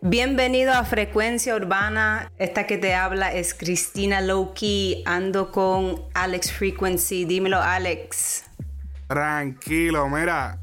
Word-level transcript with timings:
Bienvenido 0.00 0.72
a 0.72 0.84
Frecuencia 0.84 1.54
Urbana. 1.54 2.32
Esta 2.38 2.66
que 2.66 2.78
te 2.78 2.94
habla 2.94 3.32
es 3.32 3.52
Cristina 3.52 4.20
Lowkey. 4.20 5.02
Ando 5.04 5.52
con 5.52 6.02
Alex 6.14 6.52
Frequency. 6.52 7.26
Dímelo, 7.26 7.60
Alex. 7.60 8.44
Tranquilo, 9.08 10.08
mira. 10.08 10.60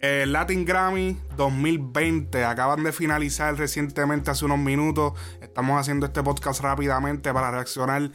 El 0.00 0.32
Latin 0.32 0.64
Grammy 0.64 1.18
2020 1.36 2.44
acaban 2.44 2.84
de 2.84 2.92
finalizar 2.92 3.56
recientemente 3.56 4.30
hace 4.30 4.44
unos 4.44 4.58
minutos. 4.58 5.14
Estamos 5.40 5.80
haciendo 5.80 6.06
este 6.06 6.22
podcast 6.22 6.60
rápidamente 6.60 7.32
para 7.32 7.50
reaccionar 7.50 8.10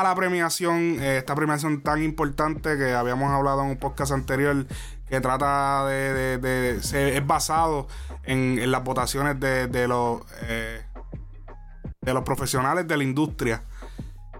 a 0.00 0.02
la 0.02 0.14
premiación, 0.14 0.96
eh, 1.00 1.18
esta 1.18 1.34
premiación 1.34 1.82
tan 1.82 2.02
importante 2.02 2.78
que 2.78 2.94
habíamos 2.94 3.30
hablado 3.30 3.62
en 3.62 3.70
un 3.70 3.76
podcast 3.76 4.12
anterior, 4.12 4.66
que 5.08 5.20
trata 5.20 5.86
de, 5.86 6.38
de, 6.38 6.78
es 6.78 7.26
basado 7.26 7.88
en, 8.24 8.70
las 8.70 8.82
votaciones 8.82 9.38
de, 9.38 9.86
los 9.86 10.22
eh, 10.44 10.82
de 12.00 12.14
los 12.14 12.22
profesionales 12.22 12.88
de 12.88 12.96
la 12.96 13.04
industria. 13.04 13.64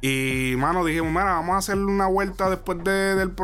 Y, 0.01 0.55
mano, 0.56 0.84
dijimos, 0.84 1.11
mira, 1.11 1.34
vamos 1.34 1.55
a 1.55 1.59
hacer 1.59 1.77
una 1.77 2.06
vuelta 2.06 2.48
después 2.48 2.83
del, 2.83 3.37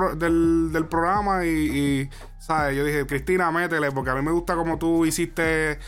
del, 0.73 0.87
programa. 0.87 1.45
Y, 1.45 2.09
¿sabes? 2.39 2.75
Yo 2.75 2.85
dije, 2.85 3.07
Cristina, 3.07 3.51
métele, 3.53 3.93
porque 3.93 4.11
a 4.11 4.15
mí 4.15 4.23
me 4.23 4.33
gusta 4.33 4.57
como 4.57 4.79
tú 4.79 5.05
hiciste, 5.05 5.79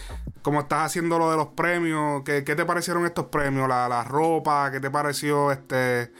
como 0.43 0.61
estás 0.61 0.87
haciendo 0.87 1.19
lo 1.19 1.30
de 1.30 1.37
los 1.37 1.49
premios. 1.49 2.23
¿Qué, 2.25 2.43
te 2.43 2.65
parecieron 2.65 3.07
estos 3.07 3.27
premios? 3.27 3.69
La, 3.69 3.89
la 3.89 4.05
ropa, 4.05 4.71
¿qué 4.71 4.80
te 4.80 4.91
pareció 4.91 5.53
este. 5.53 6.13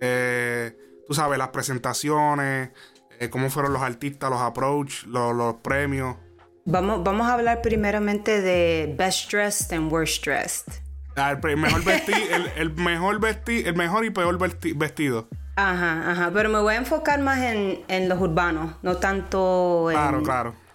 Eh, 0.00 0.76
tú 1.06 1.14
sabes, 1.14 1.38
las 1.38 1.48
presentaciones, 1.48 2.70
eh, 3.18 3.30
cómo 3.30 3.50
fueron 3.50 3.72
los 3.72 3.82
artistas, 3.82 4.30
los 4.30 4.40
approach, 4.40 5.04
los, 5.04 5.34
los 5.34 5.56
premios. 5.56 6.16
Vamos, 6.64 7.04
vamos 7.04 7.28
a 7.28 7.34
hablar 7.34 7.62
primeramente 7.62 8.40
de 8.40 8.94
Best 8.98 9.30
Dressed 9.30 9.72
and 9.76 9.92
Worst 9.92 10.24
Dressed. 10.24 10.72
Ah, 11.16 11.38
el 11.42 11.56
mejor 11.56 11.82
vestido, 11.84 12.18
el, 12.56 12.74
mejor 12.74 13.20
vestido, 13.20 13.70
el 13.70 13.76
mejor 13.76 14.04
y 14.04 14.10
peor 14.10 14.38
vestido. 14.38 15.28
Ajá, 15.56 16.10
ajá. 16.10 16.30
Pero 16.34 16.50
me 16.50 16.60
voy 16.60 16.74
a 16.74 16.76
enfocar 16.76 17.20
más 17.20 17.38
en, 17.38 17.80
en 17.88 18.08
los 18.08 18.20
urbanos, 18.20 18.74
no 18.82 18.96
tanto 18.96 19.90
en. 19.90 19.96
Claro, 19.96 20.22
claro. 20.22 20.65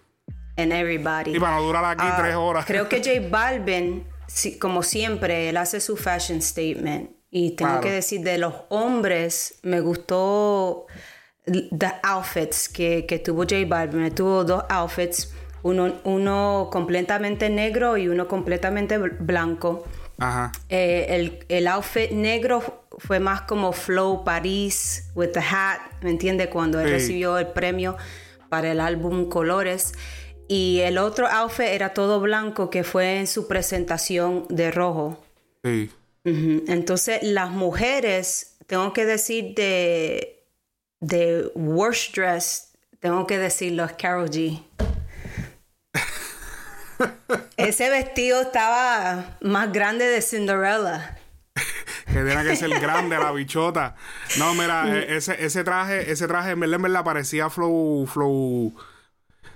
En 0.61 0.71
everybody. 0.71 1.35
Y 1.35 1.39
para 1.39 1.57
no 1.57 1.63
durar 1.63 1.85
aquí 1.85 2.05
ah, 2.05 2.17
tres 2.19 2.35
horas. 2.35 2.65
Creo 2.65 2.87
que 2.87 2.97
J 3.03 3.27
Balvin, 3.29 4.05
como 4.59 4.83
siempre, 4.83 5.49
él 5.49 5.57
hace 5.57 5.79
su 5.79 5.97
fashion 5.97 6.41
statement. 6.41 7.11
Y 7.29 7.51
tengo 7.51 7.79
que 7.79 7.91
decir, 7.91 8.21
de 8.21 8.37
los 8.37 8.53
hombres, 8.69 9.59
me 9.63 9.79
gustó 9.79 10.87
the 11.45 11.93
outfits 12.03 12.67
que, 12.67 13.05
que 13.05 13.19
tuvo 13.19 13.43
J 13.43 13.55
Balvin. 13.67 14.13
Tuvo 14.13 14.43
dos 14.43 14.65
outfits, 14.69 15.33
uno, 15.63 15.93
uno 16.03 16.69
completamente 16.71 17.49
negro 17.49 17.95
y 17.97 18.09
uno 18.09 18.27
completamente 18.27 18.97
blanco. 18.97 19.85
Eh, 20.69 21.43
el, 21.47 21.67
outfit 21.67 22.11
negro 22.11 22.85
fue 22.99 23.19
más 23.19 23.41
como 23.41 23.71
Flow 23.71 24.23
Paris 24.23 25.09
with 25.15 25.29
the 25.29 25.39
hat, 25.39 25.79
¿me 26.01 26.11
entiende? 26.11 26.47
Cuando 26.49 26.79
él 26.79 26.91
recibió 26.91 27.37
el 27.39 27.47
premio 27.47 27.97
para 28.49 28.71
el 28.71 28.79
álbum 28.79 29.29
Colores. 29.29 29.93
Y 30.51 30.81
el 30.81 30.97
otro 30.97 31.27
outfit 31.29 31.67
era 31.67 31.93
todo 31.93 32.19
blanco, 32.19 32.69
que 32.69 32.83
fue 32.83 33.19
en 33.19 33.27
su 33.27 33.47
presentación 33.47 34.45
de 34.49 34.69
rojo. 34.69 35.23
Sí. 35.63 35.89
Entonces, 36.25 37.23
las 37.23 37.51
mujeres, 37.51 38.57
tengo 38.67 38.91
que 38.91 39.05
decir 39.05 39.55
de, 39.55 40.43
de 40.99 41.49
worst 41.55 42.17
dress, 42.17 42.73
tengo 42.99 43.25
que 43.27 43.37
decirlo, 43.37 43.85
es 43.85 43.93
Carol 43.93 44.29
G. 44.29 44.61
Ese 47.55 47.89
vestido 47.89 48.41
estaba 48.41 49.37
más 49.39 49.71
grande 49.71 50.03
de 50.03 50.21
Cinderella. 50.21 51.17
que 52.07 52.13
tenía 52.13 52.43
que 52.43 52.57
ser 52.57 52.71
grande 52.71 53.17
la 53.17 53.31
bichota. 53.31 53.95
No, 54.37 54.53
mira, 54.53 54.83
mm. 54.83 54.95
e, 54.95 55.15
ese, 55.15 55.45
ese 55.45 55.63
traje, 55.63 56.11
ese 56.11 56.27
traje 56.27 56.51
en 56.51 56.59
verdad, 56.59 56.75
en 56.75 56.81
verdad 56.81 57.05
parecía 57.05 57.49
flow, 57.49 58.05
flow. 58.05 58.75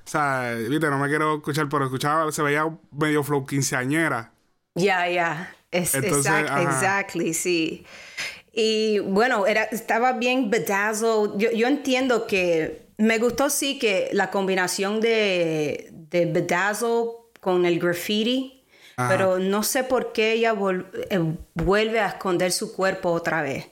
O 0.05 0.09
sea, 0.09 0.55
viste, 0.69 0.89
no 0.89 0.99
me 0.99 1.07
quiero 1.07 1.37
escuchar, 1.37 1.67
pero 1.69 1.85
escuchaba, 1.85 2.31
se 2.31 2.43
veía 2.43 2.65
medio 2.91 3.23
flow 3.23 3.45
quinceañera. 3.45 4.31
Ya, 4.75 5.09
ya. 5.09 5.55
exactly, 5.71 7.33
sí. 7.33 7.85
Y 8.53 8.99
bueno, 8.99 9.47
era, 9.47 9.63
estaba 9.63 10.13
bien 10.13 10.49
bedazzled. 10.49 11.37
Yo, 11.37 11.51
yo 11.51 11.67
entiendo 11.67 12.27
que 12.27 12.85
me 12.97 13.17
gustó 13.17 13.49
sí 13.49 13.79
que 13.79 14.09
la 14.13 14.31
combinación 14.31 15.01
de, 15.01 15.89
de 15.91 16.25
bedazzle 16.25 17.11
con 17.41 17.65
el 17.65 17.79
graffiti, 17.79 18.63
pero 18.95 19.39
no 19.39 19.61
sé 19.63 19.83
por 19.83 20.13
qué 20.13 20.33
ella 20.33 20.55
eh, 21.09 21.35
vuelve 21.53 21.99
a 21.99 22.07
esconder 22.07 22.51
su 22.51 22.73
cuerpo 22.73 23.11
otra 23.11 23.41
vez. 23.41 23.67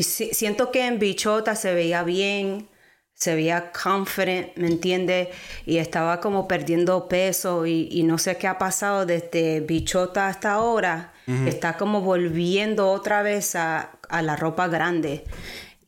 siento 0.00 0.70
que 0.70 0.86
en 0.86 0.98
Bichota 0.98 1.54
se 1.54 1.74
veía 1.74 2.02
bien, 2.02 2.68
se 3.16 3.34
veía 3.34 3.72
confident, 3.72 4.54
¿me 4.56 4.66
entiende? 4.66 5.30
Y 5.64 5.78
estaba 5.78 6.20
como 6.20 6.46
perdiendo 6.46 7.08
peso 7.08 7.64
y, 7.64 8.02
no 8.02 8.18
sé 8.18 8.36
qué 8.36 8.46
ha 8.46 8.58
pasado 8.58 9.06
desde 9.06 9.60
Bichota 9.60 10.28
hasta 10.28 10.52
ahora. 10.52 11.12
Está 11.26 11.76
como 11.76 12.02
volviendo 12.02 12.88
otra 12.88 13.22
vez 13.22 13.56
a, 13.56 13.98
la 14.22 14.36
ropa 14.36 14.68
grande. 14.68 15.24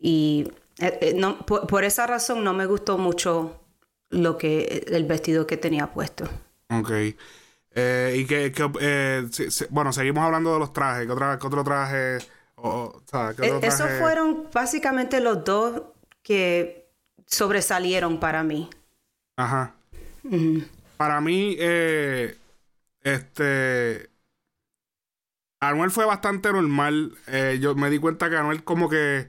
Y 0.00 0.50
eh, 0.78 0.99
eh, 1.00 1.15
no, 1.15 1.39
por, 1.47 1.84
esa 1.84 2.06
razón 2.09 2.43
no 2.43 2.55
me 2.55 2.66
gustó 2.66 2.99
mucho 2.99 3.60
lo 4.10 4.37
que 4.37 4.87
el 4.89 5.05
vestido 5.05 5.47
que 5.47 5.56
tenía 5.56 5.93
puesto. 5.93 6.25
Ok. 6.71 6.91
Eh, 7.72 8.15
y 8.16 8.25
que, 8.27 8.53
bueno, 9.71 9.93
seguimos 9.93 10.25
hablando 10.25 10.55
de 10.55 10.59
los 10.59 10.72
trajes. 10.72 11.06
¿Qué, 11.06 11.12
otra, 11.12 11.39
otro 11.41 11.62
traje? 11.62 12.19
O, 12.56 13.00
e, 13.39 13.60
Esos 13.62 13.91
fueron 14.00 14.49
básicamente 14.53 15.21
los 15.21 15.45
dos 15.45 15.83
que 16.22 16.88
sobresalieron 17.28 18.19
para 18.19 18.43
mí. 18.43 18.69
Ajá. 19.37 19.75
Para 20.97 21.21
mí, 21.21 21.56
eh, 21.59 22.37
este. 23.03 24.11
Anuel 25.61 25.91
fue 25.91 26.05
bastante 26.05 26.53
normal. 26.53 27.12
yo 27.61 27.75
me 27.75 27.91
di 27.91 27.99
cuenta 27.99 28.28
que 28.28 28.37
Anuel, 28.37 28.65
como 28.65 28.89
que 28.89 29.28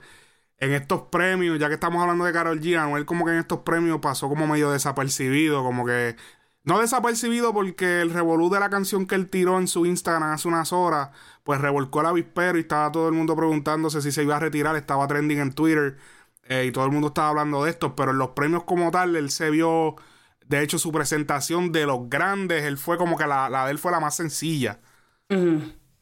en 0.58 0.74
estos 0.74 1.04
premios, 1.04 1.60
ya 1.60 1.68
que 1.68 1.76
estamos 1.76 2.02
hablando 2.02 2.26
de 2.26 2.34
Carol 2.34 2.60
G, 2.60 2.78
Anuel, 2.78 3.06
como 3.06 3.26
que 3.26 3.32
en 3.32 3.40
estos 3.40 3.60
premios 3.60 4.00
pasó 4.02 4.28
como 4.28 4.48
medio 4.48 4.72
desapercibido. 4.72 5.64
Como 5.64 5.86
que 5.86 6.16
no 6.64 6.80
desapercibido 6.80 7.54
porque 7.54 8.02
el 8.02 8.12
revolú 8.12 8.50
de 8.50 8.60
la 8.60 8.70
canción 8.70 9.08
que 9.08 9.16
él 9.16 9.30
tiró 9.30 9.58
en 9.58 9.68
su 9.68 9.86
Instagram 9.86 10.32
hace 10.32 10.48
unas 10.48 10.74
horas, 10.74 11.10
pues 11.44 11.62
revolcó 11.62 12.02
el 12.02 12.08
avispero 12.08 12.58
y 12.58 12.62
estaba 12.62 12.92
todo 12.92 13.08
el 13.08 13.16
mundo 13.16 13.36
preguntándose 13.36 14.02
si 14.02 14.12
se 14.12 14.24
iba 14.24 14.36
a 14.36 14.40
retirar, 14.40 14.76
estaba 14.76 15.08
trending 15.08 15.40
en 15.40 15.54
Twitter 15.54 15.98
eh, 16.50 16.66
y 16.66 16.72
todo 16.72 16.86
el 16.86 16.92
mundo 16.92 17.08
estaba 17.10 17.30
hablando 17.30 17.64
de 17.64 17.70
esto, 17.70 17.96
pero 17.96 18.12
en 18.12 18.18
los 18.18 18.30
premios 18.30 18.64
como 18.66 18.92
tal, 18.92 19.16
él 19.16 19.30
se 19.30 19.50
vio, 19.52 19.96
de 20.46 20.62
hecho 20.64 20.80
su 20.80 20.92
presentación 20.92 21.72
de 21.72 21.86
los 21.86 22.10
grandes, 22.10 22.66
él 22.66 22.78
fue 22.78 22.98
como 22.98 23.18
que 23.18 23.28
la, 23.28 23.50
la 23.50 23.66
de 23.66 23.72
él 23.72 23.78
fue 23.78 23.92
la 23.92 24.00
más 24.00 24.16
sencilla. 24.16 24.80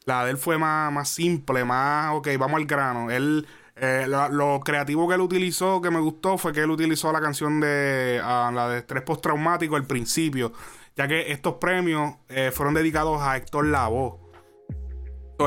La 0.06 0.24
de 0.24 0.30
él 0.30 0.38
fue 0.38 0.56
más, 0.56 0.90
más 0.90 1.10
simple, 1.10 1.64
más, 1.64 2.14
ok, 2.14 2.28
vamos 2.38 2.56
al 2.58 2.66
grano. 2.66 3.10
Él 3.10 3.46
eh, 3.76 4.06
lo, 4.08 4.60
creativo 4.60 5.06
que 5.06 5.14
él 5.14 5.20
utilizó, 5.20 5.80
que 5.80 5.90
me 5.90 6.00
gustó, 6.00 6.38
fue 6.38 6.52
que 6.52 6.60
él 6.60 6.70
utilizó 6.70 7.12
la 7.12 7.20
canción 7.20 7.60
de 7.60 8.20
ah, 8.24 8.50
la 8.52 8.68
de 8.70 8.78
estrés 8.78 9.02
postraumático 9.02 9.76
al 9.76 9.86
principio, 9.86 10.52
ya 10.96 11.06
que 11.06 11.30
estos 11.30 11.54
premios 11.54 12.14
eh, 12.28 12.50
fueron 12.52 12.74
dedicados 12.74 13.20
a 13.22 13.36
Héctor 13.36 13.66
Lavoe. 13.66 14.27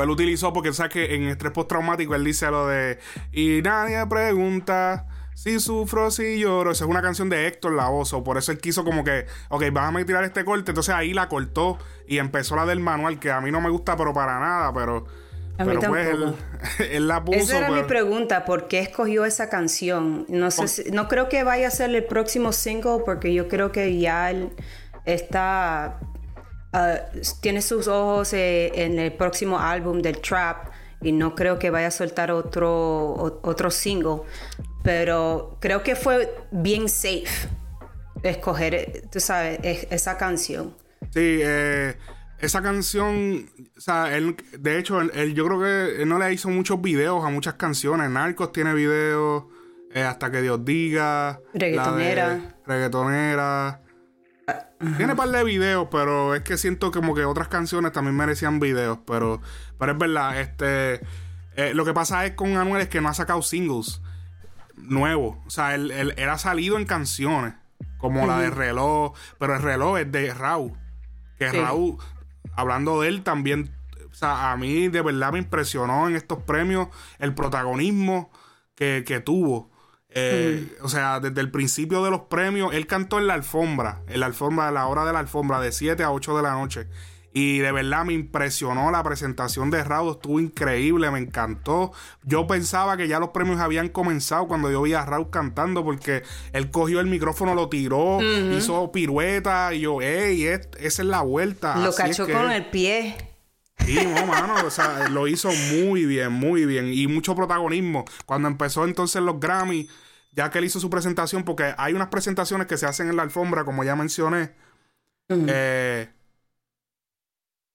Él 0.00 0.10
utilizó 0.10 0.52
porque 0.52 0.72
sabes 0.72 0.92
que 0.92 1.14
en 1.14 1.24
estrés 1.24 1.52
postraumático 1.52 2.14
él 2.14 2.24
dice 2.24 2.50
lo 2.50 2.66
de 2.68 2.98
y 3.32 3.60
nadie 3.62 4.06
pregunta 4.06 5.06
si 5.34 5.58
sufro, 5.58 6.10
si 6.10 6.38
lloro. 6.38 6.70
Esa 6.70 6.84
es 6.84 6.90
una 6.90 7.02
canción 7.02 7.28
de 7.28 7.46
Héctor 7.46 7.72
Lavoe. 7.72 8.22
por 8.22 8.38
eso 8.38 8.52
él 8.52 8.58
quiso 8.58 8.84
como 8.84 9.02
que, 9.02 9.26
ok, 9.48 9.64
a 9.74 10.04
tirar 10.04 10.24
este 10.24 10.44
corte. 10.44 10.70
Entonces 10.70 10.94
ahí 10.94 11.12
la 11.12 11.28
cortó 11.28 11.78
y 12.06 12.18
empezó 12.18 12.54
la 12.54 12.66
del 12.66 12.80
manual, 12.80 13.18
que 13.18 13.30
a 13.30 13.40
mí 13.40 13.50
no 13.50 13.60
me 13.60 13.70
gusta, 13.70 13.96
pero 13.96 14.12
para 14.12 14.38
nada, 14.38 14.72
pero 14.72 15.04
pero 15.56 15.80
pues 15.80 16.08
él, 16.90 17.08
la 17.08 17.24
puso. 17.24 17.38
Esa 17.38 17.58
era 17.58 17.70
mi 17.70 17.82
pregunta, 17.82 18.44
¿por 18.44 18.68
qué 18.68 18.80
escogió 18.80 19.24
esa 19.24 19.48
canción? 19.48 20.26
No 20.28 20.50
sé 20.50 20.90
no 20.92 21.08
creo 21.08 21.28
que 21.28 21.44
vaya 21.44 21.68
a 21.68 21.70
ser 21.70 21.94
el 21.94 22.04
próximo 22.04 22.52
single 22.52 23.02
porque 23.04 23.34
yo 23.34 23.48
creo 23.48 23.72
que 23.72 23.98
ya 23.98 24.30
él 24.30 24.50
está 25.04 26.00
ah, 26.72 27.00
tiene 27.40 27.62
sus 27.62 27.88
ojos 27.88 28.32
eh, 28.32 28.72
en 28.74 28.98
el 28.98 29.12
próximo 29.12 29.58
álbum 29.58 30.00
del 30.00 30.20
trap 30.20 30.68
y 31.00 31.12
no 31.12 31.34
creo 31.34 31.58
que 31.58 31.70
vaya 31.70 31.88
a 31.88 31.90
soltar 31.90 32.30
otro 32.30 33.40
otro 33.42 33.70
single, 33.70 34.22
pero 34.82 35.58
creo 35.60 35.82
que 35.82 35.96
fue 35.96 36.32
bien 36.50 36.88
safe 36.88 37.48
escoger, 38.22 39.08
tú 39.10 39.18
sabes, 39.18 39.58
esa 39.90 40.16
canción. 40.16 40.76
Sí, 41.10 41.40
eh 41.42 41.96
esa 42.42 42.60
canción, 42.60 43.48
o 43.76 43.80
sea, 43.80 44.16
él, 44.16 44.36
de 44.58 44.76
hecho, 44.76 45.00
él, 45.00 45.32
yo 45.32 45.46
creo 45.46 45.60
que 45.60 46.02
él 46.02 46.08
no 46.08 46.18
le 46.18 46.32
hizo 46.32 46.48
muchos 46.48 46.82
videos 46.82 47.24
a 47.24 47.30
muchas 47.30 47.54
canciones. 47.54 48.10
Narcos 48.10 48.50
tiene 48.50 48.74
videos, 48.74 49.44
eh, 49.94 50.02
Hasta 50.02 50.30
que 50.30 50.42
Dios 50.42 50.64
diga. 50.64 51.40
Reggaetonera. 51.54 52.56
reggaetonera. 52.66 53.81
Tiene 54.96 55.12
un 55.12 55.16
par 55.16 55.28
de 55.28 55.44
videos, 55.44 55.88
pero 55.90 56.34
es 56.34 56.42
que 56.42 56.56
siento 56.56 56.90
como 56.90 57.14
que 57.14 57.24
otras 57.24 57.48
canciones 57.48 57.92
también 57.92 58.16
merecían 58.16 58.58
videos. 58.58 58.98
Pero, 59.06 59.40
pero 59.78 59.92
es 59.92 59.98
verdad, 59.98 60.40
este. 60.40 61.00
Eh, 61.54 61.72
lo 61.74 61.84
que 61.84 61.92
pasa 61.92 62.24
es 62.26 62.32
con 62.32 62.56
Anuel 62.56 62.82
es 62.82 62.88
que 62.88 63.00
no 63.00 63.08
ha 63.08 63.14
sacado 63.14 63.42
singles 63.42 64.00
nuevos. 64.76 65.36
O 65.46 65.50
sea, 65.50 65.74
él, 65.74 65.90
él, 65.90 66.28
ha 66.28 66.38
salido 66.38 66.78
en 66.78 66.84
canciones. 66.84 67.54
Como 67.98 68.26
la 68.26 68.40
de 68.40 68.50
reloj. 68.50 69.14
Pero 69.38 69.54
el 69.54 69.62
reloj 69.62 69.98
es 69.98 70.10
de 70.10 70.34
Raúl. 70.34 70.72
Que 71.38 71.52
Raúl, 71.52 71.98
hablando 72.54 73.00
de 73.00 73.08
él, 73.08 73.22
también. 73.22 73.70
O 74.10 74.14
sea, 74.14 74.52
a 74.52 74.56
mí 74.56 74.88
de 74.88 75.02
verdad 75.02 75.32
me 75.32 75.38
impresionó 75.38 76.08
en 76.08 76.16
estos 76.16 76.42
premios 76.42 76.88
el 77.18 77.34
protagonismo 77.34 78.30
que, 78.74 79.04
que 79.06 79.20
tuvo. 79.20 79.71
Eh, 80.14 80.76
o 80.82 80.88
sea, 80.88 81.20
desde 81.20 81.40
el 81.40 81.50
principio 81.50 82.02
de 82.04 82.10
los 82.10 82.22
premios, 82.22 82.74
él 82.74 82.86
cantó 82.86 83.18
en 83.18 83.26
la 83.26 83.34
alfombra, 83.34 84.02
en 84.08 84.20
la 84.20 84.26
alfombra, 84.26 84.68
a 84.68 84.72
la 84.72 84.86
hora 84.86 85.04
de 85.04 85.12
la 85.12 85.20
alfombra, 85.20 85.60
de 85.60 85.72
7 85.72 86.02
a 86.02 86.12
8 86.12 86.36
de 86.36 86.42
la 86.42 86.52
noche. 86.52 86.86
Y 87.34 87.58
de 87.60 87.72
verdad 87.72 88.04
me 88.04 88.12
impresionó 88.12 88.90
la 88.90 89.02
presentación 89.02 89.70
de 89.70 89.82
Raúl, 89.82 90.12
estuvo 90.12 90.38
increíble, 90.38 91.10
me 91.10 91.18
encantó. 91.18 91.92
Yo 92.24 92.46
pensaba 92.46 92.98
que 92.98 93.08
ya 93.08 93.18
los 93.18 93.30
premios 93.30 93.58
habían 93.58 93.88
comenzado 93.88 94.46
cuando 94.46 94.70
yo 94.70 94.82
vi 94.82 94.92
a 94.92 95.06
Raúl 95.06 95.30
cantando, 95.30 95.82
porque 95.82 96.22
él 96.52 96.70
cogió 96.70 97.00
el 97.00 97.06
micrófono, 97.06 97.54
lo 97.54 97.70
tiró, 97.70 98.18
hizo 98.54 98.92
pirueta, 98.92 99.72
y 99.72 99.80
yo, 99.80 100.02
ey, 100.02 100.44
esa 100.44 100.68
es 100.78 100.98
la 100.98 101.22
vuelta. 101.22 101.76
Lo 101.78 101.94
cachó 101.94 102.28
con 102.28 102.50
el 102.50 102.66
pie. 102.66 103.31
Sí, 103.84 103.98
no, 104.06 104.26
mano, 104.26 104.54
o 104.64 104.70
sea, 104.70 105.08
lo 105.08 105.26
hizo 105.26 105.50
muy 105.50 106.06
bien, 106.06 106.32
muy 106.32 106.66
bien. 106.66 106.92
Y 106.92 107.06
mucho 107.08 107.34
protagonismo. 107.34 108.04
Cuando 108.26 108.48
empezó 108.48 108.84
entonces 108.84 109.22
los 109.22 109.40
Grammy, 109.40 109.88
ya 110.30 110.50
que 110.50 110.58
él 110.58 110.64
hizo 110.64 110.80
su 110.80 110.88
presentación, 110.88 111.44
porque 111.44 111.74
hay 111.76 111.92
unas 111.92 112.08
presentaciones 112.08 112.66
que 112.66 112.76
se 112.76 112.86
hacen 112.86 113.08
en 113.08 113.16
la 113.16 113.22
alfombra, 113.22 113.64
como 113.64 113.84
ya 113.84 113.96
mencioné. 113.96 114.52
Eh, 115.28 116.08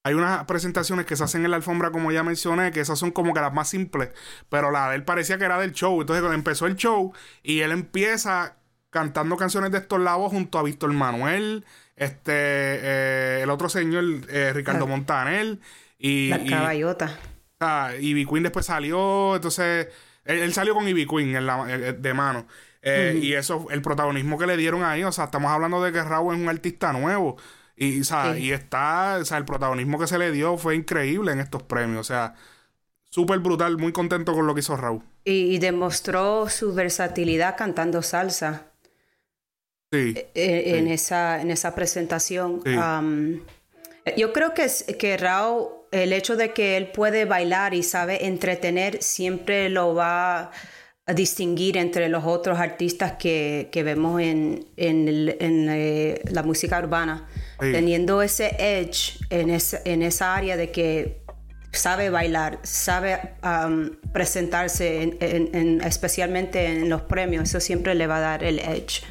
hay 0.04 0.13
unas 0.13 0.45
presentaciones 0.45 1.06
que 1.06 1.18
se 1.18 1.24
hacen 1.24 1.44
en 1.44 1.51
la 1.51 1.57
alfombra, 1.57 1.92
como 1.92 2.12
ya 2.12 2.24
mencioné, 2.24 2.71
que 2.71 2.80
esas 2.80 2.98
son 2.98 3.12
como 3.12 3.33
que 3.33 3.42
las 3.42 3.54
más 3.54 3.68
simples, 3.68 4.12
pero 4.50 4.71
la 4.71 4.89
de 4.89 4.95
él 4.95 5.04
parecía 5.04 5.38
que 5.38 5.45
era 5.45 5.59
del 5.59 5.74
show. 5.74 6.00
Entonces, 6.00 6.21
cuando 6.21 6.36
empezó 6.36 6.65
el 6.68 6.75
show 6.77 7.13
y 7.44 7.59
él 7.59 7.71
empieza 7.71 8.56
cantando 8.89 9.36
canciones 9.36 9.71
de 9.71 9.80
estos 9.80 10.00
lavos 10.00 10.31
junto 10.31 10.57
a 10.57 10.63
Víctor 10.63 10.94
Manuel, 10.94 11.65
este, 11.98 12.31
eh, 12.31 13.42
el 13.44 13.50
otro 13.50 13.68
señor, 13.69 14.04
eh, 14.30 14.54
Ricardo 14.54 14.88
Montanel 14.88 15.59
y. 15.97 16.29
La 16.29 16.45
caballota. 16.45 17.19
Y, 17.99 18.09
Ivy 18.09 18.25
Queen 18.25 18.44
después 18.44 18.65
salió, 18.65 19.35
entonces. 19.35 19.88
Él, 20.25 20.53
salió 20.53 20.73
con 20.73 20.88
Ivy 20.88 21.07
Queen 21.07 21.35
en 21.35 21.45
la, 21.45 21.65
eh, 21.73 21.94
de 21.94 22.13
mano. 22.13 22.47
Y 22.83 23.33
eso, 23.33 23.67
el 23.69 23.81
protagonismo 23.81 24.38
que 24.38 24.47
le 24.47 24.55
dieron 24.55 24.83
ahí, 24.83 25.03
o 25.03 25.11
sea, 25.11 25.25
estamos 25.25 25.51
hablando 25.51 25.81
de 25.83 25.91
que 25.91 26.01
Raúl 26.03 26.35
es 26.35 26.41
un 26.41 26.49
artista 26.49 26.94
nuevo. 26.94 27.38
Y, 27.75 28.01
y 28.38 28.51
está, 28.51 29.19
o 29.21 29.25
sea, 29.25 29.38
el 29.38 29.45
protagonismo 29.45 29.99
que 29.99 30.07
se 30.07 30.17
le 30.17 30.31
dio 30.31 30.57
fue 30.57 30.75
increíble 30.75 31.31
en 31.31 31.39
estos 31.39 31.63
premios. 31.63 31.99
O 31.99 32.03
sea, 32.03 32.33
súper 33.09 33.39
brutal, 33.39 33.77
muy 33.77 33.91
contento 33.91 34.33
con 34.33 34.47
lo 34.47 34.53
que 34.55 34.61
hizo 34.61 34.75
Raúl. 34.75 35.03
Y, 35.23 35.59
demostró 35.59 36.49
su 36.49 36.73
versatilidad 36.73 37.55
cantando 37.55 38.01
salsa. 38.01 38.67
Sí. 39.91 40.13
E, 40.15 40.31
e, 40.33 40.77
en, 40.77 40.88
Esa, 40.88 41.41
en 41.41 41.51
esa 41.51 41.75
presentación. 41.75 42.61
yo 44.17 44.33
creo 44.33 44.53
que, 44.53 44.67
que 44.97 45.17
Raúl, 45.17 45.67
el 45.91 46.13
hecho 46.13 46.35
de 46.35 46.53
que 46.53 46.77
él 46.77 46.87
puede 46.87 47.25
bailar 47.25 47.73
y 47.73 47.83
sabe 47.83 48.25
entretener, 48.25 49.01
siempre 49.01 49.69
lo 49.69 49.95
va 49.95 50.51
a 51.05 51.13
distinguir 51.13 51.77
entre 51.77 52.09
los 52.09 52.25
otros 52.25 52.59
artistas 52.59 53.13
que, 53.13 53.69
que 53.71 53.83
vemos 53.83 54.21
en, 54.21 54.65
en, 54.75 55.07
en 55.07 55.69
eh, 55.69 56.21
la 56.31 56.43
música 56.43 56.79
urbana 56.79 57.27
teniendo 57.59 58.21
ese 58.21 58.55
edge 58.59 59.17
en, 59.29 59.49
en 59.49 60.01
esa 60.03 60.35
área 60.35 60.57
de 60.57 60.71
que 60.71 61.21
sabe 61.71 62.09
bailar, 62.09 62.59
sabe 62.63 63.19
um, 63.43 63.91
presentarse, 64.11 65.17
en, 65.19 65.81
especialmente 65.81 66.65
en 66.65 66.89
los 66.89 67.01
premios, 67.01 67.49
eso 67.49 67.59
siempre 67.59 67.95
le 67.95 68.07
va 68.07 68.17
a 68.17 68.21
dar 68.21 68.43
el 68.43 68.59
edge. 68.59 69.03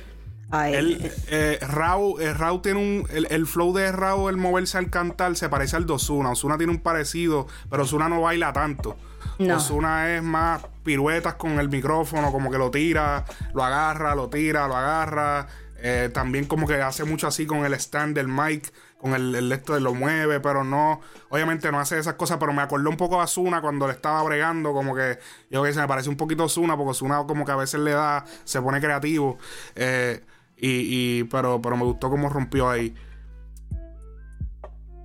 Él. 0.53 1.13
Eh, 1.29 1.59
Raúl, 1.61 2.21
eh, 2.23 2.35
tiene 2.63 2.79
un. 2.79 3.07
El, 3.11 3.47
flow 3.47 3.73
de 3.75 3.91
Raúl, 3.91 4.31
el 4.31 4.37
moverse 4.37 4.79
al 4.79 4.91
cantar, 4.91 5.37
se 5.37 5.49
parece 5.49 5.77
al 5.77 5.87
de 5.87 5.95
Osuna. 5.95 6.31
Osuna 6.31 6.57
tiene 6.57 6.73
un 6.73 6.81
parecido, 6.81 7.47
pero 7.69 7.83
Osuna 7.83 8.09
no 8.09 8.21
baila 8.21 8.53
tanto. 8.53 8.97
No. 9.39 9.57
Osuna 9.57 10.15
es 10.15 10.23
más 10.23 10.63
piruetas 10.83 11.35
con 11.35 11.59
el 11.59 11.69
micrófono, 11.69 12.31
como 12.31 12.51
que 12.51 12.59
lo 12.59 12.71
tira, 12.71 13.25
lo 13.55 13.65
agarra, 13.65 14.15
lo 14.15 14.29
tira, 14.29 14.69
lo 14.69 14.77
agarra. 14.77 15.49
Eh, 15.79 16.11
también 16.13 16.47
como 16.47 16.67
que 16.67 16.81
hace 16.81 17.05
mucho 17.05 17.27
así 17.27 17.45
con 17.45 17.67
el 17.67 17.75
stand 17.75 18.15
del 18.15 18.29
mic, 18.29 18.73
con 18.99 19.15
el, 19.15 19.35
el 19.35 19.53
esto 19.53 19.75
de 19.75 19.81
lo 19.81 19.93
mueve, 19.93 20.41
pero 20.41 20.65
no, 20.65 21.01
obviamente 21.29 21.71
no 21.71 21.79
hace 21.79 21.99
esas 21.99 22.15
cosas, 22.15 22.39
pero 22.39 22.53
me 22.55 22.63
acordó 22.63 22.89
un 22.89 22.97
poco 22.97 23.21
a 23.21 23.27
Zuna 23.27 23.61
cuando 23.61 23.87
le 23.87 23.93
estaba 23.93 24.23
bregando, 24.23 24.73
como 24.73 24.95
que 24.95 25.19
yo 25.51 25.63
que 25.63 25.75
se 25.75 25.81
me 25.81 25.87
parece 25.87 26.09
un 26.09 26.17
poquito 26.17 26.49
Zuna, 26.49 26.77
porque 26.79 26.95
Zuna 26.95 27.25
como 27.27 27.45
que 27.45 27.53
a 27.53 27.57
veces 27.57 27.81
le 27.81 27.91
da, 27.91 28.25
se 28.45 28.63
pone 28.63 28.81
creativo, 28.81 29.37
eh, 29.75 30.23
y, 30.57 31.25
pero, 31.25 31.61
pero 31.61 31.77
me 31.77 31.85
gustó 31.85 32.11
cómo 32.11 32.29
rompió 32.29 32.69
ahí. 32.69 32.95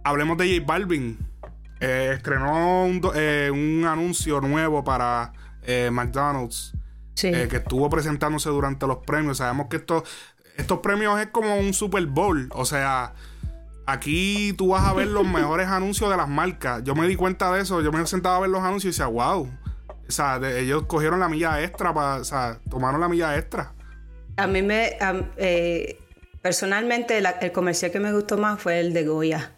Hablemos 0.03 0.38
de 0.38 0.57
J 0.57 0.65
Balvin. 0.65 1.18
Eh, 1.80 2.13
estrenó 2.15 2.86
un, 2.86 3.01
un, 3.03 3.86
anuncio 3.86 4.39
nuevo 4.39 4.83
para 4.83 5.33
McDonald's. 5.92 6.74
que 7.15 7.56
estuvo 7.57 7.89
presentándose 7.89 8.50
durante 8.50 8.88
los 8.88 8.98
premios. 8.98 9.38
Sabemos 9.38 9.68
que 9.68 9.77
esto 9.77 10.03
estos 10.57 10.80
premios 10.80 11.19
es 11.19 11.27
como 11.27 11.56
un 11.56 11.74
Super 11.74 12.06
Bowl. 12.06 12.50
O 12.54 12.65
sea, 12.65 13.13
aquí 13.86 14.54
tú 14.57 14.69
vas 14.69 14.88
a 14.88 14.94
ver 14.94 15.07
los 15.07 15.27
mejores 15.27 15.68
anuncios 15.68 16.09
de 16.09 16.18
las 16.18 16.30
marcas. 16.30 16.83
Yo 16.83 16.95
me 16.95 17.07
di 17.07 17.15
cuenta 17.15 17.51
de 17.51 17.62
eso. 17.62 17.81
Yo 17.81 17.92
me 17.92 18.06
sentaba 18.06 18.38
a 18.38 18.39
ver 18.39 18.50
los 18.50 18.62
anuncios 18.62 18.95
y 18.95 19.00
decía, 19.00 19.07
wow. 19.07 19.50
O 20.07 20.12
sea, 20.12 20.38
ellos 20.57 20.83
cogieron 20.88 21.19
la 21.19 21.30
milla 21.30 21.63
extra, 21.63 21.94
para, 21.94 22.15
o 22.18 22.24
sea, 22.24 22.59
tomaron 22.69 23.00
la 23.00 23.07
milla 23.07 23.38
extra. 23.38 23.74
A 24.42 24.48
mí 24.48 24.62
me. 24.62 24.98
Eh, 25.38 26.00
personalmente, 26.42 27.18
el 27.18 27.52
comercial 27.52 27.92
que 27.92 28.00
me 28.00 28.12
gustó 28.12 28.38
más 28.38 28.60
fue 28.60 28.80
el 28.80 28.94
de 28.94 29.06
Goya. 29.06 29.52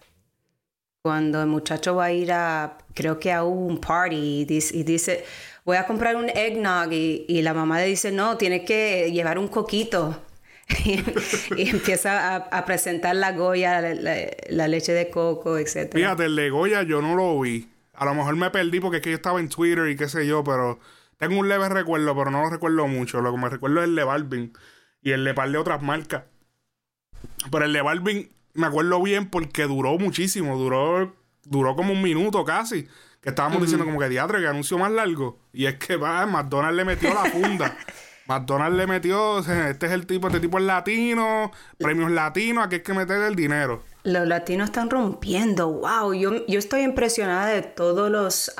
Cuando 1.01 1.41
el 1.41 1.47
muchacho 1.47 1.95
va 1.95 2.05
a 2.05 2.11
ir 2.11 2.31
a, 2.31 2.77
creo 2.93 3.19
que 3.19 3.31
a 3.31 3.43
un 3.43 3.79
party 3.79 4.45
y 4.49 4.83
dice, 4.83 5.25
voy 5.65 5.77
a 5.77 5.85
comprar 5.85 6.15
un 6.15 6.29
eggnog 6.29 6.91
y, 6.93 7.25
y 7.27 7.41
la 7.41 7.53
mamá 7.53 7.79
le 7.79 7.87
dice, 7.87 8.11
no, 8.11 8.37
tienes 8.37 8.63
que 8.63 9.11
llevar 9.11 9.37
un 9.37 9.47
coquito. 9.47 10.21
y, 10.85 11.69
empieza 11.69 12.35
a, 12.35 12.65
presentar 12.65 13.15
la 13.15 13.31
Goya, 13.33 13.81
la, 13.81 14.67
leche 14.67 14.93
de 14.93 15.09
coco, 15.09 15.57
etc. 15.57 15.93
Fíjate, 15.93 16.25
el 16.25 16.35
de 16.35 16.49
Goya 16.49 16.83
yo 16.83 17.01
no 17.01 17.15
lo 17.15 17.39
vi. 17.39 17.69
A 17.93 18.05
lo 18.05 18.15
mejor 18.15 18.35
me 18.35 18.49
perdí 18.49 18.79
porque 18.79 18.97
es 18.97 19.03
que 19.03 19.09
yo 19.11 19.15
estaba 19.15 19.39
en 19.39 19.49
Twitter 19.49 19.87
y 19.87 19.95
qué 19.95 20.07
sé 20.07 20.25
yo, 20.25 20.43
pero 20.43 20.79
tengo 21.17 21.39
un 21.39 21.47
leve 21.47 21.69
recuerdo, 21.69 22.15
pero 22.15 22.31
no 22.31 22.43
lo 22.43 22.49
recuerdo 22.49 22.87
mucho. 22.87 23.21
Lo 23.21 23.31
que 23.31 23.37
me 23.37 23.49
recuerdo 23.49 23.81
es 23.81 23.89
el 23.89 23.95
de 23.95 24.03
Balvin 24.03 24.53
y 25.03 25.11
el 25.11 25.23
de 25.23 25.33
par 25.33 25.51
de 25.51 25.57
otras 25.57 25.81
marcas. 25.81 26.23
Pero 27.51 27.65
el 27.65 27.73
de 27.73 27.81
Balvin 27.81 28.31
me 28.53 28.67
acuerdo 28.67 29.01
bien 29.01 29.29
porque 29.29 29.63
duró 29.63 29.97
muchísimo, 29.97 30.57
duró, 30.57 31.15
duró 31.43 31.75
como 31.75 31.93
un 31.93 32.01
minuto 32.01 32.43
casi. 32.43 32.87
Que 33.21 33.29
estábamos 33.29 33.61
diciendo 33.61 33.85
como 33.85 33.99
que 33.99 34.09
diatre, 34.09 34.39
que 34.39 34.47
anuncio 34.47 34.77
más 34.77 34.91
largo. 34.91 35.39
Y 35.53 35.65
es 35.65 35.75
que 35.75 35.95
va, 35.95 36.25
McDonald's 36.25 36.75
le 36.75 36.85
metió 36.85 37.13
la 37.13 37.25
funda. 37.25 37.77
McDonald's 38.27 38.77
le 38.77 38.87
metió, 38.87 39.39
este 39.39 39.85
es 39.85 39.91
el 39.91 40.05
tipo, 40.05 40.27
este 40.27 40.39
tipo 40.39 40.57
es 40.57 40.63
latino, 40.63 41.51
premios 41.77 42.11
latinos, 42.11 42.65
aquí 42.65 42.75
hay 42.75 42.81
que 42.81 42.93
meter 42.93 43.21
el 43.21 43.35
dinero. 43.35 43.83
Los 44.03 44.27
latinos 44.27 44.69
están 44.69 44.89
rompiendo, 44.89 45.69
wow, 45.69 46.13
yo, 46.13 46.45
yo 46.47 46.59
estoy 46.59 46.81
impresionada 46.81 47.47
de 47.47 47.61
todos 47.61 48.09
los, 48.09 48.53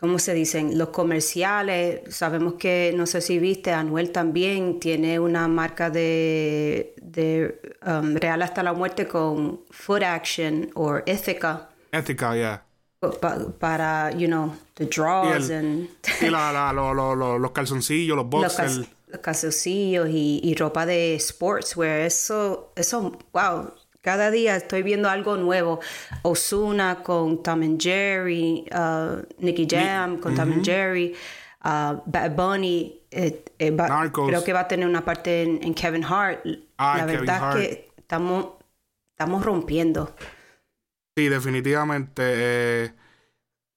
¿cómo 0.00 0.18
se 0.18 0.34
dicen? 0.34 0.76
Los 0.78 0.88
comerciales, 0.88 2.00
sabemos 2.14 2.54
que, 2.54 2.92
no 2.96 3.06
sé 3.06 3.20
si 3.20 3.38
viste, 3.38 3.72
Anuel 3.72 4.10
también 4.10 4.80
tiene 4.80 5.20
una 5.20 5.46
marca 5.46 5.90
de, 5.90 6.94
de 7.00 7.60
Real 7.82 8.42
hasta 8.42 8.62
la 8.62 8.72
muerte 8.72 9.06
con 9.06 9.60
Food 9.70 10.02
Action 10.02 10.70
o 10.74 10.96
Ethica. 11.06 11.68
Ethica, 11.92 12.34
yeah 12.34 12.64
para, 13.58 14.10
you 14.16 14.26
know, 14.26 14.54
the 14.74 14.86
draws 14.86 15.48
y 15.48 15.54
and... 15.54 15.88
los 17.40 17.50
calzoncillos, 17.52 18.16
los 18.16 18.28
boxers. 18.28 18.78
Los, 19.08 19.20
calzoncillos 19.20 20.08
y, 20.10 20.54
ropa 20.54 20.86
de 20.86 21.18
sportswear. 21.18 22.00
Eso, 22.00 22.72
eso, 22.76 23.18
wow. 23.32 23.72
Cada 24.02 24.30
día 24.30 24.56
estoy 24.56 24.82
viendo 24.82 25.10
algo 25.10 25.36
nuevo. 25.36 25.80
Osuna 26.22 27.02
con 27.02 27.42
Tom 27.42 27.62
and 27.62 27.80
Jerry, 27.80 28.64
uh, 28.72 29.22
Nicky 29.38 29.66
Jam 29.68 30.18
con 30.18 30.34
Tom 30.34 30.52
and 30.52 30.64
Jerry, 30.64 31.14
uh, 31.64 32.00
Bad 32.06 32.34
Bunny. 32.34 33.02
Eh, 33.10 33.44
eh, 33.58 33.76
creo 34.12 34.44
que 34.44 34.52
va 34.52 34.60
a 34.60 34.68
tener 34.68 34.88
una 34.88 35.04
parte 35.04 35.42
en, 35.42 35.74
Kevin 35.74 36.04
Hart. 36.04 36.40
Ah, 36.78 36.98
La 36.98 37.06
verdad 37.06 37.60
es 37.60 37.68
que 37.68 37.88
estamos, 37.98 38.52
estamos 39.10 39.44
rompiendo. 39.44 40.14
Sí, 41.16 41.28
definitivamente. 41.28 42.22
Eh, 42.24 42.92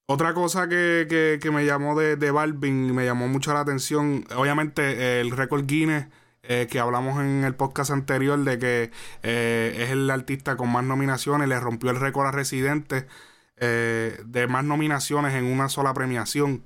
Otra 0.06 0.34
cosa 0.34 0.70
que, 0.70 1.40
me 1.52 1.66
llamó 1.66 2.00
de, 2.00 2.16
de 2.16 2.32
Balvin, 2.32 2.96
me 2.96 3.04
llamó 3.04 3.28
mucho 3.28 3.54
la 3.54 3.62
atención, 3.62 4.26
obviamente 4.36 5.20
el 5.20 5.32
récord 5.32 5.66
Guinness, 5.66 6.08
eh, 6.46 6.68
que 6.70 6.78
hablamos 6.80 7.22
en 7.22 7.46
el 7.46 7.56
podcast 7.56 7.92
anterior 7.92 8.38
de 8.44 8.60
que 8.60 8.92
eh, 9.24 9.78
es 9.80 9.92
el 9.92 10.10
artista 10.10 10.58
con 10.58 10.70
más 10.70 10.84
nominaciones, 10.84 11.48
le 11.48 11.58
rompió 11.58 11.90
el 11.90 11.98
récord 11.98 12.28
a 12.28 12.32
Residente 12.32 13.08
eh, 13.56 14.20
de 14.26 14.48
más 14.48 14.66
nominaciones 14.66 15.36
en 15.36 15.46
una 15.46 15.70
sola 15.70 15.94
premiación. 15.94 16.64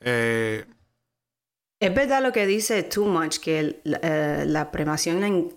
es 0.00 0.64
verdad 1.80 2.22
lo 2.22 2.32
que 2.32 2.44
dice 2.46 2.82
Too 2.82 3.06
Much, 3.06 3.38
que 3.38 3.80
la 3.84 4.72
premiación 4.72 5.22
en 5.22 5.54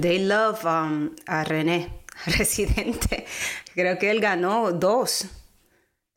They 0.00 0.24
Love 0.24 0.64
um, 0.64 1.10
a 1.26 1.42
René, 1.42 2.04
Residente, 2.26 3.26
creo 3.74 3.98
que 3.98 4.12
él 4.12 4.20
ganó 4.20 4.70
dos 4.70 5.26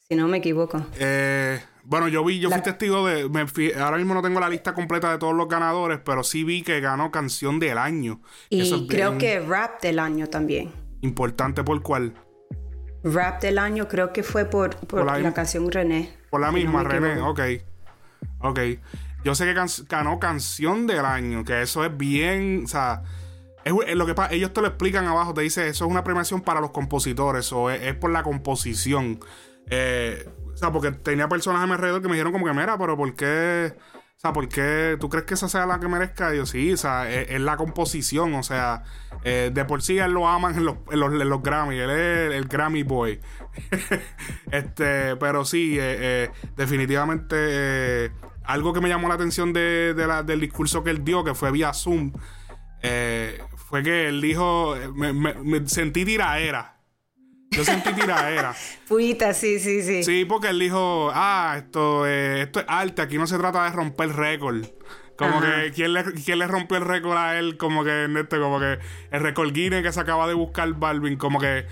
si 0.10 0.16
no 0.16 0.28
me 0.28 0.38
equivoco. 0.38 0.86
Eh, 1.00 1.60
bueno, 1.84 2.08
yo 2.08 2.24
vi, 2.24 2.40
yo 2.40 2.50
fui 2.50 2.62
testigo 2.62 3.06
de. 3.06 3.74
ahora 3.80 3.98
mismo 3.98 4.14
no 4.14 4.22
tengo 4.22 4.40
la 4.40 4.50
lista 4.50 4.74
completa 4.74 5.12
de 5.12 5.18
todos 5.18 5.36
los 5.36 5.48
ganadores, 5.48 6.00
pero 6.04 6.24
sí 6.24 6.44
vi 6.44 6.62
que 6.62 6.80
ganó 6.80 7.12
canción 7.12 7.60
del 7.60 7.78
año. 7.78 8.22
Y 8.50 8.88
creo 8.88 9.18
que 9.18 9.40
rap 9.40 9.82
del 9.82 10.00
año 10.00 10.28
también. 10.28 10.72
Importante 11.02 11.64
por 11.64 11.82
cuál. 11.82 12.14
Rap 13.04 13.42
del 13.42 13.60
año 13.60 13.88
creo 13.88 14.14
que 14.14 14.24
fue 14.24 14.46
por, 14.46 14.76
por, 14.88 15.06
la, 15.06 15.34
canción 15.34 15.70
René. 15.70 16.14
Por 16.30 16.42
la 16.42 16.52
misma, 16.52 16.84
René, 16.84 17.22
ok. 17.22 17.40
Ok. 18.40 18.60
Yo 19.24 19.36
sé 19.36 19.46
que 19.46 19.56
ganó 19.90 20.20
canción 20.20 20.88
del 20.88 21.06
año, 21.06 21.44
que 21.44 21.62
eso 21.62 21.84
es 21.84 21.96
bien. 21.96 22.64
O 22.64 22.68
sea. 22.68 23.04
Es, 23.66 23.96
lo 23.96 24.06
que 24.06 24.14
pasa, 24.14 24.34
ellos 24.34 24.54
te 24.54 24.62
lo 24.62 24.68
explican 24.68 25.06
abajo, 25.08 25.34
te 25.34 25.42
dice, 25.42 25.68
eso 25.68 25.84
es 25.84 25.92
una 25.92 26.06
premiación 26.06 26.40
para 26.40 26.62
los 26.62 26.72
compositores, 26.72 27.52
o 27.52 27.70
es 27.70 27.96
por 27.96 28.10
la 28.12 28.24
composición. 28.24 29.20
Eh, 29.70 30.30
o 30.54 30.58
sea, 30.58 30.72
porque 30.72 30.92
tenía 30.92 31.28
personas 31.28 31.62
a 31.62 31.68
mi 31.68 31.74
alrededor 31.74 32.02
que 32.02 32.08
me 32.08 32.14
dijeron 32.14 32.34
como 32.34 32.46
que, 32.46 32.54
mira, 32.54 32.78
pero 32.78 32.98
¿por 32.98 33.14
qué? 33.16 33.74
O 34.16 34.20
sea, 34.20 34.34
¿por 34.34 34.48
qué 34.50 34.98
tú 35.00 35.10
crees 35.10 35.26
que 35.26 35.36
esa 35.36 35.48
sea 35.48 35.68
la 35.68 35.80
que 35.80 35.88
merezca? 35.88 36.34
Y 36.34 36.38
yo, 36.38 36.46
sí, 36.48 36.74
o 36.74 36.78
sea, 36.78 37.10
es, 37.12 37.40
la 37.40 37.58
composición, 37.58 38.34
o 38.34 38.42
sea, 38.42 38.84
eh, 39.24 39.52
de 39.54 39.66
por 39.66 39.84
sí 39.84 40.00
él 40.00 40.12
lo 40.12 40.28
aman 40.28 40.56
en 40.56 40.66
los, 40.66 40.78
en 40.90 41.00
los, 41.00 41.14
en 41.14 41.30
los 41.30 41.44
Grammy, 41.44 41.78
él 41.78 41.90
es 41.92 42.34
el, 42.34 42.48
Grammy 42.48 42.82
Boy. 42.82 43.20
este, 44.52 45.16
pero 45.18 45.46
sí, 45.46 45.78
eh, 45.80 46.32
definitivamente 46.56 48.12
algo 48.44 48.74
que 48.74 48.82
me 48.82 48.90
llamó 48.90 49.10
la 49.10 49.16
atención 49.16 49.54
de, 49.54 49.94
del 49.94 50.40
discurso 50.40 50.84
que 50.84 50.90
él 50.90 51.04
dio, 51.04 51.24
que 51.24 51.36
fue 51.36 51.52
vía 51.52 51.74
Zoom, 51.74 52.14
fue 53.70 53.84
que 53.84 54.08
él 54.08 54.22
dijo, 54.22 54.76
me, 54.96 55.14
me, 55.14 55.36
me 55.36 55.68
sentí 55.68 56.06
tiraera 56.06 56.77
yo 57.52 57.64
sentí 57.64 57.94
tiradera. 57.94 58.56
Puita, 58.88 59.34
sí, 59.34 59.60
sí, 59.60 59.82
sí. 59.82 60.04
Sí, 60.04 60.26
porque 60.26 60.50
él 60.50 60.60
dijo, 60.60 61.12
ah, 61.14 61.56
esto, 61.58 62.06
eh, 62.08 62.44
esto 62.44 62.60
es 62.60 62.66
arte, 62.68 63.02
aquí 63.02 63.18
no 63.18 63.28
se 63.28 63.38
trata 63.38 63.64
de 63.64 63.72
romper 63.72 64.10
récord. 64.10 64.66
Como 65.18 65.42
que, 65.42 65.72
¿quién 65.74 65.94
le, 65.94 66.04
¿quién 66.14 66.38
le 66.38 66.48
rompió 66.48 66.78
el 66.78 66.86
récord 66.86 67.18
a 67.18 67.40
él? 67.40 67.58
Como 67.58 67.84
que, 67.84 68.04
en 68.04 68.16
este, 68.18 68.40
como 68.40 68.60
que 68.60 68.78
el 69.12 69.22
récord 69.22 69.52
Guinness 69.52 69.82
que 69.82 69.92
se 69.92 70.00
acaba 70.00 70.28
de 70.28 70.36
buscar 70.36 70.72
Balvin, 70.74 71.18
como 71.18 71.40
que, 71.40 71.66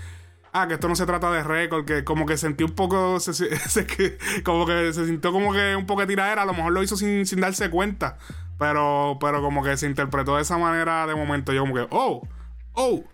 ah, 0.52 0.66
que 0.66 0.74
esto 0.74 0.88
no 0.88 0.96
se 0.96 1.06
trata 1.06 1.30
de 1.30 1.44
récord, 1.44 1.84
que 1.84 2.02
como 2.02 2.26
que 2.26 2.36
sentí 2.36 2.64
un 2.64 2.72
poco, 2.72 3.18
como 4.44 4.66
que 4.66 4.92
se 4.92 5.06
sintió 5.06 5.30
como 5.30 5.52
que 5.52 5.76
un 5.76 5.86
poco 5.86 6.00
de 6.00 6.08
tiradera, 6.08 6.42
a 6.42 6.46
lo 6.46 6.54
mejor 6.54 6.72
lo 6.72 6.82
hizo 6.82 6.96
sin, 6.96 7.24
sin 7.24 7.40
darse 7.40 7.70
cuenta, 7.70 8.18
pero, 8.58 9.16
pero 9.20 9.40
como 9.40 9.62
que 9.62 9.76
se 9.76 9.86
interpretó 9.86 10.34
de 10.34 10.42
esa 10.42 10.58
manera 10.58 11.06
de 11.06 11.14
momento, 11.14 11.52
yo 11.52 11.60
como 11.60 11.74
que, 11.74 11.86
oh, 11.90 12.26
oh, 12.72 13.04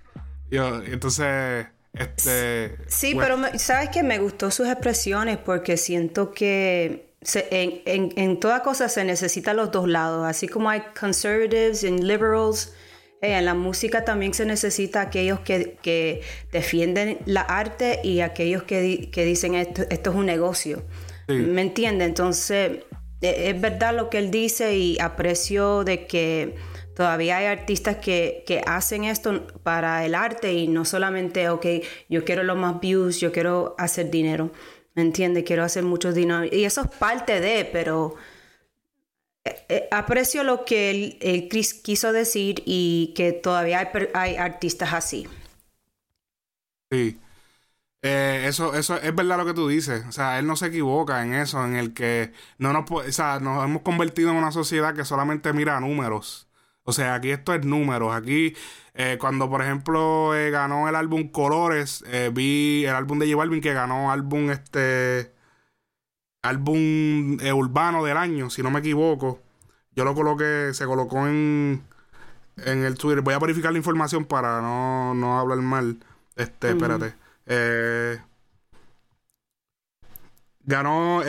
yo, 0.51 0.83
entonces... 0.83 1.67
Este, 1.95 2.77
sí, 2.87 3.15
pero 3.15 3.39
sabes 3.59 3.91
que 3.91 4.03
me 4.03 4.19
gustó 4.19 4.51
sus 4.51 4.67
expresiones 4.67 5.37
porque 5.37 5.77
siento 5.77 6.33
que 6.33 7.13
en, 7.35 8.41
toda 8.41 8.63
cosa 8.63 8.89
se 8.89 9.05
necesitan 9.05 9.57
los 9.57 9.71
dos 9.71 9.89
lados, 9.89 10.27
así 10.27 10.49
como 10.49 10.71
hay 10.71 10.83
conservatives 10.99 11.85
y 11.85 11.91
liberals. 11.91 12.73
Eh, 13.21 13.35
en 13.39 13.45
la 13.45 13.55
música 13.55 14.05
también 14.05 14.35
se 14.35 14.45
necesita 14.47 15.03
aquellos 15.03 15.41
que, 15.41 16.23
defienden 16.51 17.19
la 17.27 17.43
arte 17.43 18.01
y 18.03 18.21
aquellos 18.21 18.65
que, 18.65 19.11
dicen 19.15 19.55
esto, 19.55 19.83
esto 19.91 20.11
es 20.11 20.17
un 20.17 20.27
negocio. 20.27 20.83
¿Me 21.29 21.63
entiende? 21.63 22.05
Entonces, 22.05 22.81
e, 23.21 23.51
es 23.51 23.61
verdad 23.61 23.95
lo 23.95 24.11
que 24.11 24.19
él 24.19 24.31
dice 24.31 24.77
y 24.77 24.99
aprecio 24.99 25.85
de 25.85 26.07
que 26.07 26.57
Todavía 26.95 27.39
hay 27.39 27.47
artistas 27.47 27.97
que, 27.97 28.63
hacen 28.67 29.05
esto 29.05 29.47
para 29.63 30.05
el 30.05 30.15
arte 30.15 30.53
y 30.53 30.69
no 30.69 30.85
solamente, 30.85 31.49
ok, 31.49 31.67
yo 32.09 32.25
quiero 32.25 32.43
los 32.43 32.57
más 32.57 32.81
views, 32.81 33.19
yo 33.19 33.33
quiero 33.33 33.75
hacer 33.79 34.11
dinero, 34.11 34.53
¿me 34.95 35.03
entiendes? 35.03 35.45
Quiero 35.45 35.65
hacer 35.65 35.85
mucho 35.85 36.13
dinero. 36.13 36.45
Y 36.45 36.65
eso 36.65 36.83
es 36.83 36.89
parte 36.89 37.41
de, 37.41 37.65
pero 37.65 38.17
eh, 39.45 39.65
eh, 39.69 39.89
aprecio 39.91 40.45
lo 40.45 40.65
que 40.67 40.91
él, 40.91 41.49
quiso 41.83 42.13
decir 42.13 42.63
y 42.67 43.15
que 43.17 43.33
todavía 43.33 43.91
hay, 44.13 44.37
artistas 44.37 44.93
así. 44.93 45.27
Sí. 46.91 47.19
Eh, 48.03 48.47
eso, 48.49 48.75
eso 48.75 48.97
es 48.97 49.15
verdad 49.15 49.39
lo 49.39 49.47
que 49.47 49.55
tú 49.55 49.69
dices. 49.69 50.05
O 50.09 50.13
sea, 50.13 50.39
él 50.39 50.47
no 50.47 50.57
se 50.57 50.67
equivoca 50.67 51.23
en 51.25 51.35
eso, 51.35 51.65
en 51.65 51.77
el 51.77 51.95
que 51.95 52.33
no 52.59 52.73
nos, 52.75 52.91
o 52.91 53.13
sea, 53.13 53.41
nos 53.41 53.65
hemos 53.65 53.83
convertido 53.83 54.31
en 54.31 54.37
una 54.37 54.53
sociedad 54.53 54.95
que 54.95 55.05
solamente 55.07 55.53
mira 55.55 55.81
números. 55.81 56.49
O 56.85 56.93
sea, 56.93 57.15
aquí 57.15 57.31
esto 57.31 57.55
es 57.55 57.65
números. 57.65 58.15
Aquí, 58.15 58.55
eh, 58.95 59.17
cuando 59.21 59.49
por 59.49 59.63
ejemplo 59.63 60.35
eh, 60.35 60.51
ganó 60.51 60.89
el 60.89 60.97
álbum 60.97 61.29
Colores, 61.29 62.05
eh, 62.09 62.31
vi 62.33 62.85
el 62.85 62.95
álbum 62.95 63.19
de 63.19 63.27
J 63.27 63.37
Balvin 63.37 63.61
que 63.61 63.73
ganó 63.73 64.11
álbum 64.11 64.51
este 64.51 65.33
álbum 66.43 67.39
urbano 67.55 68.05
del 68.05 68.17
año, 68.17 68.51
si 68.51 68.63
no 68.63 68.71
me 68.71 68.81
equivoco. 68.81 69.41
Yo 69.95 70.05
lo 70.05 70.15
coloqué, 70.15 70.71
se 70.75 70.87
colocó 70.87 71.27
en, 71.29 71.85
en 72.57 72.85
el 72.85 72.99
Twitter. 72.99 73.23
Voy 73.23 73.35
a 73.35 73.39
verificar 73.39 73.73
la 73.73 73.79
información 73.79 74.25
para 74.25 74.61
no, 74.61 75.15
no 75.15 75.39
hablar 75.39 75.59
mal. 75.59 75.99
Este, 76.37 76.71
espérate. 76.71 77.15
ganó 80.65 81.23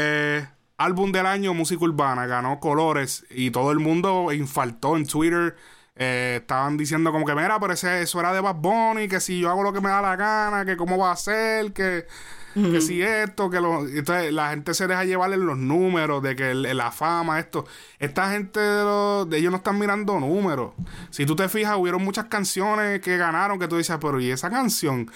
álbum 0.78 1.12
del 1.12 1.26
año, 1.26 1.54
música 1.54 1.84
urbana, 1.84 2.26
ganó 2.26 2.60
colores 2.60 3.26
y 3.30 3.52
todo 3.52 3.72
el 3.72 3.80
mundo 3.80 4.32
infaltó 4.34 4.98
en 4.98 5.06
Twitter. 5.06 5.56
Eh, 5.96 6.40
estaban 6.42 6.76
diciendo 6.76 7.12
como 7.12 7.26
que, 7.26 7.36
mira, 7.36 7.60
pero 7.60 7.74
ese, 7.74 8.02
eso 8.02 8.20
era 8.20 8.34
de 8.34 8.42
Bad 8.42 8.56
Bunny, 8.56 9.08
que 9.08 9.20
si 9.20 9.40
yo 9.40 9.50
hago 9.50 9.62
lo 9.62 9.74
que 9.74 9.82
me 9.82 9.90
da 9.90 10.02
la 10.02 10.16
gana, 10.16 10.66
que 10.66 10.76
cómo 10.76 10.98
va 10.98 11.12
a 11.12 11.16
ser, 11.16 11.72
que, 11.72 12.08
que 12.56 12.82
si 12.82 13.02
esto, 13.04 13.50
que 13.50 13.62
lo... 13.62 13.88
Entonces 13.88 14.34
la 14.34 14.50
gente 14.50 14.74
se 14.74 14.88
deja 14.88 15.06
llevar 15.06 15.32
en 15.34 15.46
los 15.46 15.58
números, 15.58 16.24
de 16.24 16.36
que 16.36 16.56
la 16.56 16.92
fama, 16.92 17.40
esto. 17.40 17.66
Esta 18.00 18.32
gente 18.32 18.60
de, 18.60 19.26
de 19.28 19.38
ellos 19.38 19.52
no 19.52 19.58
están 19.58 19.78
mirando 19.78 20.20
números. 20.20 20.72
Si 21.12 21.28
tú 21.28 21.36
te 21.36 21.48
fijas, 21.48 21.78
hubieron 21.78 22.04
muchas 22.04 22.26
canciones 22.26 23.00
que 23.02 23.18
ganaron 23.18 23.60
que 23.60 23.68
tú 23.68 23.78
dices, 23.78 23.96
pero 24.02 24.20
¿y 24.20 24.32
esa 24.32 24.50
canción? 24.50 25.12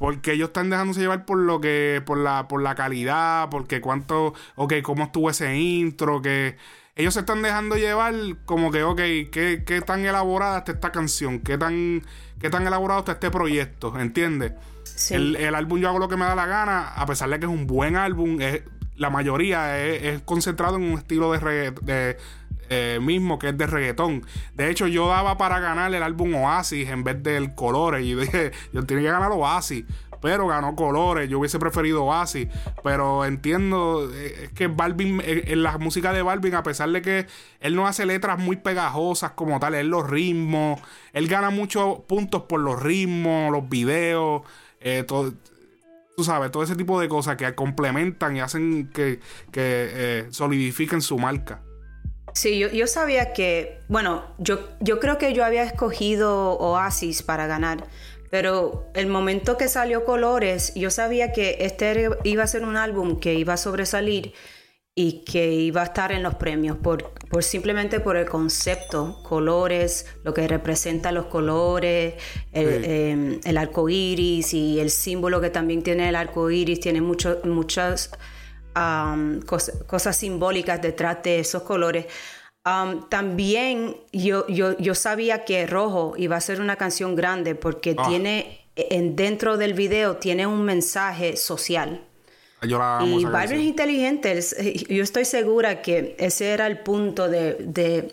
Porque 0.00 0.32
ellos 0.32 0.48
están 0.48 0.70
dejándose 0.70 1.00
llevar 1.00 1.26
por 1.26 1.36
lo 1.36 1.60
que, 1.60 2.02
por 2.06 2.16
la, 2.16 2.48
por 2.48 2.62
la 2.62 2.74
calidad, 2.74 3.50
porque 3.50 3.82
cuánto, 3.82 4.32
ok, 4.56 4.76
cómo 4.82 5.04
estuvo 5.04 5.28
ese 5.28 5.58
intro, 5.58 6.22
que 6.22 6.56
ellos 6.96 7.12
se 7.12 7.20
están 7.20 7.42
dejando 7.42 7.76
llevar 7.76 8.14
como 8.46 8.70
que, 8.70 8.82
ok, 8.82 8.96
qué, 8.96 9.62
qué 9.66 9.82
tan 9.84 10.06
elaborada 10.06 10.60
está 10.60 10.72
esta 10.72 10.90
canción, 10.90 11.40
qué 11.40 11.58
tan, 11.58 12.02
qué 12.40 12.48
tan 12.48 12.66
elaborado 12.66 13.00
está 13.00 13.12
este 13.12 13.30
proyecto, 13.30 13.94
¿entiendes? 14.00 14.54
El, 15.10 15.54
álbum 15.54 15.78
Yo 15.78 15.90
hago 15.90 15.98
lo 15.98 16.08
que 16.08 16.16
me 16.16 16.24
da 16.24 16.34
la 16.34 16.46
gana, 16.46 16.94
a 16.94 17.04
pesar 17.04 17.28
de 17.28 17.38
que 17.38 17.44
es 17.44 17.52
un 17.52 17.66
buen 17.66 17.96
álbum, 17.96 18.40
es, 18.40 18.62
la 18.96 19.10
mayoría 19.10 19.78
es, 19.84 20.22
concentrado 20.22 20.76
en 20.76 20.84
un 20.84 20.98
estilo 20.98 21.30
de, 21.30 21.72
de 21.82 22.16
eh, 22.72 23.00
mismo 23.02 23.36
que 23.40 23.48
es 23.48 23.58
de 23.58 23.66
reggaetón. 23.66 24.24
De 24.54 24.70
hecho, 24.70 24.86
yo 24.86 25.08
daba 25.08 25.36
para 25.36 25.58
ganar 25.58 25.92
el 25.92 26.04
álbum 26.04 26.36
Oasis 26.36 26.88
en 26.88 27.02
vez 27.02 27.20
del 27.20 27.56
Colores. 27.56 28.06
Y 28.06 28.14
dije, 28.14 28.52
yo 28.72 28.86
tenía 28.86 29.02
que 29.02 29.10
ganar 29.10 29.32
Oasis. 29.32 29.84
Pero 30.22 30.46
ganó 30.46 30.76
Colores. 30.76 31.28
Yo 31.28 31.40
hubiese 31.40 31.58
preferido 31.58 32.04
Oasis. 32.04 32.46
Pero 32.84 33.24
entiendo 33.24 34.08
eh, 34.14 34.50
que 34.54 34.68
Balvin, 34.68 35.20
eh, 35.24 35.46
en 35.48 35.64
la 35.64 35.78
música 35.78 36.12
de 36.12 36.22
Balvin, 36.22 36.54
a 36.54 36.62
pesar 36.62 36.90
de 36.90 37.02
que 37.02 37.26
él 37.58 37.74
no 37.74 37.88
hace 37.88 38.06
letras 38.06 38.38
muy 38.38 38.54
pegajosas 38.54 39.32
como 39.32 39.58
tal, 39.58 39.74
él 39.74 39.88
los 39.88 40.08
ritmos. 40.08 40.80
Él 41.12 41.26
gana 41.26 41.50
muchos 41.50 41.98
puntos 42.06 42.42
por 42.42 42.60
los 42.60 42.80
ritmos, 42.80 43.50
los 43.50 43.68
videos. 43.68 44.42
todo, 45.08 45.34
tú 46.16 46.22
sabes, 46.22 46.52
todo 46.52 46.62
ese 46.62 46.76
tipo 46.76 47.00
de 47.00 47.08
cosas 47.08 47.34
que 47.34 47.52
complementan 47.56 48.36
y 48.36 48.40
hacen 48.40 48.92
que, 48.94 49.18
que 49.50 50.28
solidifiquen 50.30 51.00
su 51.00 51.18
marca. 51.18 51.62
Sí, 52.32 52.58
yo, 52.58 52.86
sabía 52.86 53.32
que, 53.32 53.80
bueno, 53.88 54.24
yo, 54.38 54.68
yo 54.80 55.00
creo 55.00 55.18
que 55.18 55.32
yo 55.32 55.44
había 55.44 55.62
escogido 55.62 56.52
Oasis 56.58 57.22
para 57.22 57.46
ganar, 57.46 57.84
pero 58.30 58.88
el 58.94 59.08
momento 59.08 59.56
que 59.56 59.68
salió 59.68 60.04
Colores, 60.04 60.72
yo 60.74 60.90
sabía 60.90 61.32
que 61.32 61.58
este 61.60 62.08
iba 62.24 62.44
a 62.44 62.46
ser 62.46 62.64
un 62.64 62.76
álbum 62.76 63.18
que 63.18 63.34
iba 63.34 63.54
a 63.54 63.56
sobresalir 63.56 64.32
y 64.94 65.24
que 65.24 65.52
iba 65.52 65.82
a 65.82 65.84
estar 65.84 66.12
en 66.12 66.22
los 66.22 66.34
premios 66.34 66.76
por, 66.76 67.12
por 67.28 67.42
simplemente 67.42 68.00
por 68.00 68.16
el 68.16 68.28
concepto, 68.28 69.22
colores, 69.22 70.06
lo 70.24 70.34
que 70.34 70.46
representa 70.46 71.10
los 71.10 71.26
colores, 71.26 72.14
el, 72.52 72.84
em, 72.84 73.40
el 73.44 73.56
arco 73.56 73.88
iris 73.88 74.52
y 74.52 74.78
el 74.78 74.90
símbolo 74.90 75.40
que 75.40 75.50
también 75.50 75.82
tiene 75.82 76.08
el 76.08 76.16
arco 76.16 76.50
iris, 76.50 76.80
tiene 76.80 77.00
mucho, 77.00 77.40
muchas 77.44 78.10
cosas 79.86 80.16
simbólicas 80.16 80.80
detrás 80.80 81.22
de 81.22 81.40
esos 81.40 81.62
colores. 81.62 82.06
también 83.08 83.96
yo, 84.12 84.46
yo, 84.48 84.76
yo, 84.78 84.94
sabía 84.94 85.44
que 85.44 85.66
Rojo 85.66 86.14
iba 86.16 86.36
a 86.36 86.40
ser 86.40 86.60
una 86.60 86.76
canción 86.76 87.16
grande 87.16 87.54
porque 87.54 87.94
ah. 87.98 88.06
tiene, 88.08 88.66
en, 88.76 89.16
dentro 89.16 89.56
del 89.56 89.74
video, 89.74 90.16
tiene 90.16 90.46
un 90.46 90.62
mensaje 90.62 91.36
social. 91.36 92.04
y 92.62 93.24
Barbie 93.24 93.56
es 93.56 93.64
inteligente. 93.64 94.40
Yo 94.88 95.02
estoy 95.02 95.24
segura 95.24 95.82
que 95.82 96.14
ese 96.18 96.50
era 96.50 96.66
el 96.66 96.78
punto 96.78 97.28
de, 97.28 98.12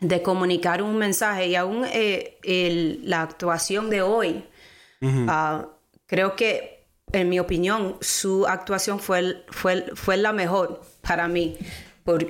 de, 0.00 0.22
comunicar 0.22 0.82
un 0.82 0.96
mensaje. 0.96 1.48
Y 1.48 1.56
aún 1.56 1.84
eh, 1.92 3.00
la 3.02 3.22
actuación 3.22 3.90
de 3.90 4.02
hoy, 4.02 4.44
ah, 5.02 5.66
creo 6.06 6.36
que 6.36 6.77
en 7.12 7.28
mi 7.28 7.38
opinión, 7.38 7.96
su 8.00 8.46
actuación 8.46 9.00
fue, 9.00 9.44
fue, 9.50 9.86
fue 9.94 10.16
la 10.16 10.32
mejor 10.32 10.82
para 11.02 11.28
mí. 11.28 11.56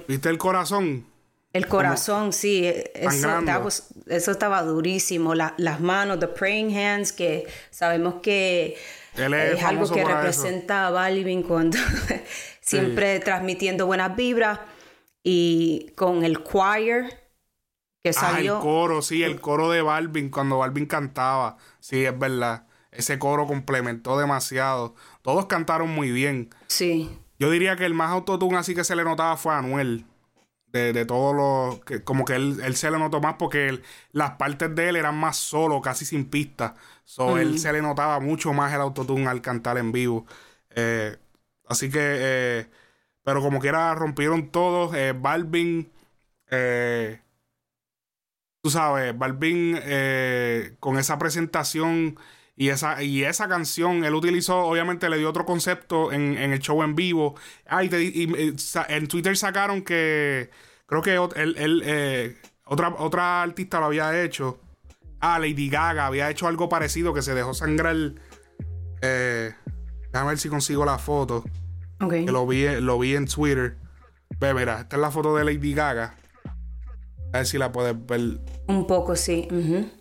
¿Viste 0.09 0.29
el 0.29 0.39
corazón? 0.39 1.07
El 1.53 1.67
corazón, 1.67 2.33
sí. 2.33 2.65
Eso, 2.95 4.31
estaba 4.31 4.63
durísimo. 4.63 5.35
las 5.35 5.81
manos, 5.81 6.19
the 6.21 6.29
praying 6.29 6.77
hands, 6.77 7.13
que 7.13 7.47
sabemos 7.71 8.17
que 8.23 8.77
es, 9.15 9.63
algo 9.65 9.89
que 9.91 10.05
representa 10.05 10.87
a 10.87 10.91
Balvin 10.91 11.43
cuando 11.43 11.79
siempre 12.61 13.21
transmitiendo 13.21 13.87
buenas 13.87 14.15
vibras. 14.17 14.61
Y 15.23 15.93
con 15.97 16.25
el 16.25 16.43
choir 16.45 17.07
que 18.03 18.13
salió. 18.13 18.55
Ah, 18.55 18.59
el 18.59 18.63
coro, 18.63 19.03
sí, 19.03 19.23
el 19.23 19.41
coro 19.41 19.71
de 19.71 19.83
Balvin, 19.83 20.31
cuando 20.31 20.59
Balvin 20.59 20.87
cantaba. 20.87 21.57
Sí, 21.81 22.05
es 22.05 22.19
verdad. 22.19 22.68
Ese 22.99 23.17
coro 23.21 23.47
complementó 23.47 24.19
demasiado. 24.19 24.97
Todos 25.23 25.47
cantaron 25.47 25.89
muy 25.89 26.11
bien. 26.11 26.51
Sí. 26.67 27.17
Yo 27.39 27.49
diría 27.49 27.77
que 27.77 27.87
el 27.87 27.95
más 27.95 28.11
autotune 28.11 28.57
así 28.57 28.75
que 28.75 28.83
se 28.83 28.97
le 28.97 29.05
notaba 29.05 29.37
fue 29.37 29.55
a 29.55 29.59
Anuel. 29.59 30.05
De, 30.67 30.93
de 30.93 31.07
todos 31.07 31.33
los. 31.33 31.85
Que, 31.85 32.03
como 32.03 32.25
que 32.25 32.35
él, 32.35 32.59
él, 32.61 32.75
se 32.75 32.91
le 32.91 32.99
notó 32.99 33.21
más 33.21 33.37
porque 33.39 33.81
las 34.11 34.33
partes 34.33 34.75
de 34.75 34.89
él 34.89 34.97
eran 34.97 35.17
más 35.17 35.37
solo, 35.37 35.81
casi 35.81 36.05
sin 36.05 36.29
pista. 36.29 36.75
So, 37.05 37.39
él 37.39 37.61
se 37.61 37.73
le 37.73 37.81
notaba 37.81 38.19
mucho 38.19 38.53
más 38.53 38.75
el 38.75 38.81
autotune 38.81 39.29
al 39.29 39.43
cantar 39.43 39.79
en 39.79 39.93
vivo. 39.93 40.27
Eh, 40.71 41.17
así 41.69 41.91
que. 41.91 42.01
Eh, 42.03 42.67
pero 43.23 43.41
como 43.41 43.61
quiera, 43.61 43.95
rompieron 43.95 44.51
todos. 44.51 44.93
Eh, 44.97 45.15
Balvin. 45.17 45.89
tú 48.61 48.71
sabes, 48.71 49.17
Balvin 49.17 49.79
con 50.81 50.99
esa 50.99 51.17
presentación 51.17 52.19
y 52.61 52.71
esa, 52.71 53.01
y 53.05 53.23
esa 53.23 53.47
canción, 53.47 54.05
él 54.05 54.13
utilizó, 54.17 54.59
obviamente 54.59 55.09
le 55.09 55.17
dio 55.17 55.31
otro 55.31 55.47
concepto 55.47 56.11
en, 56.11 56.37
el 56.37 56.59
show 56.59 56.83
en 56.83 56.97
vivo. 56.97 57.37
Ah, 57.69 57.85
y, 57.85 57.89
en 58.89 59.07
Twitter 59.07 59.37
sacaron 59.37 59.83
que 59.83 60.51
creo 60.87 61.01
que 61.01 61.15
él, 61.41 61.83
eh, 61.85 62.37
otra, 62.65 62.97
otra 62.99 63.43
artista 63.43 63.79
lo 63.79 63.87
había 63.87 64.25
hecho. 64.25 64.59
Ah, 65.21 65.39
Lady 65.39 65.69
Gaga 65.69 66.07
había 66.07 66.29
hecho 66.31 66.49
algo 66.49 66.69
parecido 66.69 67.15
que 67.15 67.23
se 67.23 67.33
dejó 67.33 67.55
sangrar. 67.55 67.97
Eh, 69.03 69.55
déjame 70.11 70.31
ver 70.31 70.39
si 70.39 70.49
consigo 70.49 70.85
la 70.85 70.99
foto. 70.99 71.45
Que 72.11 72.23
lo 72.23 72.45
vi, 72.45 72.67
lo 72.81 72.99
vi 72.99 73.15
en 73.15 73.27
Twitter. 73.29 73.79
Ve, 74.41 74.53
mira, 74.53 74.81
esta 74.81 74.97
es 74.97 75.01
la 75.01 75.13
foto 75.13 75.37
de 75.37 75.45
Lady 75.45 75.75
Gaga. 75.75 76.17
A 77.33 77.37
ver 77.39 77.47
si 77.47 77.57
la 77.57 77.71
puedes 77.71 77.95
ver. 78.05 78.41
Un 78.67 78.85
poco, 78.89 79.15
sí. 79.15 79.47
Déjame 79.49 79.93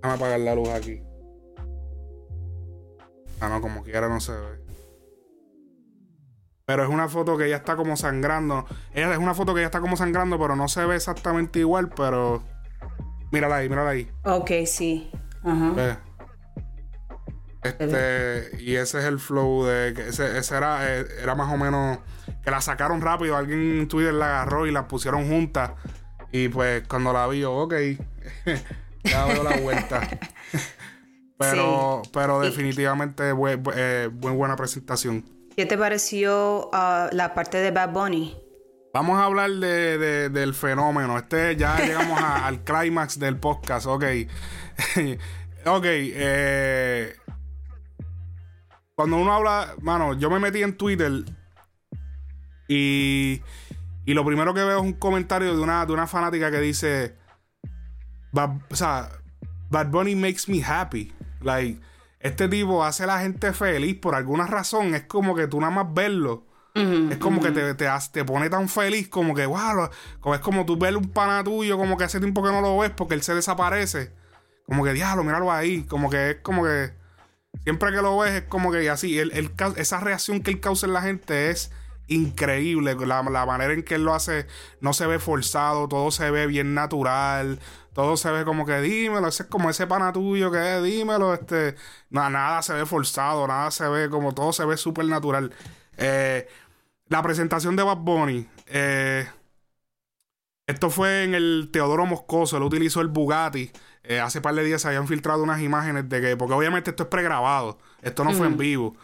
apagar 0.00 0.38
la 0.38 0.54
luz 0.54 0.68
aquí. 0.68 1.07
Ah, 3.40 3.48
no, 3.48 3.60
como 3.60 3.82
quiera 3.82 4.08
no 4.08 4.20
se 4.20 4.32
ve. 4.32 4.68
Pero 6.66 6.82
es 6.82 6.90
una 6.90 7.08
foto 7.08 7.38
que 7.38 7.46
ella 7.46 7.56
está 7.56 7.76
como 7.76 7.96
sangrando. 7.96 8.66
Ella 8.92 9.12
es 9.12 9.18
una 9.18 9.34
foto 9.34 9.54
que 9.54 9.60
ella 9.60 9.68
está 9.68 9.80
como 9.80 9.96
sangrando, 9.96 10.38
pero 10.38 10.54
no 10.54 10.68
se 10.68 10.84
ve 10.84 10.96
exactamente 10.96 11.60
igual, 11.60 11.88
pero. 11.88 12.42
Mírala 13.30 13.56
ahí, 13.56 13.68
mírala 13.68 13.90
ahí. 13.90 14.10
Ok, 14.24 14.50
sí. 14.66 15.10
Ajá. 15.42 16.00
Este, 17.62 18.62
y 18.62 18.76
ese 18.76 18.98
es 18.98 19.04
el 19.04 19.18
flow 19.18 19.64
de 19.64 19.88
ese, 20.08 20.38
ese 20.38 20.56
era, 20.56 20.96
eh, 20.96 21.06
era 21.20 21.34
más 21.34 21.52
o 21.52 21.56
menos 21.56 21.98
que 22.42 22.50
la 22.50 22.60
sacaron 22.60 23.00
rápido, 23.00 23.36
alguien 23.36 23.80
en 23.80 23.88
Twitter 23.88 24.14
la 24.14 24.26
agarró 24.26 24.66
y 24.66 24.70
la 24.72 24.86
pusieron 24.86 25.28
juntas. 25.28 25.72
Y 26.32 26.48
pues 26.48 26.86
cuando 26.86 27.12
la 27.12 27.26
vi 27.26 27.40
yo, 27.40 27.54
ok, 27.54 27.74
ya 29.04 29.24
veo 29.24 29.42
la 29.42 29.56
vuelta. 29.56 30.08
Pero, 31.38 32.02
pero 32.12 32.40
definitivamente 32.40 33.32
muy, 33.32 33.60
eh, 33.74 34.08
buena 34.12 34.56
presentación. 34.56 35.24
¿Qué 35.56 35.66
te 35.66 35.78
pareció 35.78 36.68
uh, 36.72 37.08
la 37.12 37.32
parte 37.34 37.58
de 37.58 37.70
Bad 37.70 37.92
Bunny? 37.92 38.36
Vamos 38.92 39.18
a 39.18 39.24
hablar 39.24 39.50
de, 39.50 40.28
del 40.30 40.54
fenómeno. 40.54 41.16
Este 41.16 41.56
ya 41.56 41.76
llegamos 41.84 42.20
al 42.20 42.64
clímax 42.64 43.18
del 43.18 43.36
podcast. 43.36 43.86
Ok. 43.86 44.04
ok. 45.66 45.84
Eh, 45.84 47.14
cuando 48.94 49.16
uno 49.16 49.32
habla, 49.32 49.74
mano, 49.80 50.14
yo 50.14 50.30
me 50.30 50.40
metí 50.40 50.62
en 50.62 50.76
Twitter 50.76 51.24
y, 52.66 53.40
y 54.04 54.14
lo 54.14 54.24
primero 54.24 54.52
que 54.54 54.64
veo 54.64 54.78
es 54.78 54.82
un 54.82 54.94
comentario 54.94 55.54
de 55.54 55.62
una, 55.62 55.86
de 55.86 55.92
una 55.92 56.06
fanática 56.06 56.50
que 56.50 56.60
dice, 56.60 57.16
o 58.32 58.74
sea, 58.74 59.10
Bad 59.70 59.88
Bunny 59.90 60.14
makes 60.14 60.48
me 60.48 60.62
happy. 60.62 61.12
Like, 61.40 61.80
este 62.20 62.48
tipo 62.48 62.84
hace 62.84 63.04
a 63.04 63.06
la 63.06 63.20
gente 63.20 63.52
feliz 63.52 63.96
por 63.96 64.14
alguna 64.14 64.46
razón. 64.46 64.94
Es 64.94 65.04
como 65.04 65.34
que 65.34 65.46
tú 65.46 65.60
nada 65.60 65.72
más 65.72 65.92
verlo. 65.92 66.44
es 66.74 67.16
como 67.18 67.40
que 67.40 67.50
te, 67.50 67.74
te, 67.74 67.88
te, 68.12 68.24
pone 68.24 68.48
tan 68.48 68.68
feliz 68.68 69.08
como 69.08 69.34
que, 69.34 69.46
wow, 69.46 69.90
como 70.20 70.34
es 70.34 70.40
como 70.40 70.64
tú 70.64 70.76
ver 70.76 70.96
un 70.96 71.08
pana 71.08 71.42
tuyo, 71.42 71.76
como 71.76 71.96
que 71.96 72.04
hace 72.04 72.20
tiempo 72.20 72.42
que 72.42 72.52
no 72.52 72.60
lo 72.60 72.78
ves 72.78 72.90
porque 72.90 73.14
él 73.14 73.22
se 73.22 73.34
desaparece. 73.34 74.12
Como 74.66 74.84
que, 74.84 74.92
diablo, 74.92 75.24
míralo 75.24 75.50
ahí. 75.50 75.82
Como 75.82 76.08
que 76.08 76.30
es 76.30 76.36
como 76.36 76.64
que, 76.64 76.92
siempre 77.64 77.90
que 77.90 78.02
lo 78.02 78.18
ves 78.18 78.32
es 78.32 78.42
como 78.42 78.70
que 78.70 78.88
así. 78.90 79.18
esa 79.76 80.00
reacción 80.00 80.40
que 80.40 80.50
él 80.52 80.60
causa 80.60 80.86
en 80.86 80.92
la 80.92 81.02
gente 81.02 81.50
es 81.50 81.72
increíble. 82.08 82.94
La, 83.06 83.22
la, 83.22 83.46
manera 83.46 83.72
en 83.72 83.82
que 83.82 83.94
él 83.94 84.04
lo 84.04 84.14
hace 84.14 84.46
no 84.80 84.92
se 84.92 85.06
ve 85.06 85.18
forzado, 85.18 85.88
todo 85.88 86.10
se 86.10 86.30
ve 86.30 86.46
bien 86.46 86.74
natural 86.74 87.60
todo 87.98 88.16
se 88.16 88.30
ve 88.30 88.44
como 88.44 88.64
que 88.64 88.80
dímelo, 88.80 89.26
ese 89.26 89.42
es 89.42 89.48
como 89.48 89.68
ese 89.68 89.88
pana 89.88 90.12
tuyo 90.12 90.52
que 90.52 90.76
es, 90.76 90.84
dímelo, 90.84 91.34
este, 91.34 91.74
nada, 92.10 92.30
nada 92.30 92.62
se 92.62 92.72
ve 92.72 92.86
forzado, 92.86 93.44
nada 93.48 93.72
se 93.72 93.88
ve 93.88 94.08
como 94.08 94.32
todo 94.32 94.52
se 94.52 94.64
ve 94.64 94.76
súper 94.76 95.06
natural. 95.06 95.52
Eh, 95.96 96.46
la 97.08 97.20
presentación 97.24 97.74
de 97.74 97.82
Bad 97.82 97.96
Bunny, 97.96 98.46
eh, 98.66 99.26
esto 100.68 100.90
fue 100.90 101.24
en 101.24 101.34
el 101.34 101.70
Teodoro 101.72 102.06
Moscoso, 102.06 102.56
él 102.56 102.62
utilizó 102.62 103.00
el 103.00 103.08
Bugatti. 103.08 103.72
Eh, 104.04 104.20
hace 104.20 104.40
par 104.40 104.54
de 104.54 104.62
días 104.62 104.80
se 104.80 104.86
habían 104.86 105.08
filtrado 105.08 105.42
unas 105.42 105.60
imágenes 105.60 106.08
de 106.08 106.20
que, 106.20 106.36
porque 106.36 106.54
obviamente 106.54 106.90
esto 106.90 107.02
es 107.02 107.08
pregrabado, 107.08 107.78
esto 108.00 108.22
no 108.22 108.32
fue 108.32 108.46
en 108.46 108.58
vivo. 108.58 108.94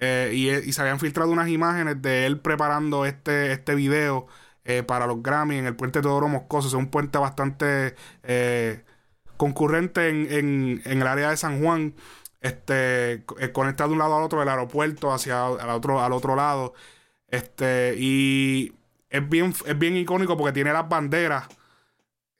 Y, 0.00 0.50
y, 0.50 0.72
se 0.72 0.80
habían 0.80 1.00
filtrado 1.00 1.30
unas 1.30 1.48
imágenes 1.48 2.00
de 2.00 2.26
él 2.26 2.40
preparando 2.40 3.04
este, 3.04 3.52
este 3.52 3.74
video 3.74 4.26
eh, 4.68 4.82
para 4.82 5.06
los 5.06 5.22
Grammy 5.22 5.56
en 5.56 5.66
el 5.66 5.76
puente 5.76 6.02
Teodoro 6.02 6.28
Moscoso. 6.28 6.68
Es 6.68 6.74
un 6.74 6.88
puente 6.90 7.16
bastante 7.16 7.94
eh, 8.22 8.84
concurrente 9.38 10.10
en, 10.10 10.82
el 10.84 11.06
área 11.06 11.30
de 11.30 11.38
San 11.38 11.62
Juan. 11.62 11.94
Este, 12.42 13.14
eh, 13.40 13.52
conecta 13.52 13.86
de 13.86 13.94
un 13.94 13.98
lado 13.98 14.18
al 14.18 14.24
otro 14.24 14.40
del 14.40 14.48
aeropuerto 14.50 15.10
hacia 15.10 15.46
al 15.46 15.70
otro, 15.70 16.02
al 16.02 16.12
otro 16.12 16.36
lado. 16.36 16.74
Este, 17.28 17.94
y 17.98 18.74
es 19.08 19.26
bien, 19.26 19.54
es 19.64 19.78
bien 19.78 19.96
icónico 19.96 20.36
porque 20.36 20.52
tiene 20.52 20.70
las 20.74 20.86
banderas 20.86 21.48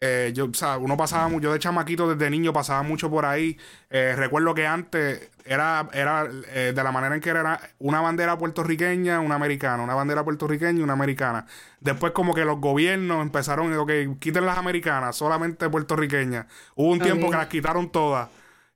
eh, 0.01 0.33
yo, 0.33 0.45
o 0.45 0.55
sea, 0.55 0.79
uno 0.79 0.97
pasaba 0.97 1.29
mucho, 1.29 1.45
yo 1.45 1.53
de 1.53 1.59
chamaquito 1.59 2.15
desde 2.15 2.31
niño 2.31 2.53
pasaba 2.53 2.83
mucho 2.83 3.11
por 3.11 3.25
ahí. 3.25 3.59
Eh, 3.91 4.15
recuerdo 4.17 4.55
que 4.55 4.65
antes 4.65 5.29
era, 5.45 5.89
era 5.93 6.29
eh, 6.53 6.73
de 6.75 6.85
la 6.85 6.93
manera 6.93 7.17
en 7.17 7.21
que 7.21 7.31
era 7.31 7.61
una 7.81 8.01
bandera 8.01 8.39
puertorriqueña, 8.39 9.19
una 9.19 9.35
americana, 9.35 9.83
una 9.83 9.95
bandera 9.95 10.25
puertorriqueña 10.25 10.79
y 10.79 10.83
una 10.83 10.93
americana. 10.93 11.47
Después 11.81 12.13
como 12.13 12.33
que 12.33 12.45
los 12.45 12.61
gobiernos 12.61 13.23
empezaron, 13.23 13.73
ok, 13.73 13.91
quiten 14.21 14.47
las 14.47 14.59
americanas, 14.59 15.17
solamente 15.17 15.69
puertorriqueñas. 15.69 16.47
Hubo 16.77 16.91
un 16.93 17.01
tiempo 17.01 17.31
que 17.31 17.37
las 17.37 17.49
quitaron 17.49 17.91
todas. 17.91 18.29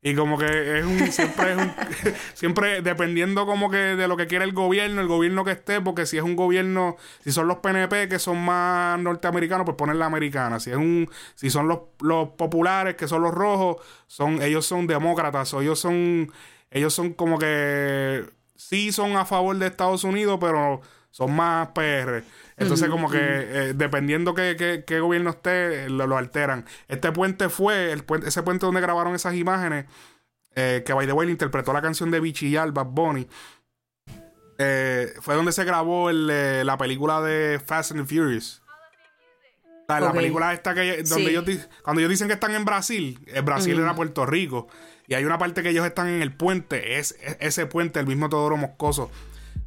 Y 0.04 0.16
como 0.16 0.36
que 0.36 0.78
es 0.80 0.84
un, 0.84 1.12
siempre 1.12 1.52
es 1.52 1.58
un, 1.58 1.72
siempre 2.34 2.82
dependiendo 2.82 3.46
como 3.46 3.70
que 3.70 3.76
de 3.76 4.08
lo 4.08 4.16
que 4.16 4.26
quiere 4.26 4.44
el 4.44 4.52
gobierno, 4.52 5.00
el 5.00 5.06
gobierno 5.06 5.44
que 5.44 5.52
esté, 5.52 5.80
porque 5.80 6.06
si 6.06 6.16
es 6.18 6.24
un 6.24 6.34
gobierno, 6.34 6.96
si 7.20 7.30
son 7.30 7.46
los 7.46 7.58
PNP 7.58 8.08
que 8.08 8.18
son 8.18 8.44
más 8.44 8.98
norteamericanos, 8.98 9.64
pues 9.64 9.76
ponen 9.76 10.00
la 10.00 10.06
americana. 10.06 10.58
Si 10.58 10.70
es 10.70 10.76
un, 10.76 11.08
si 11.36 11.50
son 11.50 11.68
los, 11.68 11.80
los 12.00 12.30
populares 12.30 12.96
que 12.96 13.06
son 13.06 13.22
los 13.22 13.32
rojos, 13.32 13.76
son, 14.08 14.42
ellos 14.42 14.66
son 14.66 14.88
demócratas, 14.88 15.54
o 15.54 15.62
ellos 15.62 15.78
son, 15.78 16.32
ellos 16.72 16.92
son 16.92 17.12
como 17.12 17.38
que 17.38 18.24
sí 18.56 18.90
son 18.90 19.16
a 19.16 19.24
favor 19.24 19.56
de 19.56 19.68
Estados 19.68 20.02
Unidos, 20.02 20.38
pero 20.40 20.80
son 21.12 21.36
más 21.36 21.68
PR. 21.68 22.24
Entonces, 22.56 22.88
como 22.88 23.08
que 23.10 23.18
eh, 23.20 23.74
dependiendo 23.74 24.34
qué, 24.34 24.82
qué, 24.84 25.00
gobierno 25.00 25.30
esté, 25.30 25.88
lo, 25.90 26.16
alteran. 26.16 26.64
Este 26.88 27.12
puente 27.12 27.48
fue, 27.48 27.92
el 27.92 28.02
puente, 28.02 28.28
ese 28.28 28.42
puente 28.42 28.66
donde 28.66 28.80
grabaron 28.80 29.14
esas 29.14 29.34
imágenes, 29.34 29.84
eh, 30.54 30.82
que 30.84 30.92
by 30.92 31.06
the 31.06 31.12
way 31.12 31.30
interpretó 31.30 31.72
la 31.72 31.82
canción 31.82 32.10
de 32.10 32.18
Bichillar, 32.18 32.72
Bad 32.72 32.86
Bunny. 32.86 33.28
Eh, 34.58 35.12
fue 35.20 35.34
donde 35.34 35.52
se 35.52 35.64
grabó 35.64 36.08
el, 36.08 36.26
la 36.66 36.78
película 36.78 37.20
de 37.20 37.60
Fast 37.64 37.92
and 37.92 38.06
Furious. 38.06 38.62
La 39.88 40.12
película 40.12 40.54
esta 40.54 40.74
que 40.74 41.02
donde 41.02 41.30
ellos 41.30 41.44
cuando 41.82 42.00
ellos 42.00 42.08
dicen 42.08 42.26
que 42.26 42.34
están 42.34 42.54
en 42.54 42.64
Brasil, 42.64 43.22
el 43.26 43.42
Brasil 43.42 43.78
era 43.78 43.94
Puerto 43.94 44.24
Rico. 44.24 44.68
Y 45.06 45.12
hay 45.12 45.26
una 45.26 45.36
parte 45.36 45.62
que 45.62 45.68
ellos 45.68 45.84
están 45.84 46.08
en 46.08 46.22
el 46.22 46.32
puente, 46.32 46.98
es, 46.98 47.18
es 47.20 47.36
ese 47.40 47.66
puente, 47.66 48.00
el 48.00 48.06
mismo 48.06 48.30
Todoro 48.30 48.56
Moscoso 48.56 49.10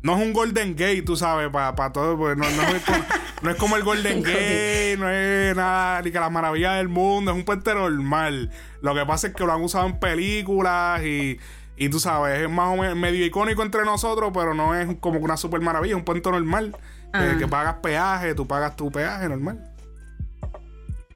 no 0.06 0.16
es 0.16 0.22
un 0.22 0.34
Golden 0.34 0.76
Gate, 0.76 1.02
tú 1.02 1.16
sabes, 1.16 1.50
para 1.50 1.92
todo, 1.92 2.16
pues 2.16 2.38
no, 2.38 2.46
es 2.46 3.56
como, 3.58 3.76
el 3.76 3.84
Golden 3.84 4.22
Gate, 4.24 4.98
no 5.00 5.10
es 5.10 5.56
nada, 5.56 6.04
ni 6.04 6.12
que 6.12 6.20
la 6.20 6.30
maravilla 6.30 6.74
del 6.74 6.90
mundo, 6.90 7.32
es 7.32 7.38
un 7.38 7.44
puente 7.44 7.74
normal. 7.74 8.52
Lo 8.82 8.94
que 8.94 9.04
pasa 9.04 9.28
es 9.28 9.34
que 9.34 9.44
lo 9.44 9.52
han 9.52 9.64
usado 9.64 9.88
en 9.88 10.00
películas 10.00 11.04
y, 11.04 11.40
y 11.76 11.90
tú 11.90 12.00
sabes, 12.00 12.40
es 12.40 12.48
más 12.48 12.72
o 12.72 12.80
menos 12.80 12.96
medio 12.96 13.26
icónico 13.26 13.64
entre 13.64 13.84
nosotros, 13.84 14.30
pero 14.32 14.54
no 14.54 14.76
es 14.76 14.96
como 15.00 15.18
una 15.18 15.38
super 15.38 15.60
maravilla, 15.60 15.96
es 15.96 15.98
un 15.98 16.06
puente 16.06 16.30
normal. 16.30 16.78
Eh, 17.16 17.38
que 17.40 17.48
pagas 17.48 17.78
peaje, 17.82 18.36
tú 18.36 18.46
pagas 18.46 18.76
tu 18.76 18.92
peaje 18.92 19.28
normal. 19.28 19.72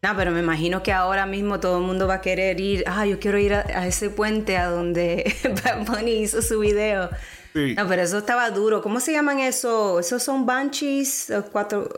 No, 0.02 0.16
pero 0.16 0.32
me 0.32 0.40
imagino 0.40 0.82
que 0.82 0.94
ahora 0.94 1.28
mismo 1.28 1.60
todo 1.60 1.78
el 1.78 1.84
mundo 1.84 2.08
va 2.08 2.16
a 2.16 2.22
querer 2.22 2.60
ir. 2.60 2.86
Ah, 2.88 3.06
yo 3.06 3.20
quiero 3.20 3.38
ir 3.38 3.54
a, 3.54 3.86
ese 3.86 4.10
puente 4.10 4.58
a 4.58 4.68
donde 4.68 5.36
Bad 5.88 6.06
hizo 6.08 6.42
su 6.42 6.60
video. 6.60 7.10
No, 7.54 7.88
pero 7.88 8.02
eso 8.02 8.20
estaba 8.20 8.50
duro. 8.52 8.82
¿Cómo 8.82 9.00
se 9.00 9.12
llaman 9.12 9.40
eso? 9.40 10.00
Esos 10.00 10.22
son 10.24 10.46
banshees, 10.46 11.34
cuatro 11.52 11.90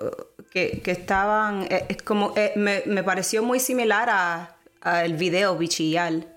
que, 0.51 0.81
que 0.81 0.91
estaban. 0.91 1.63
Eh, 1.63 1.85
es 1.89 2.01
como 2.01 2.33
eh, 2.35 2.53
me, 2.55 2.83
me, 2.85 3.03
pareció 3.03 3.43
muy 3.43 3.59
similar 3.59 4.09
a, 4.09 4.57
el 5.03 5.13
video 5.13 5.57
Bichillal. 5.57 6.27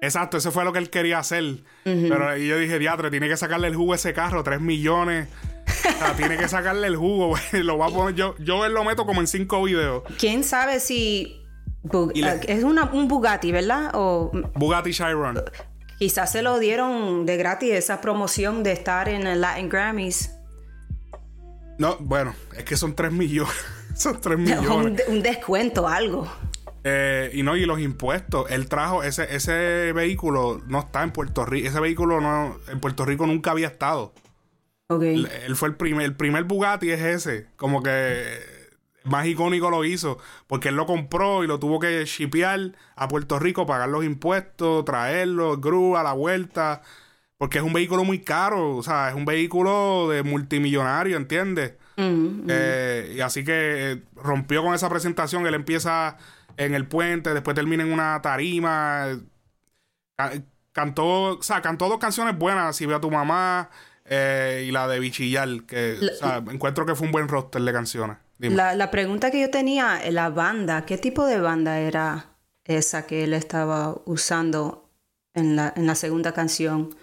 Exacto, 0.00 0.36
eso 0.36 0.52
fue 0.52 0.64
lo 0.64 0.72
que 0.72 0.78
él 0.78 0.90
quería 0.90 1.18
hacer. 1.18 1.62
Pero 1.84 2.36
yo 2.36 2.58
dije, 2.58 2.78
diatre, 2.78 3.10
tiene 3.10 3.28
que 3.28 3.36
sacarle 3.36 3.68
el 3.68 3.74
jugo 3.74 3.94
a 3.94 3.96
ese 3.96 4.12
carro, 4.12 4.42
tres 4.42 4.60
millones. 4.60 5.28
o 5.66 5.98
sea, 5.98 6.14
tiene 6.14 6.36
que 6.36 6.48
sacarle 6.48 6.86
el 6.86 6.96
jugo. 6.96 7.34
lo 7.52 7.78
va 7.78 7.86
a 7.86 7.90
poner, 7.90 8.14
yo, 8.14 8.34
yo 8.38 8.68
lo 8.68 8.84
meto 8.84 9.06
como 9.06 9.20
en 9.22 9.26
cinco 9.26 9.62
videos. 9.62 10.02
¿Quién 10.18 10.44
sabe 10.44 10.80
si 10.80 11.44
es 12.46 12.64
una, 12.64 12.84
un 12.92 13.08
Bugatti, 13.08 13.52
¿verdad? 13.52 13.90
O... 13.94 14.30
Bugatti 14.54 14.92
Chiron. 14.92 15.42
Quizás 15.98 16.32
se 16.32 16.42
lo 16.42 16.58
dieron 16.58 17.26
de 17.26 17.36
gratis 17.36 17.72
esa 17.72 18.00
promoción 18.00 18.62
de 18.62 18.72
estar 18.72 19.08
en 19.08 19.26
el 19.26 19.40
Latin 19.40 19.68
Grammys. 19.68 20.32
No, 21.78 21.96
bueno, 22.00 22.34
es 22.56 22.64
que 22.64 22.76
son 22.76 22.94
3 22.94 23.12
millones. 23.12 23.54
son 23.96 24.20
3 24.20 24.38
millones. 24.38 25.02
Un, 25.08 25.22
descuento, 25.22 25.88
algo. 25.88 26.30
Eh, 26.84 27.30
y 27.32 27.42
no, 27.42 27.56
y 27.56 27.64
los 27.64 27.80
impuestos. 27.80 28.50
Él 28.50 28.68
trajo 28.68 29.02
ese, 29.02 29.34
ese 29.34 29.92
vehículo, 29.92 30.60
no 30.66 30.80
está 30.80 31.02
en 31.02 31.12
Puerto 31.12 31.44
Rico. 31.44 31.68
Ese 31.68 31.80
vehículo 31.80 32.20
no, 32.20 32.58
en 32.68 32.80
Puerto 32.80 33.04
Rico 33.04 33.26
nunca 33.26 33.52
había 33.52 33.68
estado. 33.68 34.12
Ok. 34.88 35.02
Él, 35.02 35.56
fue 35.56 35.68
el 35.68 35.76
primer, 35.76 36.04
el 36.04 36.16
primer 36.16 36.44
Bugatti 36.44 36.90
es 36.90 37.00
ese. 37.00 37.46
Como 37.56 37.82
que 37.82 38.53
más 39.04 39.26
icónico 39.26 39.70
lo 39.70 39.84
hizo, 39.84 40.18
porque 40.46 40.70
él 40.70 40.76
lo 40.76 40.86
compró 40.86 41.44
y 41.44 41.46
lo 41.46 41.58
tuvo 41.58 41.78
que 41.78 42.04
shipear 42.04 42.72
a 42.96 43.08
Puerto 43.08 43.38
Rico, 43.38 43.66
pagar 43.66 43.88
los 43.88 44.04
impuestos, 44.04 44.84
traerlo, 44.84 45.58
grúa, 45.58 46.02
la 46.02 46.12
vuelta, 46.12 46.82
porque 47.38 47.58
es 47.58 47.64
un 47.64 47.72
vehículo 47.72 48.04
muy 48.04 48.20
caro, 48.20 48.76
o 48.76 48.82
sea, 48.82 49.10
es 49.10 49.14
un 49.14 49.24
vehículo 49.24 50.08
de 50.08 50.22
multimillonario, 50.22 51.16
¿entiendes? 51.16 51.74
Mm, 51.96 52.46
eh, 52.48 53.14
y 53.16 53.20
así 53.20 53.44
que 53.44 53.92
eh, 53.92 54.02
rompió 54.16 54.62
con 54.62 54.74
esa 54.74 54.88
presentación, 54.88 55.46
él 55.46 55.54
empieza 55.54 56.16
en 56.56 56.74
el 56.74 56.86
puente, 56.86 57.34
después 57.34 57.54
termina 57.54 57.82
en 57.82 57.92
una 57.92 58.20
tarima, 58.22 59.18
cantó, 60.72 61.38
o 61.38 61.42
sea, 61.42 61.62
cantó 61.62 61.88
dos 61.88 61.98
canciones 61.98 62.38
buenas, 62.38 62.76
Si 62.76 62.86
ve 62.86 62.94
a 62.94 63.00
tu 63.00 63.10
mamá 63.10 63.70
eh, 64.04 64.64
y 64.68 64.70
la 64.70 64.86
de 64.88 65.00
Bichillar, 65.00 65.62
que 65.66 65.98
o 66.00 66.14
sea, 66.14 66.42
encuentro 66.50 66.84
que 66.84 66.94
fue 66.94 67.06
un 67.06 67.12
buen 67.12 67.28
roster 67.28 67.62
de 67.62 67.72
canciones. 67.72 68.18
La, 68.38 68.74
la, 68.74 68.90
pregunta 68.90 69.30
que 69.30 69.40
yo 69.40 69.50
tenía, 69.50 70.00
la 70.10 70.28
banda, 70.28 70.84
¿qué 70.84 70.98
tipo 70.98 71.24
de 71.24 71.40
banda 71.40 71.78
era 71.78 72.36
esa 72.64 73.06
que 73.06 73.24
él 73.24 73.32
estaba 73.32 73.96
usando 74.04 74.90
en 75.32 75.56
la, 75.56 75.72
en 75.76 75.86
la 75.86 75.94
segunda 75.94 76.32
canción? 76.32 76.94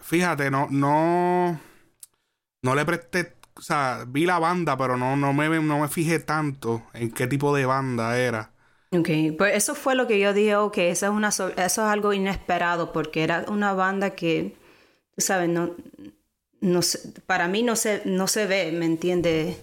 Fíjate, 0.00 0.50
no, 0.50 0.68
no, 0.70 1.58
no 2.62 2.74
le 2.74 2.84
presté, 2.84 3.34
o 3.54 3.62
sea, 3.62 4.04
vi 4.06 4.26
la 4.26 4.38
banda, 4.38 4.76
pero 4.76 4.96
no, 4.96 5.16
no, 5.16 5.32
me, 5.32 5.48
no 5.48 5.80
me 5.80 5.88
fijé 5.88 6.20
tanto 6.20 6.82
en 6.92 7.10
qué 7.10 7.26
tipo 7.26 7.54
de 7.54 7.66
banda 7.66 8.18
era. 8.18 8.50
Ok, 8.92 9.08
pues 9.38 9.54
eso 9.54 9.74
fue 9.74 9.94
lo 9.94 10.06
que 10.06 10.18
yo 10.18 10.32
dije, 10.32 10.56
ok, 10.56 10.78
eso 10.78 11.06
es, 11.06 11.12
una, 11.12 11.28
eso 11.28 11.54
es 11.56 11.78
algo 11.78 12.12
inesperado, 12.12 12.92
porque 12.92 13.22
era 13.22 13.44
una 13.48 13.72
banda 13.72 14.10
que, 14.10 14.56
sabes, 15.20 15.48
no, 15.48 15.74
no 16.60 16.80
para 17.26 17.48
mí 17.48 17.62
no 17.62 17.76
se, 17.76 18.02
no 18.04 18.26
se 18.26 18.46
ve, 18.46 18.72
¿me 18.72 18.86
entiendes? 18.86 19.56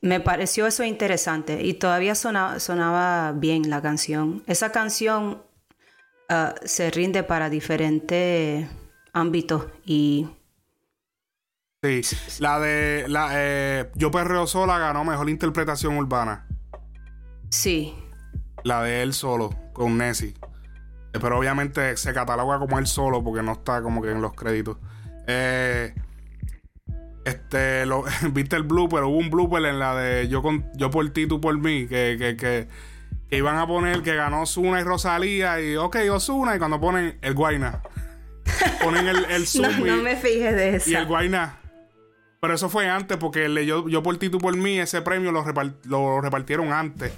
Me 0.00 0.20
pareció 0.20 0.66
eso 0.66 0.82
interesante 0.84 1.62
y 1.62 1.74
todavía 1.74 2.14
sonaba, 2.14 3.32
bien 3.32 3.70
la 3.70 3.80
canción. 3.80 4.42
Esa 4.46 4.72
canción 4.72 5.42
ah, 6.28 6.54
se 6.64 6.90
rinde 6.90 7.22
para 7.22 7.48
diferentes 7.50 8.68
ámbitos 9.12 9.66
y... 9.84 10.28
Sí, 11.84 12.02
la 12.38 12.60
de 12.60 13.06
la, 13.08 13.30
eh, 13.32 13.90
Yo 13.96 14.12
Perreo 14.12 14.46
Sola 14.46 14.78
ganó 14.78 15.04
mejor 15.04 15.28
interpretación 15.28 15.96
urbana. 15.96 16.46
Sí. 17.50 17.94
La 18.62 18.82
de 18.82 19.02
él 19.02 19.12
solo, 19.12 19.50
con 19.72 19.98
Nessie. 19.98 20.34
Eh, 21.12 21.18
pero 21.20 21.38
obviamente 21.38 21.96
se 21.96 22.12
cataloga 22.12 22.58
como 22.58 22.78
él 22.78 22.86
solo 22.86 23.22
porque 23.22 23.42
no 23.42 23.52
está 23.52 23.82
como 23.82 24.02
que 24.02 24.10
en 24.10 24.22
los 24.22 24.34
créditos. 24.34 24.78
Eh, 25.26 25.94
este, 27.24 27.86
lo, 27.86 28.04
viste 28.32 28.56
el 28.56 28.62
blooper, 28.62 29.04
hubo 29.04 29.16
un 29.16 29.30
blooper 29.30 29.64
en 29.64 29.78
la 29.78 29.94
de 29.94 30.28
Yo 30.28 30.42
con 30.42 30.64
yo 30.74 30.90
por 30.90 31.08
ti, 31.10 31.26
tú 31.26 31.40
por 31.40 31.56
mí, 31.58 31.86
que, 31.86 32.16
que, 32.18 32.36
que, 32.36 32.68
iban 33.36 33.56
a 33.56 33.66
poner 33.66 34.02
que 34.02 34.14
ganó 34.14 34.42
Osuna 34.42 34.80
y 34.80 34.84
Rosalía, 34.84 35.60
y 35.60 35.76
ok, 35.76 35.96
Osuna, 36.10 36.56
y 36.56 36.58
cuando 36.58 36.80
ponen 36.80 37.18
el 37.22 37.34
Guayna, 37.34 37.82
ponen 38.82 39.08
el, 39.08 39.24
el 39.26 39.46
no, 39.86 39.96
me 40.02 40.16
fijé 40.16 40.52
de 40.52 40.76
eso. 40.76 40.90
Y 40.90 40.94
el 40.94 41.06
Guayna. 41.06 41.58
Pero 42.40 42.54
eso 42.54 42.68
fue 42.68 42.88
antes, 42.88 43.18
porque 43.18 43.44
el 43.44 43.64
yo, 43.64 43.88
yo 43.88 44.02
por 44.02 44.16
ti, 44.16 44.28
tú 44.28 44.38
por 44.38 44.56
mí, 44.56 44.80
ese 44.80 45.00
premio 45.00 45.30
lo, 45.30 45.44
lo 45.84 46.20
repartieron 46.20 46.72
antes. 46.72 47.12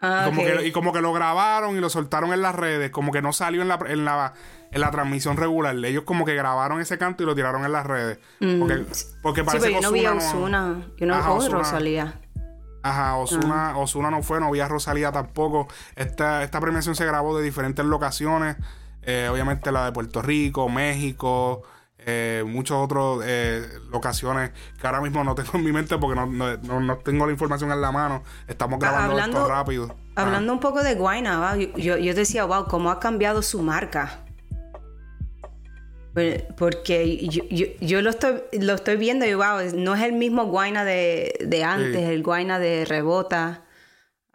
Ah, 0.00 0.30
y 0.62 0.72
como 0.72 0.92
que 0.92 1.00
lo 1.00 1.12
grabaron 1.12 1.76
y 1.76 1.80
lo 1.80 1.88
soltaron 1.88 2.32
en 2.32 2.42
las 2.42 2.54
redes, 2.54 2.90
como 2.90 3.12
que 3.12 3.22
no 3.22 3.32
salió 3.32 3.62
en 3.62 3.68
la, 3.68 3.78
en 3.88 4.04
la, 4.04 4.34
en 4.70 4.80
la 4.80 4.90
transmisión 4.90 5.36
regular. 5.36 5.74
Ellos 5.84 6.04
como 6.04 6.24
que 6.24 6.34
grabaron 6.34 6.80
ese 6.80 6.98
canto 6.98 7.22
y 7.22 7.26
lo 7.26 7.34
tiraron 7.34 7.64
en 7.64 7.72
las 7.72 7.86
redes. 7.86 8.18
Mm. 8.40 8.58
Porque, 8.58 8.84
porque 9.22 9.44
parece 9.44 9.68
sí, 9.68 9.72
pero 9.72 9.82
yo 9.82 9.88
no 9.88 9.92
vi 9.92 10.04
a 10.04 10.12
Osuna. 10.12 10.86
Yo 10.96 11.06
no 11.06 11.38
vi 11.38 11.46
a 11.46 11.48
Rosalía. 11.48 12.20
Ajá, 12.82 13.16
Osuna, 13.16 13.70
ah. 13.70 13.78
Osuna 13.78 14.10
no 14.10 14.22
fue, 14.22 14.38
no 14.38 14.50
vi 14.50 14.60
a 14.60 14.68
Rosalía 14.68 15.10
tampoco. 15.10 15.66
Esta, 15.96 16.44
esta 16.44 16.60
premiación 16.60 16.94
se 16.94 17.04
grabó 17.04 17.36
de 17.36 17.42
diferentes 17.42 17.84
locaciones. 17.84 18.56
Eh, 19.02 19.28
obviamente 19.30 19.72
la 19.72 19.86
de 19.86 19.92
Puerto 19.92 20.20
Rico, 20.22 20.68
México, 20.68 21.62
eh, 22.08 22.44
muchos 22.46 22.76
otros 22.76 23.24
eh, 23.26 23.66
locaciones 23.90 24.52
que 24.80 24.86
ahora 24.86 25.00
mismo 25.00 25.24
no 25.24 25.34
tengo 25.34 25.50
en 25.54 25.64
mi 25.64 25.72
mente 25.72 25.98
porque 25.98 26.14
no, 26.14 26.98
tengo 26.98 27.26
la 27.26 27.32
información 27.32 27.72
en 27.72 27.80
la 27.80 27.90
mano. 27.90 28.22
Estamos 28.46 28.78
grabando 28.78 29.18
esto 29.18 29.48
rápido. 29.48 29.96
Hablando 30.14 30.52
un 30.52 30.60
poco 30.60 30.84
de 30.84 30.94
Guayna, 30.94 31.56
yo, 31.74 31.96
yo, 31.98 32.14
decía, 32.14 32.44
wow, 32.44 32.66
cómo 32.68 32.92
ha 32.92 33.00
cambiado 33.00 33.42
su 33.42 33.60
marca. 33.60 34.20
Pues, 36.14 36.44
porque 36.56 37.26
yo, 37.80 38.00
lo, 38.00 38.10
estoy, 38.10 38.40
lo 38.52 38.74
estoy 38.74 38.96
viendo 38.96 39.26
y 39.26 39.34
wow, 39.34 39.58
no 39.74 39.96
es 39.96 40.02
el 40.02 40.12
mismo 40.12 40.44
Guayna 40.44 40.84
de, 40.84 41.64
antes, 41.66 42.08
el 42.08 42.22
Guayna 42.22 42.60
de 42.60 42.84
Rebota. 42.84 43.64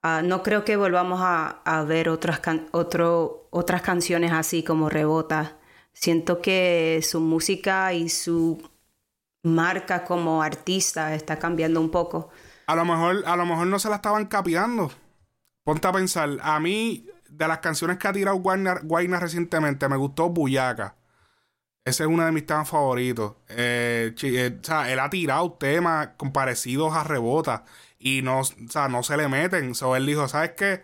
Ah, 0.04 0.22
no 0.22 0.44
creo 0.44 0.66
que 0.66 0.76
volvamos 0.76 1.22
a, 1.24 1.86
ver 1.88 2.10
otras, 2.10 2.42
otro, 2.72 3.48
otras 3.50 3.82
canciones 3.82 4.34
así 4.34 4.62
como 4.62 4.90
Rebota 4.90 5.56
siento 5.94 6.42
que 6.42 7.00
su 7.04 7.20
música 7.20 7.94
y 7.94 8.10
su 8.10 8.62
marca 9.44 10.04
como 10.04 10.42
artista 10.42 11.16
está 11.16 11.40
cambiando 11.40 11.80
un 11.80 11.90
poco. 11.90 12.30
A 12.68 12.76
lo 12.76 12.86
mejor, 12.86 13.24
a 13.26 13.36
lo 13.36 13.46
mejor 13.46 13.68
no 13.68 13.80
se 13.80 13.90
la 13.90 13.96
estaban 13.96 14.28
capeando. 14.28 14.92
Ponte 15.64 15.88
a 15.88 15.92
pensar, 15.92 16.38
a 16.42 16.60
mí, 16.60 17.08
de 17.30 17.48
las 17.48 17.60
canciones 17.60 17.98
que 17.98 18.08
ha 18.08 18.14
tirado 18.14 18.38
Guayna, 18.38 19.20
recientemente, 19.20 19.88
me 19.88 19.98
gustó 19.98 20.30
Buyaca. 20.30 20.96
Ese 21.84 22.04
es 22.04 22.10
uno 22.10 22.26
de 22.26 22.32
mis 22.32 22.46
temas 22.46 22.70
favoritos. 22.70 23.34
Eh, 23.50 24.14
eh, 24.22 24.58
o 24.60 24.64
sea, 24.64 24.92
él 24.92 25.00
ha 25.00 25.10
tirado 25.10 25.54
temas 25.54 26.10
parecidos 26.32 26.94
a 26.94 27.04
Rebota 27.04 27.66
y 27.98 28.22
no, 28.22 28.40
o 28.42 28.44
sea, 28.44 28.88
no 28.88 29.02
se 29.02 29.18
le 29.18 29.28
meten. 29.28 29.74
So, 29.74 29.96
él 29.96 30.06
dijo, 30.06 30.28
¿sabes 30.28 30.52
qué? 30.52 30.84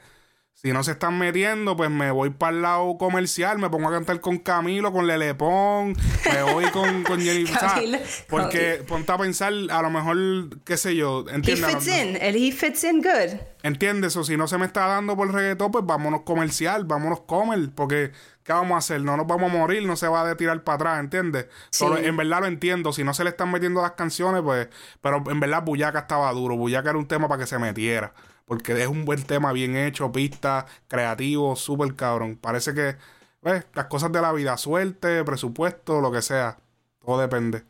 Si 0.60 0.74
no 0.74 0.82
se 0.84 0.94
están 0.94 1.20
metiendo, 1.20 1.78
pues 1.78 1.92
me 1.92 2.10
voy 2.10 2.32
para 2.32 2.52
el 2.56 2.64
lado 2.64 2.98
comercial, 2.98 3.60
me 3.60 3.70
pongo 3.70 3.90
a 3.90 3.92
cantar 3.92 4.20
con 4.20 4.40
Camilo, 4.40 4.92
con 4.92 5.06
Lelepón, 5.06 5.96
me 6.26 6.42
voy 6.52 6.66
con, 6.72 7.04
con 7.04 7.22
Jennifer. 7.22 8.02
porque 8.28 8.84
ponte 8.88 9.12
a 9.12 9.20
pensar, 9.20 9.54
a 9.70 9.82
lo 9.84 9.92
mejor, 9.92 10.18
qué 10.66 10.76
sé 10.78 10.96
yo, 10.96 11.26
¿entiendes? 11.30 11.64
He 11.64 11.74
fits 11.76 11.88
in, 11.88 12.18
el 12.20 12.36
he 12.36 12.52
fits 12.52 12.84
in 12.86 13.04
good. 13.04 13.40
¿Entiendes? 13.62 14.18
O 14.18 14.24
si 14.24 14.36
no 14.36 14.48
se 14.48 14.58
me 14.58 14.66
está 14.66 14.88
dando 14.88 15.16
por 15.16 15.28
el 15.28 15.34
reggaetón, 15.34 15.72
pues 15.72 15.86
vámonos 15.86 16.22
comercial, 16.22 16.86
vámonos 16.86 17.22
comer, 17.22 17.70
porque 17.76 18.12
¿qué 18.44 18.52
vamos 18.52 18.74
a 18.74 18.78
hacer? 18.80 19.04
No 19.04 19.16
nos 19.16 19.28
vamos 19.28 19.52
a 19.52 19.56
morir, 19.56 19.86
no 19.86 19.96
se 19.96 20.08
va 20.08 20.28
a 20.28 20.38
tirar 20.38 20.64
para 20.64 20.76
atrás, 20.78 21.00
¿entiendes? 21.02 21.46
Solo, 21.70 22.00
en 22.00 22.18
verdad 22.18 22.40
lo 22.40 22.48
entiendo, 22.48 22.94
si 22.94 23.04
no 23.04 23.14
se 23.14 23.24
le 23.24 23.30
están 23.30 23.52
metiendo 23.52 23.84
las 23.84 23.92
canciones, 23.92 24.42
pues, 24.42 24.70
pero 25.02 25.24
en 25.30 25.40
verdad 25.40 25.62
Bullaca 25.64 26.00
estaba 26.00 26.32
duro, 26.32 26.58
Bullaca 26.58 26.90
era 26.90 26.98
un 26.98 27.08
tema 27.08 27.28
para 27.28 27.42
que 27.42 27.46
se 27.48 27.60
metiera. 27.60 28.12
Porque 28.48 28.82
es 28.82 28.88
un 28.88 29.04
buen 29.04 29.24
tema 29.24 29.52
bien 29.52 29.76
hecho, 29.76 30.10
pista, 30.14 30.66
creativo, 30.88 31.58
súper 31.58 31.96
cabrón. 31.96 32.38
Parece 32.38 32.74
que, 32.74 32.96
pues, 33.42 33.66
las 33.74 33.88
cosas 33.88 34.10
de 34.14 34.22
la 34.22 34.32
vida, 34.32 34.56
suerte, 34.56 35.22
presupuesto, 35.26 36.00
lo 36.00 36.14
que 36.14 36.22
sea. 36.22 36.58
Todo 37.06 37.20
depende. 37.20 37.64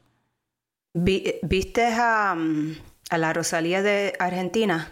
¿Viste 0.93 1.83
a, 1.83 2.35
mm, 2.37 2.75
a 3.09 3.17
la 3.17 3.33
Rosalía 3.33 3.81
de 3.81 4.13
Argentina? 4.19 4.91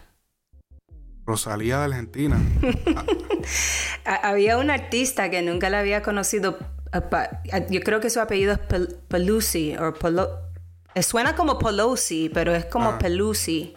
Rosalía 1.24 1.78
de 1.78 1.84
Argentina. 1.84 2.36
había 4.04 4.58
un 4.58 4.70
artista 4.70 5.30
que 5.30 5.40
nunca 5.42 5.70
la 5.70 5.78
había 5.78 6.02
conocido. 6.02 6.58
Yo 7.70 7.80
creo 7.82 8.00
que 8.00 8.10
su 8.10 8.18
apellido 8.18 8.54
es 8.54 8.58
Pelusi. 9.08 9.76
O 9.76 9.92
suena 11.00 11.36
como 11.36 11.60
Pelosi, 11.60 12.28
pero 12.32 12.54
es 12.56 12.64
como 12.64 12.90
ah. 12.90 12.98
Pelusi. 12.98 13.76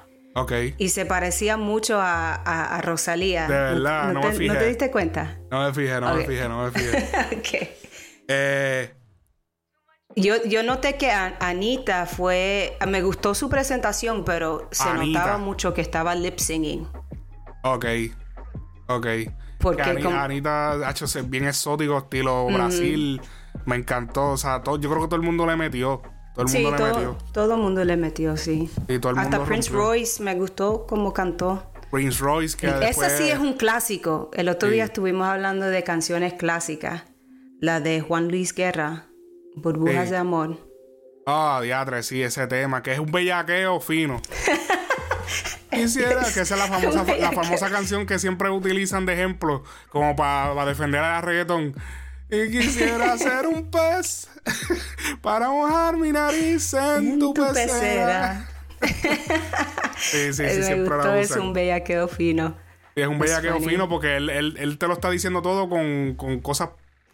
Y 0.78 0.90
se 0.90 1.06
parecía 1.06 1.58
mucho 1.58 2.00
a, 2.00 2.34
a, 2.34 2.82
Rosalía. 2.82 3.48
De 3.48 3.54
verdad, 3.54 4.14
no, 4.14 4.22
te, 4.22 4.28
me 4.28 4.34
fijé. 4.34 4.54
¿No 4.54 4.60
te 4.60 4.68
diste 4.68 4.92
cuenta? 4.92 5.38
No 5.52 5.64
me 5.64 5.74
fijé, 5.74 6.00
no 6.00 6.16
me 6.16 6.26
fijé, 6.26 6.50
no 6.50 6.64
me 6.64 6.72
fijé. 6.72 7.10
ok. 7.38 7.70
Eh, 8.28 8.94
yo, 10.16 10.36
yo 10.46 10.64
noté 10.64 10.98
que 10.98 11.12
Anita 11.12 12.06
fue. 12.06 12.78
Me 12.88 13.02
gustó 13.02 13.34
su 13.36 13.50
presentación, 13.50 14.24
pero 14.24 14.70
se 14.72 14.94
notaba 14.94 15.38
mucho 15.38 15.74
que 15.74 15.82
estaba 15.82 16.16
lip 16.16 16.40
singing. 16.40 16.88
Ok. 17.64 17.86
Ok. 18.88 19.08
Porque 19.60 19.82
Anita, 19.82 20.72
ha 20.88 20.92
hecho 20.92 21.06
bien 21.26 21.48
exótico, 21.48 21.98
estilo 21.98 22.48
Brasil. 22.48 23.22
Me 23.66 23.76
encantó. 23.76 24.32
O 24.32 24.38
sea, 24.38 24.64
todo, 24.64 24.80
yo 24.80 24.90
creo 24.90 25.02
que 25.02 25.08
todo 25.08 25.18
el 25.18 25.26
mundo 25.26 25.46
le 25.46 25.56
metió. 25.56 26.02
Todo 26.40 26.48
el 26.48 26.54
mundo 26.54 26.70
sí, 26.70 26.72
le 26.72 26.78
todo, 26.78 27.00
metió. 27.00 27.18
Todo 27.34 27.56
el 27.56 27.62
mundo 27.62 27.84
le 27.84 27.98
metió, 27.98 28.38
sí. 28.38 28.70
todo 29.02 29.12
el 29.12 29.20
Hasta 29.20 29.44
Prince 29.44 29.72
Royce 29.72 30.24
me 30.24 30.36
gustó 30.36 30.86
como 30.88 31.14
cantó. 31.14 31.70
Prince 31.92 32.20
Royce, 32.24 32.56
que 32.56 32.68
Ese 32.68 33.10
sí 33.10 33.30
es 33.30 33.40
un 33.40 33.54
clásico. 33.54 34.32
El 34.34 34.48
otro 34.48 34.70
día 34.70 34.86
estuvimos 34.86 35.28
hablando 35.28 35.66
de 35.66 35.84
canciones 35.84 36.34
clásicas. 36.34 37.04
La 37.60 37.82
de 37.82 38.00
Juan 38.00 38.30
Luis 38.30 38.54
Guerra, 38.54 39.08
Burbujas 39.56 40.12
de 40.12 40.18
Amor. 40.18 40.58
Ah, 41.26 41.58
oh, 41.58 41.62
diatre, 41.62 42.04
sí, 42.04 42.24
ese 42.24 42.48
tema, 42.48 42.82
que 42.82 42.94
es 42.94 43.00
un 43.00 43.12
bellaqueo 43.12 43.82
fino. 43.82 44.22
Quisiera 45.70 46.22
que 46.22 46.40
esa 46.40 46.42
es 46.42 46.52
la 46.52 46.68
famosa, 46.68 47.04
la 47.18 47.32
famosa 47.34 47.70
canción 47.70 48.06
que 48.06 48.18
siempre 48.18 48.50
utilizan 48.50 49.06
de 49.06 49.14
ejemplo, 49.14 49.64
como 49.90 50.16
para 50.16 50.66
defender 50.66 51.02
a 51.02 51.16
la 51.16 51.22
reggaetón. 51.22 51.76
Y 52.32 52.52
quisiera 52.52 53.18
ser 53.18 53.48
un 53.48 53.72
pez 53.72 54.30
para 55.22 55.50
mojar 55.50 55.98
mi 55.98 56.12
nariz 56.12 56.74
en, 56.76 57.18
tu, 57.18 57.34
pecera. 57.34 58.48
sí, 59.98 60.34
sí, 60.34 60.50
sí, 60.50 60.64
siempre 60.64 60.98
la 60.98 61.20
es 61.20 61.32
un 61.32 61.54
bellaqueo 61.54 62.08
fino. 62.08 62.56
es 62.96 63.08
un 63.08 63.18
bellaqueo 63.18 63.60
fino 63.62 63.90
porque 63.90 64.18
él, 64.18 64.30
él, 64.30 64.56
él, 64.60 64.78
te 64.78 64.88
lo 64.88 64.94
está 64.94 65.10
diciendo 65.10 65.42
todo 65.42 65.70
con, 65.70 66.14
con 66.16 66.40
cosas 66.40 66.70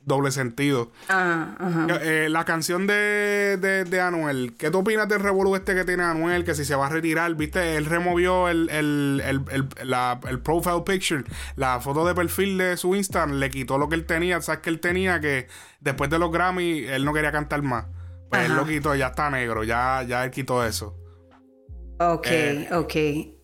doble 0.06 0.32
sentido. 0.32 0.92
Ah, 1.10 1.56
ajá. 1.60 1.88
Eh, 2.02 2.30
la 2.30 2.46
canción 2.46 2.88
de, 2.88 3.58
de, 3.58 4.02
Anuel, 4.02 4.56
¿qué 4.58 4.72
tú 4.72 4.80
opinas 4.80 5.08
del 5.10 5.20
revolú 5.20 5.56
este 5.56 5.76
que 5.76 5.84
tiene 5.84 6.04
Anuel? 6.04 6.46
Que 6.46 6.56
si 6.56 6.64
se 6.64 6.76
va 6.76 6.88
a 6.88 6.90
retirar, 6.90 7.34
viste, 7.36 7.76
él 7.76 7.86
removió 7.86 8.48
el, 8.48 8.70
el, 8.70 9.22
el, 9.26 9.68
el, 10.30 10.40
profile 10.40 10.84
picture, 10.86 11.24
la 11.56 11.80
foto 11.82 12.06
de 12.06 12.14
perfil 12.14 12.58
de 12.58 12.78
su 12.78 12.96
Instagram, 12.96 13.40
le 13.40 13.50
quitó 13.50 13.78
lo 13.78 13.90
que 13.90 13.96
él 13.96 14.06
tenía, 14.06 14.42
sabes 14.42 14.62
que 14.62 14.70
él 14.70 14.80
tenía 14.80 15.20
que 15.20 15.48
después 15.80 16.10
de 16.10 16.20
los 16.20 16.32
Grammy, 16.32 16.86
él 16.86 17.04
no 17.04 17.14
quería 17.14 17.32
cantar 17.32 17.62
más. 17.62 17.86
Pues 18.30 18.46
él 18.46 18.56
lo 18.56 18.66
quitó, 18.66 18.96
ya 18.96 19.08
está 19.08 19.30
negro, 19.30 19.64
ya, 19.64 20.04
ya 20.04 20.24
él 20.24 20.32
quitó 20.32 20.66
eso. 20.66 20.98
Ok, 22.00 22.28
eh, 22.30 22.70
ok. 22.74 23.35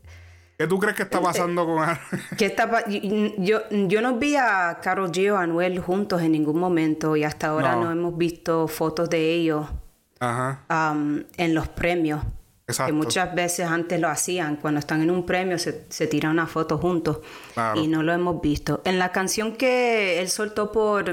¿Qué 0.62 0.68
tú 0.68 0.78
crees 0.78 0.96
que 0.96 1.02
está 1.02 1.20
pasando 1.20 1.66
con 1.66 1.84
¿Qué 2.38 2.46
está 2.46 2.86
yo, 2.88 3.62
yo 3.70 4.02
no 4.02 4.18
vi 4.18 4.36
a 4.36 4.78
Carol 4.80 5.12
G 5.12 5.34
o 5.34 5.38
Anuel 5.38 5.80
juntos 5.80 6.22
en 6.22 6.34
ningún 6.34 6.60
momento 6.60 7.16
y 7.16 7.24
hasta 7.24 7.48
ahora 7.48 7.76
no, 7.76 7.92
hemos 7.92 8.16
visto 8.16 8.68
fotos 8.68 9.10
de 9.10 9.34
ellos 9.34 9.66
um, 10.22 11.24
en 11.36 11.56
los 11.56 11.68
premios. 11.70 12.24
Exacto. 12.68 12.94
Que 12.94 12.96
muchas 12.96 13.34
veces 13.34 13.66
antes 13.66 14.00
lo 14.00 14.08
hacían. 14.08 14.58
Cuando 14.58 14.80
están 14.80 15.02
en 15.02 15.10
un 15.10 15.26
premio 15.26 15.58
se, 15.58 15.88
se 15.90 16.06
tiran 16.06 16.34
una 16.34 16.46
foto 16.46 16.78
juntos. 16.78 17.22
Y 17.74 17.88
no 17.88 18.04
lo 18.04 18.14
hemos 18.14 18.40
visto. 18.40 18.84
En 18.86 19.00
la 19.00 19.12
canción 19.12 19.54
que 19.56 20.22
él 20.22 20.30
soltó 20.30 20.72
por, 20.72 21.12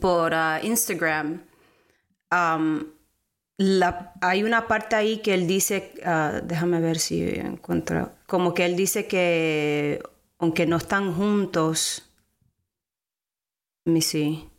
por 0.00 0.32
uh, 0.32 0.64
Instagram, 0.64 1.42
um, 2.30 2.84
la, 3.56 4.12
hay 4.20 4.44
una 4.44 4.68
parte 4.68 4.94
ahí 4.94 5.18
que 5.22 5.34
él 5.34 5.48
dice, 5.48 5.92
uh, 6.06 6.46
déjame 6.46 6.78
ver 6.78 7.00
si 7.00 7.24
encuentro, 7.24 8.12
como 8.28 8.52
que 8.52 8.66
él 8.66 8.76
dice 8.76 9.06
que 9.06 10.02
aunque 10.38 10.66
no 10.66 10.76
están 10.76 11.14
juntos, 11.14 12.10
me 13.86 14.02
sí. 14.02 14.50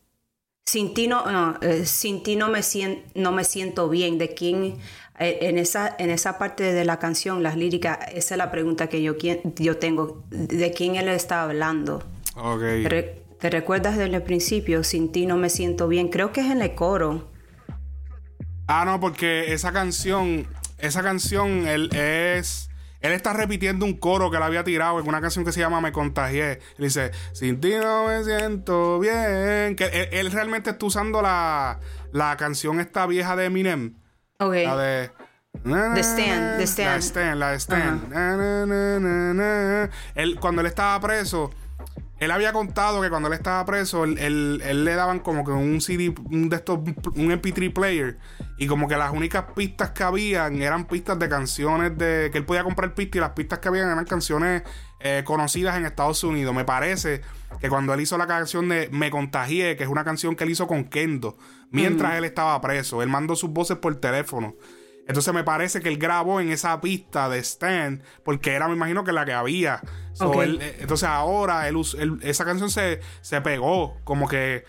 Sin 0.65 0.93
ti 0.95 1.08
no, 1.08 1.32
no, 1.32 1.58
eh, 1.62 1.86
sin 1.86 2.23
ti 2.23 2.36
no 2.36 2.49
me, 2.49 2.63
siento, 2.63 3.08
no 3.13 3.32
me 3.32 3.43
siento 3.43 3.88
bien. 3.88 4.17
¿De 4.17 4.34
quién? 4.34 4.77
Eh, 5.19 5.38
en, 5.41 5.60
esa, 5.60 5.95
en 5.99 6.10
esa 6.10 6.39
parte 6.39 6.73
de 6.73 6.84
la 6.84 6.97
canción, 6.97 7.43
las 7.43 7.58
líricas, 7.58 7.99
esa 8.12 8.34
es 8.34 8.38
la 8.39 8.49
pregunta 8.49 8.88
que 8.88 9.03
yo, 9.03 9.15
yo 9.55 9.77
tengo. 9.77 10.23
¿De 10.32 10.71
quién 10.71 10.95
él 10.95 11.08
está 11.08 11.43
hablando? 11.43 12.03
Okay. 12.36 12.84
¿Te 13.39 13.49
recuerdas 13.51 13.97
desde 13.97 14.15
el 14.15 14.23
principio? 14.23 14.84
Sin 14.84 15.12
ti 15.12 15.27
no 15.27 15.38
me 15.38 15.51
siento 15.51 15.88
bien. 15.88 16.10
Creo 16.10 16.32
que 16.32 16.41
es 16.41 16.47
en 16.47 16.63
el 16.63 16.73
coro. 16.73 17.29
Ah, 18.65 18.84
no, 18.84 18.99
porque 18.99 19.53
esa 19.53 19.71
canción, 19.71 20.47
esa 20.79 21.03
canción, 21.03 21.67
él 21.67 21.89
es. 21.93 22.68
Él 23.01 23.13
está 23.13 23.33
repitiendo 23.33 23.85
un 23.85 23.93
coro 23.93 24.29
que 24.29 24.38
le 24.38 24.43
había 24.43 24.63
tirado 24.63 24.99
en 24.99 25.07
una 25.07 25.21
canción 25.21 25.45
que 25.45 25.51
se 25.51 25.59
llama 25.59 25.81
Me 25.81 25.91
Contagié. 25.91 26.53
Él 26.53 26.59
dice, 26.77 27.12
sin 27.33 27.59
ti 27.62 27.73
no 27.75 28.07
me 28.07 28.23
siento 28.23 28.99
bien. 28.99 29.75
Que 29.75 30.09
él, 30.12 30.31
realmente 30.31 30.71
está 30.71 30.85
usando 30.85 31.21
la, 31.21 31.79
la 32.12 32.35
canción 32.38 32.79
esta 32.79 33.05
vieja 33.05 33.35
de 33.35 33.45
Eminem. 33.45 33.95
Ok. 34.39 34.53
La 34.53 34.77
de... 34.77 35.12
The 35.63 36.03
Stand, 36.03 36.57
The 36.57 36.67
Stand. 36.67 36.89
La 36.89 37.01
Stand, 37.01 37.39
la 37.39 37.53
Stand. 37.59 38.13
él, 40.15 40.39
cuando 40.39 40.62
él 40.62 40.67
estaba 40.67 40.99
preso, 40.99 41.51
él 42.19 42.32
había 42.32 42.51
contado 42.51 43.01
que 43.01 43.10
cuando 43.10 43.27
él 43.29 43.34
estaba 43.34 43.65
preso, 43.65 44.03
él, 44.03 44.58
le 44.58 44.95
daban 44.95 45.19
como 45.19 45.45
que 45.45 45.51
un 45.51 45.79
CD, 45.79 46.13
un 46.29 46.49
de 46.49 46.58
estos, 46.58 46.77
un 46.77 47.32
MP3 47.32 47.73
player. 47.73 48.17
Y 48.58 48.67
como 48.67 48.89
que 48.89 48.97
las 48.97 49.12
únicas 49.12 49.45
pistas 49.55 49.91
que 49.91 50.03
habían 50.03 50.62
eran 50.62 50.86
pistas 50.86 51.17
de 51.17 51.29
canciones 51.29 51.97
de. 51.97 52.29
que 52.32 52.38
él 52.38 52.45
podía 52.45 52.63
comprar 52.63 52.93
pistas 52.93 53.17
y 53.17 53.19
las 53.21 53.32
pistas 53.32 53.60
que 53.60 53.69
habían 53.69 53.89
eran 53.89 54.03
canciones 54.03 54.63
eh, 54.99 55.23
conocidas 55.25 55.77
en 55.77 55.86
Estados 55.86 56.21
Unidos. 56.25 56.53
Me 56.53 56.65
parece 56.65 57.21
que 57.62 57.69
cuando 57.69 57.93
él 57.93 58.01
hizo 58.01 58.17
la 58.17 58.27
canción 58.27 58.67
de 58.67 58.89
Me 58.91 59.10
Contagié, 59.10 59.77
que 59.77 59.84
es 59.84 59.89
una 59.89 60.03
canción 60.03 60.36
que 60.36 60.43
él 60.43 60.49
hizo 60.49 60.67
con 60.67 60.84
Kendo, 60.84 61.38
mientras 61.71 62.15
él 62.15 62.25
estaba 62.25 62.60
preso, 62.60 63.01
él 63.01 63.08
mandó 63.08 63.38
sus 63.38 63.49
voces 63.51 63.77
por 63.77 63.95
teléfono. 63.95 64.55
Entonces 65.10 65.34
me 65.34 65.43
parece 65.43 65.82
que 65.82 65.89
él 65.89 65.98
grabó 65.98 66.39
en 66.39 66.52
esa 66.52 66.80
pista 66.82 67.30
de 67.30 67.39
Stan, 67.39 68.04
porque 68.24 68.54
era, 68.54 68.67
me 68.67 68.76
imagino 68.76 69.04
que 69.04 69.12
la 69.12 69.26
que 69.26 69.34
había. 69.34 69.82
Eh, 70.22 70.78
entonces 70.82 71.10
ahora 71.10 71.67
él, 71.67 71.82
esa 72.22 72.45
canción 72.45 72.69
se, 72.69 73.00
se 73.22 73.41
pegó, 73.41 73.98
como 74.04 74.28
que 74.28 74.65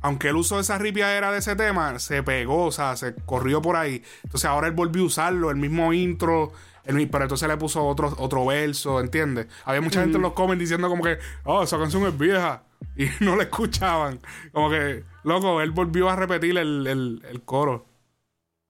aunque 0.00 0.30
él 0.30 0.36
usó 0.36 0.58
esa 0.58 0.76
era 0.76 1.30
de 1.30 1.38
ese 1.38 1.54
tema, 1.54 2.00
se 2.00 2.24
pegó, 2.24 2.64
o 2.64 2.72
sea, 2.72 2.96
se 2.96 3.14
corrió 3.14 3.62
por 3.62 3.76
ahí. 3.76 4.02
Entonces 4.24 4.46
ahora 4.46 4.66
él 4.66 4.72
volvió 4.72 5.04
a 5.04 5.06
usarlo, 5.06 5.52
el 5.52 5.56
mismo 5.56 5.92
intro, 5.92 6.50
pero 6.84 7.22
entonces 7.22 7.46
le 7.46 7.56
puso 7.56 7.86
otro, 7.86 8.12
otro 8.18 8.44
verso, 8.44 8.98
¿entiendes? 8.98 9.46
Había 9.64 9.82
mucha 9.82 10.00
gente 10.00 10.16
en 10.16 10.22
los 10.22 10.32
comments 10.32 10.58
diciendo 10.58 10.88
como 10.88 11.04
que, 11.04 11.18
oh, 11.44 11.62
esa 11.62 11.78
canción 11.78 12.04
es 12.06 12.18
vieja. 12.18 12.64
Y 12.96 13.08
no 13.20 13.36
la 13.36 13.44
escuchaban. 13.44 14.20
Como 14.52 14.70
que, 14.70 15.04
loco, 15.22 15.60
él 15.60 15.70
volvió 15.70 16.08
a 16.10 16.16
repetir 16.16 16.56
el, 16.58 16.86
el 16.86 17.42
coro. 17.44 17.86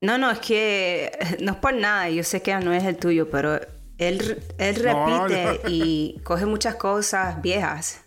No, 0.00 0.18
no, 0.18 0.30
es 0.30 0.38
que 0.38 1.12
no 1.40 1.52
es 1.52 1.59
por 1.59 1.74
nada, 1.74 2.09
yo 2.11 2.22
sé 2.22 2.42
que 2.42 2.54
no 2.56 2.72
es 2.72 2.85
el 2.85 2.96
tuyo, 2.96 3.30
pero 3.30 3.61
él, 3.98 4.42
él 4.59 4.74
repite 4.76 5.61
y 5.68 6.20
coge 6.22 6.46
muchas 6.46 6.76
cosas 6.76 7.40
viejas. 7.42 8.02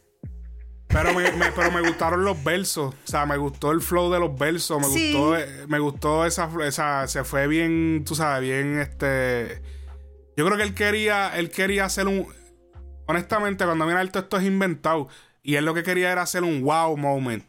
Pero 0.87 1.13
me, 1.13 1.23
pero 1.55 1.71
me 1.71 1.81
gustaron 1.87 2.23
los 2.25 2.43
versos, 2.43 2.95
o 2.95 3.07
sea, 3.07 3.25
me 3.25 3.37
gustó 3.37 3.71
el 3.71 3.81
flow 3.81 4.11
de 4.11 4.19
los 4.19 4.37
versos, 4.37 4.81
me 4.81 4.87
gustó, 4.87 5.35
me 5.67 5.79
gustó 5.79 6.25
esa, 6.25 6.49
esa, 6.63 7.07
se 7.07 7.23
fue 7.23 7.47
bien, 7.47 8.03
tú 8.05 8.15
sabes, 8.15 8.41
bien, 8.41 8.79
este, 8.79 9.61
yo 10.35 10.45
creo 10.45 10.57
que 10.57 10.63
él 10.63 10.73
quería, 10.73 11.37
él 11.37 11.51
quería 11.51 11.85
hacer 11.85 12.07
un, 12.07 12.27
honestamente, 13.09 13.65
cuando 13.65 13.85
mira 13.85 14.01
esto, 14.01 14.19
esto 14.19 14.37
es 14.37 14.45
inventado. 14.45 15.09
Y 15.41 15.55
él 15.55 15.65
lo 15.65 15.73
que 15.73 15.83
quería 15.83 16.11
era 16.11 16.21
hacer 16.21 16.43
un 16.43 16.61
wow 16.61 16.95
moment. 16.95 17.43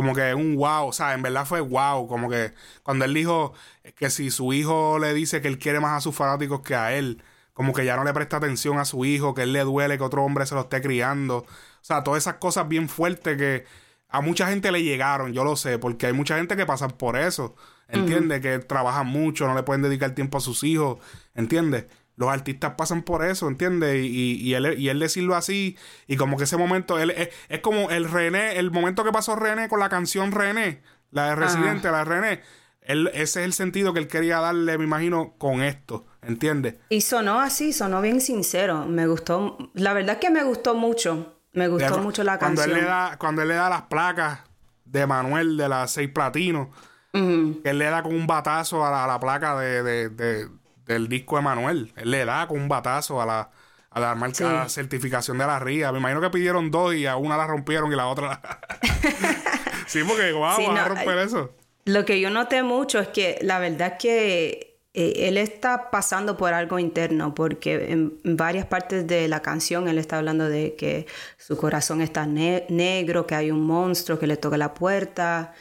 Como 0.00 0.14
que 0.14 0.32
un 0.34 0.56
wow, 0.56 0.86
o 0.86 0.92
sea, 0.94 1.12
en 1.12 1.20
verdad 1.20 1.44
fue 1.44 1.60
wow. 1.60 2.08
Como 2.08 2.30
que 2.30 2.54
cuando 2.82 3.04
él 3.04 3.12
dijo 3.12 3.52
que 3.96 4.08
si 4.08 4.30
su 4.30 4.54
hijo 4.54 4.98
le 4.98 5.12
dice 5.12 5.42
que 5.42 5.48
él 5.48 5.58
quiere 5.58 5.78
más 5.78 5.98
a 5.98 6.00
sus 6.00 6.16
fanáticos 6.16 6.62
que 6.62 6.74
a 6.74 6.94
él, 6.94 7.22
como 7.52 7.74
que 7.74 7.84
ya 7.84 7.96
no 7.96 8.04
le 8.04 8.14
presta 8.14 8.38
atención 8.38 8.78
a 8.78 8.86
su 8.86 9.04
hijo, 9.04 9.34
que 9.34 9.42
él 9.42 9.52
le 9.52 9.60
duele 9.60 9.98
que 9.98 10.04
otro 10.04 10.24
hombre 10.24 10.46
se 10.46 10.54
lo 10.54 10.62
esté 10.62 10.80
criando. 10.80 11.36
O 11.40 11.46
sea, 11.82 12.02
todas 12.02 12.22
esas 12.22 12.36
cosas 12.36 12.66
bien 12.66 12.88
fuertes 12.88 13.36
que 13.36 13.66
a 14.08 14.22
mucha 14.22 14.48
gente 14.48 14.72
le 14.72 14.82
llegaron, 14.82 15.34
yo 15.34 15.44
lo 15.44 15.54
sé, 15.54 15.78
porque 15.78 16.06
hay 16.06 16.14
mucha 16.14 16.38
gente 16.38 16.56
que 16.56 16.64
pasa 16.64 16.88
por 16.88 17.18
eso. 17.18 17.54
¿Entiendes? 17.86 18.40
Que 18.40 18.58
trabajan 18.58 19.06
mucho, 19.06 19.46
no 19.46 19.54
le 19.54 19.64
pueden 19.64 19.82
dedicar 19.82 20.14
tiempo 20.14 20.38
a 20.38 20.40
sus 20.40 20.64
hijos. 20.64 20.96
¿Entiendes? 21.34 21.84
Los 22.20 22.28
artistas 22.28 22.74
pasan 22.76 23.00
por 23.00 23.24
eso, 23.24 23.48
¿entiendes? 23.48 23.96
Y, 24.04 24.34
y, 24.42 24.52
él, 24.52 24.78
y 24.78 24.90
él 24.90 24.98
decirlo 24.98 25.36
así, 25.36 25.78
y 26.06 26.18
como 26.18 26.36
que 26.36 26.44
ese 26.44 26.58
momento, 26.58 26.98
él, 26.98 27.12
es, 27.12 27.60
como 27.60 27.88
el 27.88 28.10
René, 28.10 28.58
el 28.58 28.70
momento 28.70 29.04
que 29.04 29.10
pasó 29.10 29.36
René 29.36 29.70
con 29.70 29.80
la 29.80 29.88
canción 29.88 30.30
René, 30.30 30.82
la 31.12 31.30
de 31.30 31.36
Residente, 31.36 31.90
la 31.90 32.00
de 32.00 32.04
René. 32.04 32.42
Él, 32.82 33.08
ese 33.14 33.40
es 33.40 33.46
el 33.46 33.54
sentido 33.54 33.94
que 33.94 34.00
él 34.00 34.06
quería 34.06 34.38
darle, 34.38 34.76
me 34.76 34.84
imagino, 34.84 35.32
con 35.38 35.62
esto, 35.62 36.04
¿entiendes? 36.20 36.74
Y 36.90 37.00
sonó 37.00 37.40
así, 37.40 37.72
sonó 37.72 38.02
bien 38.02 38.20
sincero. 38.20 38.84
Me 38.84 39.06
gustó, 39.06 39.56
la 39.72 39.94
verdad 39.94 40.16
es 40.16 40.20
que 40.20 40.28
me 40.28 40.44
gustó 40.44 40.74
mucho. 40.74 41.38
Me 41.54 41.68
gustó 41.68 42.00
mucho 42.00 42.22
la 42.22 42.38
cuando 42.38 42.60
canción. 42.60 42.78
Él 42.78 42.84
le 42.84 42.90
da, 42.90 43.16
cuando 43.18 43.40
él 43.40 43.48
le 43.48 43.54
da 43.54 43.70
las 43.70 43.82
placas 43.84 44.40
de 44.84 45.06
Manuel 45.06 45.56
de 45.56 45.70
las 45.70 45.90
seis 45.90 46.10
platinos, 46.10 46.68
él 47.14 47.78
le 47.78 47.84
da 47.86 48.02
con 48.02 48.14
un 48.14 48.26
batazo 48.26 48.84
a 48.84 49.06
la, 49.06 49.18
placa 49.18 49.58
de, 49.58 50.50
del 50.94 51.08
disco 51.08 51.36
de 51.36 51.42
Manuel. 51.42 51.92
Él 51.96 52.10
le 52.10 52.24
da 52.24 52.46
con 52.46 52.60
un 52.60 52.68
batazo 52.68 53.20
a 53.20 53.26
la, 53.26 53.50
a 53.90 54.00
la 54.00 54.14
marca 54.14 54.68
certificación 54.68 55.38
de 55.38 55.46
la 55.46 55.58
RIA. 55.58 55.92
Me 55.92 55.98
imagino 55.98 56.20
que 56.20 56.30
pidieron 56.30 56.70
dos 56.70 56.94
y 56.94 57.06
a 57.06 57.16
una 57.16 57.36
la 57.36 57.46
rompieron 57.46 57.92
y 57.92 57.96
la 57.96 58.06
otra 58.06 58.28
la... 58.28 58.60
sí, 59.86 60.00
porque 60.06 60.32
wow, 60.32 60.70
a 60.70 60.88
romper 60.88 61.18
eso. 61.18 61.54
Lo 61.84 62.04
que 62.04 62.20
yo 62.20 62.30
noté 62.30 62.62
mucho 62.62 62.98
es 63.00 63.08
que 63.08 63.38
la 63.42 63.58
verdad 63.58 63.92
es 63.92 63.98
que 63.98 64.70
eh, 64.92 65.28
él 65.28 65.38
está 65.38 65.90
pasando 65.90 66.36
por 66.36 66.52
algo 66.52 66.78
interno, 66.78 67.34
porque 67.34 67.92
en, 67.92 68.18
varias 68.24 68.66
partes 68.66 69.06
de 69.06 69.28
la 69.28 69.40
canción 69.40 69.88
él 69.88 69.98
está 69.98 70.18
hablando 70.18 70.48
de 70.48 70.74
que 70.74 71.06
su 71.38 71.56
corazón 71.56 72.00
está 72.00 72.26
negro, 72.26 73.26
que 73.26 73.34
hay 73.36 73.50
un 73.50 73.62
monstruo 73.62 74.18
que 74.18 74.26
le 74.26 74.36
toca 74.36 74.56
la 74.56 74.74
puerta, 74.74 75.54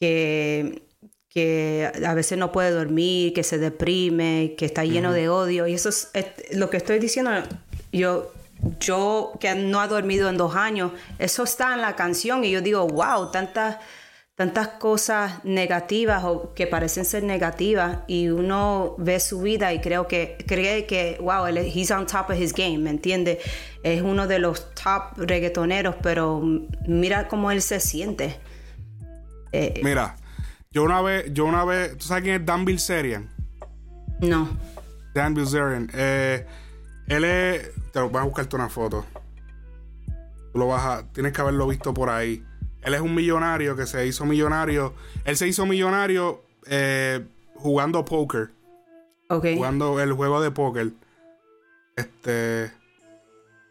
que, 0.00 0.82
que 1.34 1.90
a 2.06 2.14
veces 2.14 2.38
no 2.38 2.52
puede 2.52 2.70
dormir, 2.70 3.32
que 3.32 3.42
se 3.42 3.58
deprime, 3.58 4.54
que 4.56 4.66
está 4.66 4.84
lleno 4.84 5.12
de 5.12 5.28
odio. 5.28 5.66
Y 5.66 5.74
eso 5.74 5.88
es, 5.88 6.12
lo 6.52 6.70
que 6.70 6.76
estoy 6.76 7.00
diciendo. 7.00 7.32
Yo, 7.92 8.32
yo 8.78 9.32
que 9.40 9.52
no 9.56 9.80
ha 9.80 9.88
dormido 9.88 10.28
en 10.28 10.36
dos 10.36 10.54
años, 10.54 10.92
eso 11.18 11.42
está 11.42 11.74
en 11.74 11.80
la 11.80 11.96
canción 11.96 12.44
y 12.44 12.52
yo 12.52 12.60
digo, 12.60 12.86
wow, 12.86 13.30
tantas 13.32 13.78
tantas 14.36 14.66
cosas 14.66 15.44
negativas 15.44 16.24
o 16.24 16.54
que 16.54 16.66
parecen 16.66 17.04
ser 17.04 17.22
negativas 17.22 17.98
y 18.08 18.30
uno 18.30 18.96
ve 18.98 19.20
su 19.20 19.42
vida 19.42 19.72
y 19.72 19.80
creo 19.80 20.08
que 20.08 20.36
cree 20.48 20.86
que 20.86 21.18
wow 21.20 21.46
él, 21.46 21.58
he's 21.58 21.92
on 21.92 22.04
top 22.04 22.30
of 22.30 22.36
his 22.36 22.52
game 22.52 22.78
me 22.78 22.90
entiende 22.90 23.38
es 23.84 24.02
uno 24.02 24.26
de 24.26 24.40
los 24.40 24.74
top 24.74 25.16
reggaetoneros 25.18 25.94
pero 26.02 26.42
mira 26.84 27.28
cómo 27.28 27.52
él 27.52 27.62
se 27.62 27.78
siente 27.78 28.36
eh, 29.52 29.80
mira 29.84 30.16
yo 30.74 30.82
una 30.82 31.00
vez 31.00 31.32
yo 31.32 31.46
una 31.46 31.64
vez 31.64 31.96
tú 31.96 32.04
sabes 32.06 32.24
quién 32.24 32.40
es 32.40 32.46
Dan 32.46 32.64
Bilzerian 32.66 33.30
no 34.20 34.48
Dan 35.14 35.32
Bilzerian 35.32 35.90
eh, 35.94 36.46
él 37.06 37.24
es 37.24 37.70
te 37.92 38.00
lo 38.00 38.10
voy 38.10 38.20
a 38.20 38.24
buscarte 38.24 38.56
una 38.56 38.68
foto 38.68 39.06
lo 40.52 40.66
vas 40.66 40.84
a 40.84 41.12
tienes 41.12 41.32
que 41.32 41.40
haberlo 41.40 41.66
visto 41.66 41.94
por 41.94 42.10
ahí 42.10 42.44
él 42.84 42.92
es 42.92 43.00
un 43.00 43.14
millonario 43.14 43.76
que 43.76 43.86
se 43.86 44.06
hizo 44.06 44.26
millonario. 44.26 44.94
Él 45.24 45.36
se 45.36 45.48
hizo 45.48 45.64
millonario 45.64 46.42
eh, 46.66 47.24
jugando 47.56 48.04
póker. 48.04 48.50
Ok. 49.30 49.46
Jugando 49.54 49.98
el 50.00 50.12
juego 50.12 50.42
de 50.42 50.50
póker. 50.50 50.92
Este. 51.96 52.70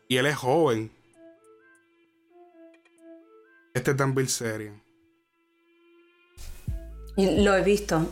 Y 0.07 0.17
él 0.17 0.25
es 0.25 0.35
joven. 0.35 0.91
Este 3.75 3.91
es 3.91 3.97
Dan 3.97 4.15
Bilzerian. 4.15 4.81
Lo 7.15 7.55
he 7.55 7.61
visto. 7.61 8.09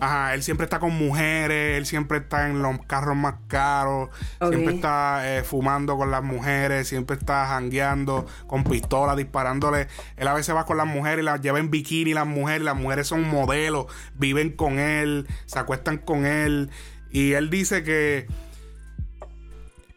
Ajá, 0.00 0.34
él 0.34 0.42
siempre 0.42 0.64
está 0.64 0.78
con 0.78 0.92
mujeres, 0.92 1.78
él 1.78 1.86
siempre 1.86 2.18
está 2.18 2.48
en 2.50 2.60
los 2.60 2.78
carros 2.86 3.16
más 3.16 3.36
caros, 3.48 4.10
siempre 4.38 4.74
está 4.74 5.38
eh, 5.38 5.42
fumando 5.42 5.96
con 5.96 6.10
las 6.10 6.22
mujeres, 6.22 6.86
siempre 6.86 7.16
está 7.16 7.46
jangueando 7.46 8.26
con 8.46 8.62
pistolas, 8.64 9.16
disparándole. 9.16 9.88
Él 10.16 10.28
a 10.28 10.34
veces 10.34 10.54
va 10.54 10.66
con 10.66 10.76
las 10.76 10.86
mujeres 10.86 11.22
y 11.22 11.24
las 11.24 11.40
lleva 11.40 11.58
en 11.58 11.70
bikini 11.70 12.12
las 12.12 12.26
mujeres, 12.26 12.62
las 12.62 12.76
mujeres 12.76 13.06
son 13.06 13.26
modelos, 13.26 13.86
viven 14.14 14.50
con 14.50 14.78
él, 14.78 15.26
se 15.46 15.58
acuestan 15.58 15.96
con 15.96 16.26
él. 16.26 16.70
Y 17.10 17.32
él 17.32 17.48
dice 17.48 17.82
que... 17.82 18.26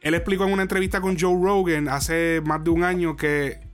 Él 0.01 0.13
explicó 0.13 0.45
en 0.45 0.53
una 0.53 0.61
entrevista 0.61 1.01
con 1.01 1.19
Joe 1.19 1.37
Rogan 1.41 1.89
hace 1.89 2.41
más 2.45 2.63
de 2.63 2.69
un 2.69 2.85
año 2.85 3.17
que 3.17 3.66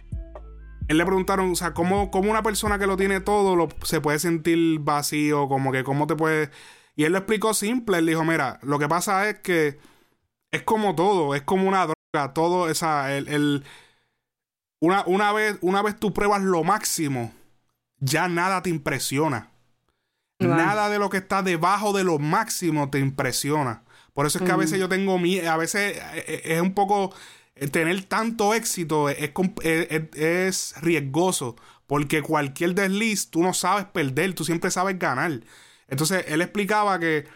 él 0.87 0.97
le 0.97 1.05
preguntaron, 1.05 1.51
o 1.51 1.55
sea, 1.55 1.73
¿cómo, 1.73 2.09
una 2.13 2.43
persona 2.43 2.77
que 2.79 2.87
lo 2.87 2.97
tiene 2.97 3.21
todo 3.21 3.55
lo, 3.55 3.69
se 3.83 4.01
puede 4.01 4.19
sentir 4.19 4.79
vacío? 4.79 5.47
Como 5.47 5.71
que, 5.71 5.83
¿cómo 5.83 6.07
te 6.07 6.15
puede...? 6.15 6.49
Y 6.95 7.05
él 7.05 7.13
lo 7.13 7.17
explicó 7.19 7.53
simple. 7.53 7.97
Él 7.97 8.05
dijo, 8.05 8.23
mira, 8.23 8.59
lo 8.61 8.77
que 8.79 8.87
pasa 8.87 9.29
es 9.29 9.39
que 9.39 9.79
es 10.51 10.63
como 10.63 10.95
todo, 10.95 11.35
es 11.35 11.41
como 11.41 11.67
una 11.67 11.85
droga. 11.85 12.33
Todo, 12.33 12.69
esa, 12.69 13.15
el, 13.15 13.27
el 13.27 13.63
una, 14.79 15.03
una, 15.07 15.31
vez, 15.33 15.57
una 15.61 15.81
vez 15.81 15.99
tú 15.99 16.13
pruebas 16.13 16.43
lo 16.43 16.63
máximo, 16.63 17.33
ya 17.97 18.27
nada 18.27 18.61
te 18.61 18.69
impresiona. 18.69 19.49
Nada 20.39 20.89
de 20.89 20.99
lo 20.99 21.09
que 21.09 21.17
está 21.17 21.41
debajo 21.41 21.93
de 21.93 22.03
lo 22.03 22.19
máximo 22.19 22.89
te 22.89 22.99
impresiona. 22.99 23.83
Por 24.13 24.25
eso 24.27 24.37
es 24.37 24.45
que 24.45 24.51
a 24.51 24.57
veces 24.57 24.79
yo 24.79 24.89
tengo 24.89 25.17
miedo, 25.17 25.49
a 25.49 25.57
veces 25.57 25.97
eh, 25.97 26.25
eh, 26.27 26.41
es 26.45 26.61
un 26.61 26.73
poco 26.73 27.13
tener 27.71 28.03
tanto 28.05 28.53
éxito 28.53 29.09
es, 29.09 29.31
es, 30.15 30.75
riesgoso 30.81 31.55
porque 31.87 32.21
cualquier 32.21 32.73
desliz 32.73 33.29
tú 33.29 33.43
no 33.43 33.53
sabes 33.53 33.85
perder, 33.85 34.33
tú 34.33 34.43
siempre 34.43 34.71
sabes 34.71 34.97
ganar. 34.97 35.41
Entonces 35.87 36.25
él 36.27 36.41
explicaba 36.41 36.97
que, 36.99 37.27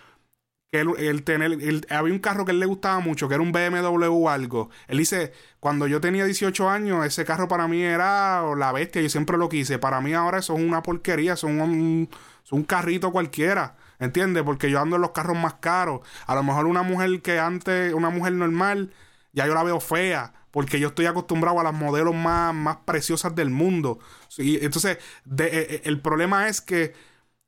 que 0.71 0.81
el, 0.81 1.23
tener, 1.23 1.85
había 1.89 2.13
un 2.13 2.19
carro 2.19 2.45
que 2.45 2.51
él 2.51 2.59
le 2.59 2.65
gustaba 2.65 2.99
mucho, 2.99 3.27
que 3.27 3.35
era 3.35 3.43
un 3.43 3.51
BMW 3.51 4.05
o 4.09 4.29
algo. 4.29 4.69
Él 4.87 4.97
dice, 4.97 5.33
cuando 5.59 5.87
yo 5.87 6.01
tenía 6.01 6.25
18 6.25 6.69
años, 6.69 7.05
ese 7.05 7.23
carro 7.25 7.47
para 7.47 7.67
mí 7.67 7.81
era 7.83 8.43
la 8.55 8.71
bestia, 8.71 9.01
yo 9.01 9.09
siempre 9.09 9.37
lo 9.37 9.49
quise. 9.49 9.79
Para 9.79 10.01
mí 10.01 10.13
ahora 10.13 10.39
eso 10.39 10.55
es 10.55 10.63
una 10.63 10.81
porquería, 10.81 11.35
son 11.35 11.61
un, 11.61 12.09
un 12.51 12.63
carrito 12.63 13.11
cualquiera. 13.11 13.75
¿Entiendes? 13.99 14.43
Porque 14.43 14.69
yo 14.69 14.79
ando 14.79 14.95
en 14.95 15.01
los 15.01 15.11
carros 15.11 15.37
más 15.37 15.55
caros. 15.55 16.01
A 16.27 16.35
lo 16.35 16.43
mejor 16.43 16.65
una 16.67 16.83
mujer 16.83 17.21
que 17.21 17.39
antes, 17.39 17.93
una 17.93 18.09
mujer 18.09 18.33
normal, 18.33 18.91
ya 19.37 19.45
yo 19.45 19.53
la 19.53 19.63
veo 19.63 19.79
fea, 19.79 20.33
porque 20.49 20.79
yo 20.79 20.87
estoy 20.87 21.05
acostumbrado 21.05 21.59
a 21.59 21.63
las 21.63 21.73
modelos 21.73 22.15
más, 22.15 22.55
más 22.55 22.77
preciosas 22.85 23.35
del 23.35 23.51
mundo. 23.51 23.99
entonces, 24.37 24.97
eh, 24.97 25.37
eh, 25.37 25.81
el 25.85 26.01
problema 26.01 26.47
es 26.47 26.59
que 26.59 26.95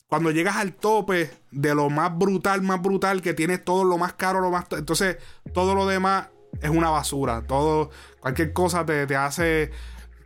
cuando 0.07 0.29
llegas 0.29 0.57
al 0.57 0.73
tope 0.73 1.31
de 1.49 1.73
lo 1.73 1.89
más 1.89 2.15
brutal, 2.15 2.61
más 2.61 2.79
brutal, 2.79 3.23
que 3.23 3.33
tienes 3.33 3.65
todo 3.65 3.83
lo 3.83 3.97
más 3.97 4.13
caro, 4.13 4.39
lo 4.39 4.51
más... 4.51 4.65
Entonces, 4.71 5.17
todo 5.51 5.73
lo 5.73 5.87
demás 5.87 6.27
es 6.61 6.69
una 6.69 6.91
basura. 6.91 7.41
Todo, 7.41 7.89
cualquier 8.19 8.53
cosa 8.53 8.85
te, 8.85 9.07
te 9.07 9.15
hace 9.15 9.71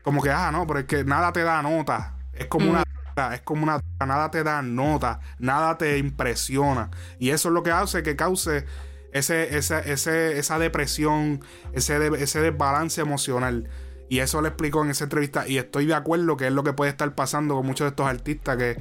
como 0.04 0.22
que, 0.22 0.32
ah, 0.32 0.52
no, 0.52 0.68
pero 0.68 0.80
es 0.80 0.86
que 0.86 1.06
nada 1.06 1.32
te 1.32 1.44
da 1.44 1.62
nota. 1.62 2.18
Es 2.34 2.48
como 2.48 2.70
una 2.70 2.82
mm. 2.82 3.34
es 3.34 3.42
como 3.42 3.64
una 3.64 3.80
nada 4.06 4.32
te 4.32 4.44
da 4.44 4.62
nota, 4.62 5.22
nada 5.40 5.78
te 5.78 5.98
impresiona. 5.98 6.92
Y 7.20 7.30
eso 7.30 7.48
es 7.48 7.54
lo 7.54 7.64
que 7.64 7.72
hace 7.72 8.04
que 8.04 8.18
cause 8.18 8.66
ese, 9.14 9.58
ese, 9.58 10.40
esa 10.40 10.60
depresión, 10.60 11.42
ese, 11.74 12.08
ese 12.22 12.42
desbalance 12.42 13.00
emocional. 13.00 13.70
Y 14.10 14.20
eso 14.20 14.42
le 14.42 14.50
explicó 14.50 14.84
en 14.84 14.92
esa 14.92 15.06
entrevista. 15.06 15.48
Y 15.48 15.58
estoy 15.58 15.86
de 15.86 15.94
acuerdo 15.94 16.36
que 16.36 16.48
es 16.48 16.54
lo 16.54 16.64
que 16.64 16.74
puede 16.74 16.92
estar 16.92 17.14
pasando 17.16 17.56
con 17.56 17.66
muchos 17.66 17.86
de 17.86 17.90
estos 17.90 18.08
artistas 18.08 18.58
que, 18.58 18.80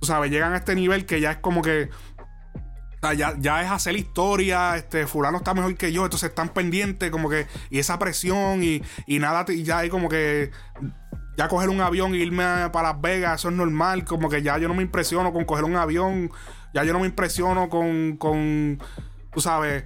tú 0.00 0.06
sabes, 0.06 0.30
llegan 0.30 0.52
a 0.54 0.56
este 0.56 0.74
nivel 0.74 1.04
que 1.04 1.20
ya 1.20 1.32
es 1.32 1.36
como 1.38 1.62
que. 1.62 1.90
ya, 3.16 3.34
ya 3.38 3.62
es 3.62 3.70
hacer 3.70 3.96
historia, 3.96 4.76
este, 4.76 5.06
fulano 5.06 5.38
está 5.38 5.52
mejor 5.52 5.76
que 5.76 5.92
yo, 5.92 6.04
entonces 6.04 6.30
están 6.30 6.48
pendientes 6.48 7.10
como 7.10 7.28
que, 7.28 7.46
y 7.70 7.78
esa 7.78 7.98
presión 7.98 8.62
y, 8.62 8.82
y 9.06 9.18
nada, 9.18 9.44
y 9.48 9.62
ya 9.62 9.78
hay 9.78 9.90
como 9.90 10.08
que, 10.08 10.50
ya 11.36 11.48
coger 11.48 11.68
un 11.68 11.80
avión 11.80 12.14
e 12.14 12.18
irme 12.18 12.44
para 12.72 12.92
Las 12.92 13.00
Vegas, 13.02 13.40
eso 13.40 13.50
es 13.50 13.54
normal, 13.54 14.04
como 14.04 14.30
que 14.30 14.42
ya 14.42 14.56
yo 14.56 14.68
no 14.68 14.74
me 14.74 14.82
impresiono 14.82 15.32
con 15.32 15.44
coger 15.44 15.64
un 15.64 15.76
avión, 15.76 16.30
ya 16.72 16.82
yo 16.82 16.94
no 16.94 17.00
me 17.00 17.06
impresiono 17.06 17.68
con 17.68 18.16
tú 19.34 19.40
sabes, 19.40 19.84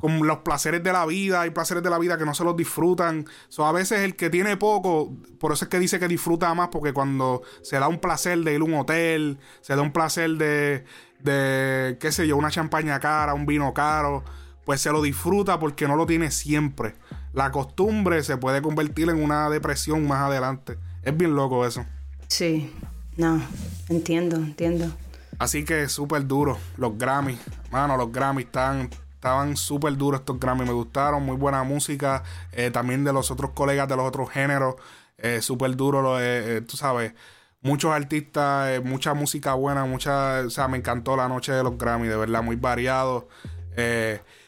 con 0.00 0.26
los 0.26 0.38
placeres 0.38 0.82
de 0.82 0.92
la 0.92 1.06
vida, 1.06 1.42
hay 1.42 1.50
placeres 1.50 1.82
de 1.82 1.90
la 1.90 1.98
vida 1.98 2.18
que 2.18 2.24
no 2.24 2.34
se 2.34 2.44
los 2.44 2.56
disfrutan. 2.56 3.26
So, 3.48 3.66
a 3.66 3.72
veces 3.72 4.00
el 4.00 4.16
que 4.16 4.30
tiene 4.30 4.56
poco, 4.56 5.14
por 5.38 5.52
eso 5.52 5.64
es 5.64 5.68
que 5.68 5.78
dice 5.78 5.98
que 5.98 6.08
disfruta 6.08 6.52
más, 6.54 6.68
porque 6.68 6.92
cuando 6.92 7.42
se 7.62 7.78
da 7.78 7.88
un 7.88 7.98
placer 7.98 8.38
de 8.38 8.54
ir 8.54 8.60
a 8.60 8.64
un 8.64 8.74
hotel, 8.74 9.38
se 9.60 9.76
da 9.76 9.82
un 9.82 9.92
placer 9.92 10.30
de, 10.32 10.84
de 11.22 11.96
qué 12.00 12.12
sé 12.12 12.26
yo, 12.26 12.36
una 12.36 12.50
champaña 12.50 12.98
cara, 13.00 13.34
un 13.34 13.46
vino 13.46 13.72
caro, 13.74 14.24
pues 14.64 14.80
se 14.80 14.90
lo 14.90 15.02
disfruta 15.02 15.58
porque 15.58 15.86
no 15.86 15.96
lo 15.96 16.06
tiene 16.06 16.30
siempre. 16.30 16.94
la 17.32 17.50
costumbre 17.50 18.22
se 18.22 18.36
puede 18.36 18.60
convertir 18.62 19.08
en 19.08 19.22
una 19.22 19.48
depresión 19.50 20.06
más 20.06 20.22
adelante. 20.22 20.78
Es 21.02 21.16
bien 21.16 21.34
loco 21.34 21.66
eso. 21.66 21.84
Sí, 22.28 22.72
no, 23.16 23.42
entiendo, 23.88 24.36
entiendo. 24.36 24.92
Así 25.40 25.64
que 25.64 25.88
súper 25.88 26.26
duro. 26.26 26.58
Los 26.76 26.98
Grammy, 26.98 27.38
mano, 27.70 27.96
los 27.96 28.12
Grammy 28.12 28.42
están, 28.42 28.90
estaban 29.14 29.56
súper 29.56 29.96
duros 29.96 30.20
estos 30.20 30.38
Grammy. 30.38 30.66
Me 30.66 30.72
gustaron, 30.72 31.24
muy 31.24 31.34
buena 31.34 31.62
música. 31.62 32.22
Eh, 32.52 32.70
también 32.70 33.04
de 33.04 33.12
los 33.14 33.30
otros 33.30 33.52
colegas 33.52 33.88
de 33.88 33.96
los 33.96 34.06
otros 34.06 34.28
géneros. 34.28 34.74
Eh, 35.16 35.40
súper 35.40 35.74
duro, 35.76 36.20
eh, 36.20 36.60
tú 36.68 36.76
sabes. 36.76 37.14
Muchos 37.62 37.90
artistas, 37.90 38.84
mucha 38.84 39.14
música 39.14 39.54
buena, 39.54 39.86
mucha. 39.86 40.40
O 40.40 40.50
sea, 40.50 40.68
me 40.68 40.76
encantó 40.76 41.16
la 41.16 41.26
noche 41.26 41.52
de 41.52 41.62
los 41.62 41.78
Grammy, 41.78 42.06
de 42.06 42.16
verdad, 42.18 42.42
muy 42.42 42.56
variado. 42.56 43.26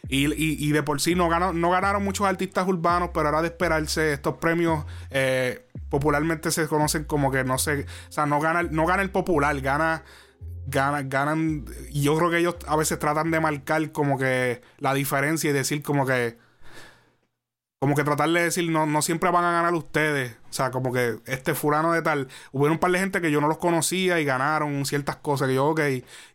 Y, 0.09 0.27
y, 0.35 0.73
de 0.73 0.83
por 0.83 1.01
sí 1.01 1.15
no, 1.15 1.31
no 1.55 1.71
ganaron 1.71 2.05
muchos 2.05 2.27
artistas 2.27 2.69
urbanos, 2.69 3.13
pero 3.15 3.29
ahora 3.29 3.41
de 3.41 3.49
esperarse 3.49 4.13
estos 4.13 4.35
premios 4.35 4.85
popularmente 5.89 6.51
se 6.51 6.69
conocen 6.69 7.05
como 7.05 7.31
que 7.31 7.45
no 7.45 7.57
sé, 7.57 7.87
o 8.09 8.13
sea, 8.13 8.27
no 8.27 8.41
gana, 8.41 8.63
no 8.63 8.85
gana 8.85 9.01
el 9.01 9.11
popular, 9.11 9.59
gana 9.63 10.03
ganan, 10.67 11.09
ganan. 11.09 11.65
Y 11.91 12.03
yo 12.03 12.17
creo 12.17 12.31
que 12.31 12.39
ellos 12.39 12.57
a 12.67 12.77
veces 12.77 12.99
tratan 12.99 13.31
de 13.31 13.41
marcar 13.41 13.93
como 13.93 14.19
que 14.19 14.63
la 14.79 14.95
diferencia 14.95 15.51
y 15.51 15.53
decir 15.53 15.83
como 15.83 16.07
que. 16.07 16.37
Como 17.79 17.97
que 17.97 18.05
tratar 18.05 18.31
de 18.31 18.45
decir, 18.45 18.71
no, 18.71 18.87
no 18.87 19.03
siempre 19.03 19.29
van 19.33 19.45
a 19.45 19.51
ganar 19.51 19.75
ustedes. 19.75 20.37
O 20.49 20.53
sea, 20.53 20.71
como 20.71 20.93
que 20.93 21.17
este 21.27 21.55
fulano 21.55 21.93
de 21.93 22.01
tal. 22.01 22.29
Hubo 22.53 22.67
un 22.67 22.79
par 22.79 22.93
de 22.93 23.01
gente 23.01 23.21
que 23.21 23.33
yo 23.33 23.41
no 23.41 23.49
los 23.49 23.59
conocía 23.59 24.21
y 24.21 24.25
ganaron 24.25 24.87
ciertas 24.87 25.17
cosas 25.17 25.49
que 25.49 25.55
yo, 25.55 25.67
ok, 25.67 25.81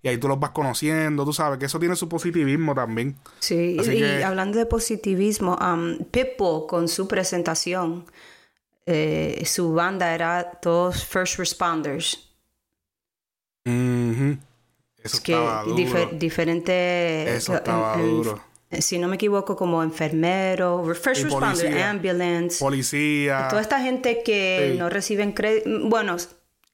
y 0.01 0.07
ahí 0.09 0.17
tú 0.17 0.28
los 0.28 0.41
vas 0.41 0.49
conociendo, 0.49 1.23
tú 1.23 1.32
sabes, 1.32 1.57
que 1.57 1.67
eso 1.67 1.80
tiene 1.80 1.95
su 1.95 2.09
positivismo 2.09 2.75
también. 2.75 3.15
Sí, 3.39 3.78
y 3.80 4.21
hablando 4.23 4.57
de 4.57 4.65
positivismo, 4.65 5.57
um, 5.61 5.99
Pitbull 6.11 6.67
con 6.67 6.89
su 6.89 7.07
presentación, 7.07 8.05
eh, 8.86 9.43
su 9.45 9.73
banda 9.73 10.13
era 10.13 10.51
todos 10.59 11.05
first 11.05 11.38
responders. 11.39 12.26
Eso 13.68 15.18
estaba 15.18 15.63
duro. 15.63 16.09
diferente. 16.13 17.36
Eso 17.36 17.55
estaba 17.55 17.97
duro. 17.97 18.41
Si 18.70 18.97
no 18.99 19.07
me 19.07 19.15
equivoco, 19.15 19.55
como 19.55 19.82
enfermero, 19.82 20.84
first 20.93 21.24
responder, 21.24 21.82
ambulance. 21.84 22.59
Policía. 22.59 23.47
Toda 23.49 23.61
esta 23.61 23.80
gente 23.82 24.22
que 24.24 24.76
no 24.78 24.89
reciben 24.89 25.32
crédito. 25.32 25.70
Bueno, 25.88 26.18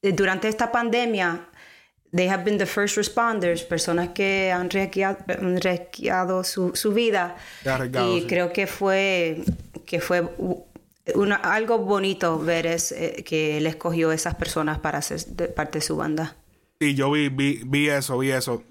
durante 0.01 0.47
esta 0.47 0.71
pandemia, 0.71 1.47
they 2.11 2.27
have 2.27 2.43
been 2.43 2.57
the 2.57 2.65
first 2.65 2.97
responders, 2.97 3.63
personas 3.63 4.09
que 4.09 4.51
han 4.51 4.69
resquiado 4.69 6.43
su, 6.43 6.75
su, 6.75 6.93
vida. 6.93 7.35
y 8.09 8.25
creo 8.25 8.51
que 8.51 8.65
fue, 8.65 9.43
que 9.85 9.99
fue 9.99 10.27
una, 11.15 11.35
algo 11.35 11.79
bonito 11.79 12.39
ver 12.39 12.65
es, 12.65 12.91
eh, 12.91 13.23
que 13.25 13.57
él 13.57 13.67
escogió 13.67 14.11
esas 14.11 14.35
personas 14.35 14.79
para 14.79 15.01
ser 15.01 15.53
parte 15.53 15.79
de 15.79 15.81
su 15.81 15.95
banda. 15.95 16.37
Sí, 16.83 16.95
yo 16.95 17.09
vi, 17.11 17.29
vi, 17.29 17.61
vi 17.65 17.87
eso, 17.87 18.17
vi 18.17 18.31
eso. 18.31 18.61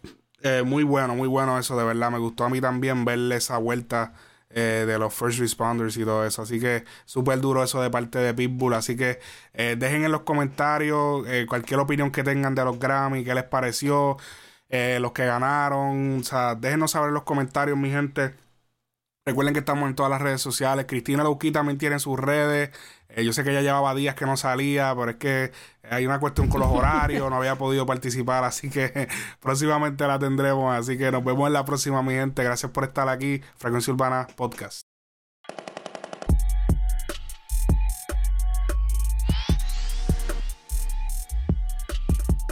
Eh, 0.43 0.63
muy 0.65 0.83
bueno, 0.83 1.15
muy 1.17 1.29
bueno 1.29 1.59
eso, 1.59 1.79
de 1.79 1.85
verdad. 1.85 2.11
Me 2.11 2.19
gustó 2.19 2.45
a 2.45 2.51
mí 2.51 2.61
también 2.61 3.07
verle 3.07 3.37
esa 3.37 3.57
vuelta 3.57 4.13
eh, 4.51 4.85
de 4.87 4.99
los 4.99 5.15
first 5.15 5.39
responders 5.39 5.97
y 5.97 6.05
todo 6.05 6.27
eso. 6.27 6.43
Así 6.43 6.61
que 6.61 6.85
súper 7.07 7.41
duro 7.41 7.63
eso 7.65 7.81
de 7.81 7.89
parte 7.89 8.19
de 8.19 8.35
Pitbull. 8.35 8.75
Así 8.75 8.97
que 8.97 9.19
eh, 9.55 9.77
dejen 9.79 10.05
en 10.05 10.13
los 10.13 10.23
comentarios 10.25 11.27
cualquier 11.49 11.81
opinión 11.81 12.11
que 12.11 12.23
tengan 12.23 12.55
de 12.55 12.65
los 12.65 12.79
Grammy, 12.79 13.25
qué 13.25 13.35
les 13.35 13.45
pareció, 13.45 14.19
los 14.69 15.13
que 15.13 15.25
ganaron. 15.25 16.21
O 16.21 16.23
sea, 16.25 16.55
déjenos 16.55 16.91
saber 16.91 17.09
en 17.09 17.15
los 17.15 17.23
comentarios, 17.25 17.79
mi 17.79 17.91
gente. 17.91 18.35
Recuerden 19.25 19.55
que 19.55 19.61
estamos 19.61 19.89
en 19.89 19.95
todas 19.95 20.11
las 20.11 20.21
redes 20.21 20.41
sociales. 20.41 20.87
Cristina 20.89 21.23
Luqui 21.23 21.53
también 21.53 21.79
tiene 21.79 21.99
sus 22.01 22.19
redes. 22.19 22.71
Eh, 23.15 23.25
yo 23.25 23.33
sé 23.33 23.45
que 23.45 23.51
ella 23.51 23.61
llevaba 23.61 23.95
días 23.95 24.15
que 24.15 24.25
no 24.25 24.37
salía, 24.39 24.95
pero 24.97 25.11
es 25.11 25.17
que 25.17 25.53
hay 25.83 26.07
una 26.07 26.19
cuestión 26.19 26.49
con 26.49 26.61
los 26.61 26.71
horarios, 26.71 27.29
no 27.29 27.37
había 27.37 27.57
podido 27.57 27.85
participar, 27.85 28.43
así 28.45 28.71
que 28.71 29.09
próximamente 29.41 30.07
la 30.07 30.19
tendremos. 30.19 30.75
Así 30.75 30.97
que 30.97 31.11
nos 31.13 31.23
vemos 31.23 31.47
en 31.47 31.53
la 31.53 31.65
próxima, 31.65 32.03
mi 32.03 32.15
gente. 32.15 32.43
Gracias 32.43 32.73
por 32.73 32.85
estar 32.85 33.09
aquí. 33.09 33.43
Frecuencia 33.57 33.93
Urbana 33.93 34.27
Podcast. 34.35 34.87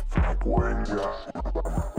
Frecuencia 0.08 0.96
Urbana. 1.54 1.89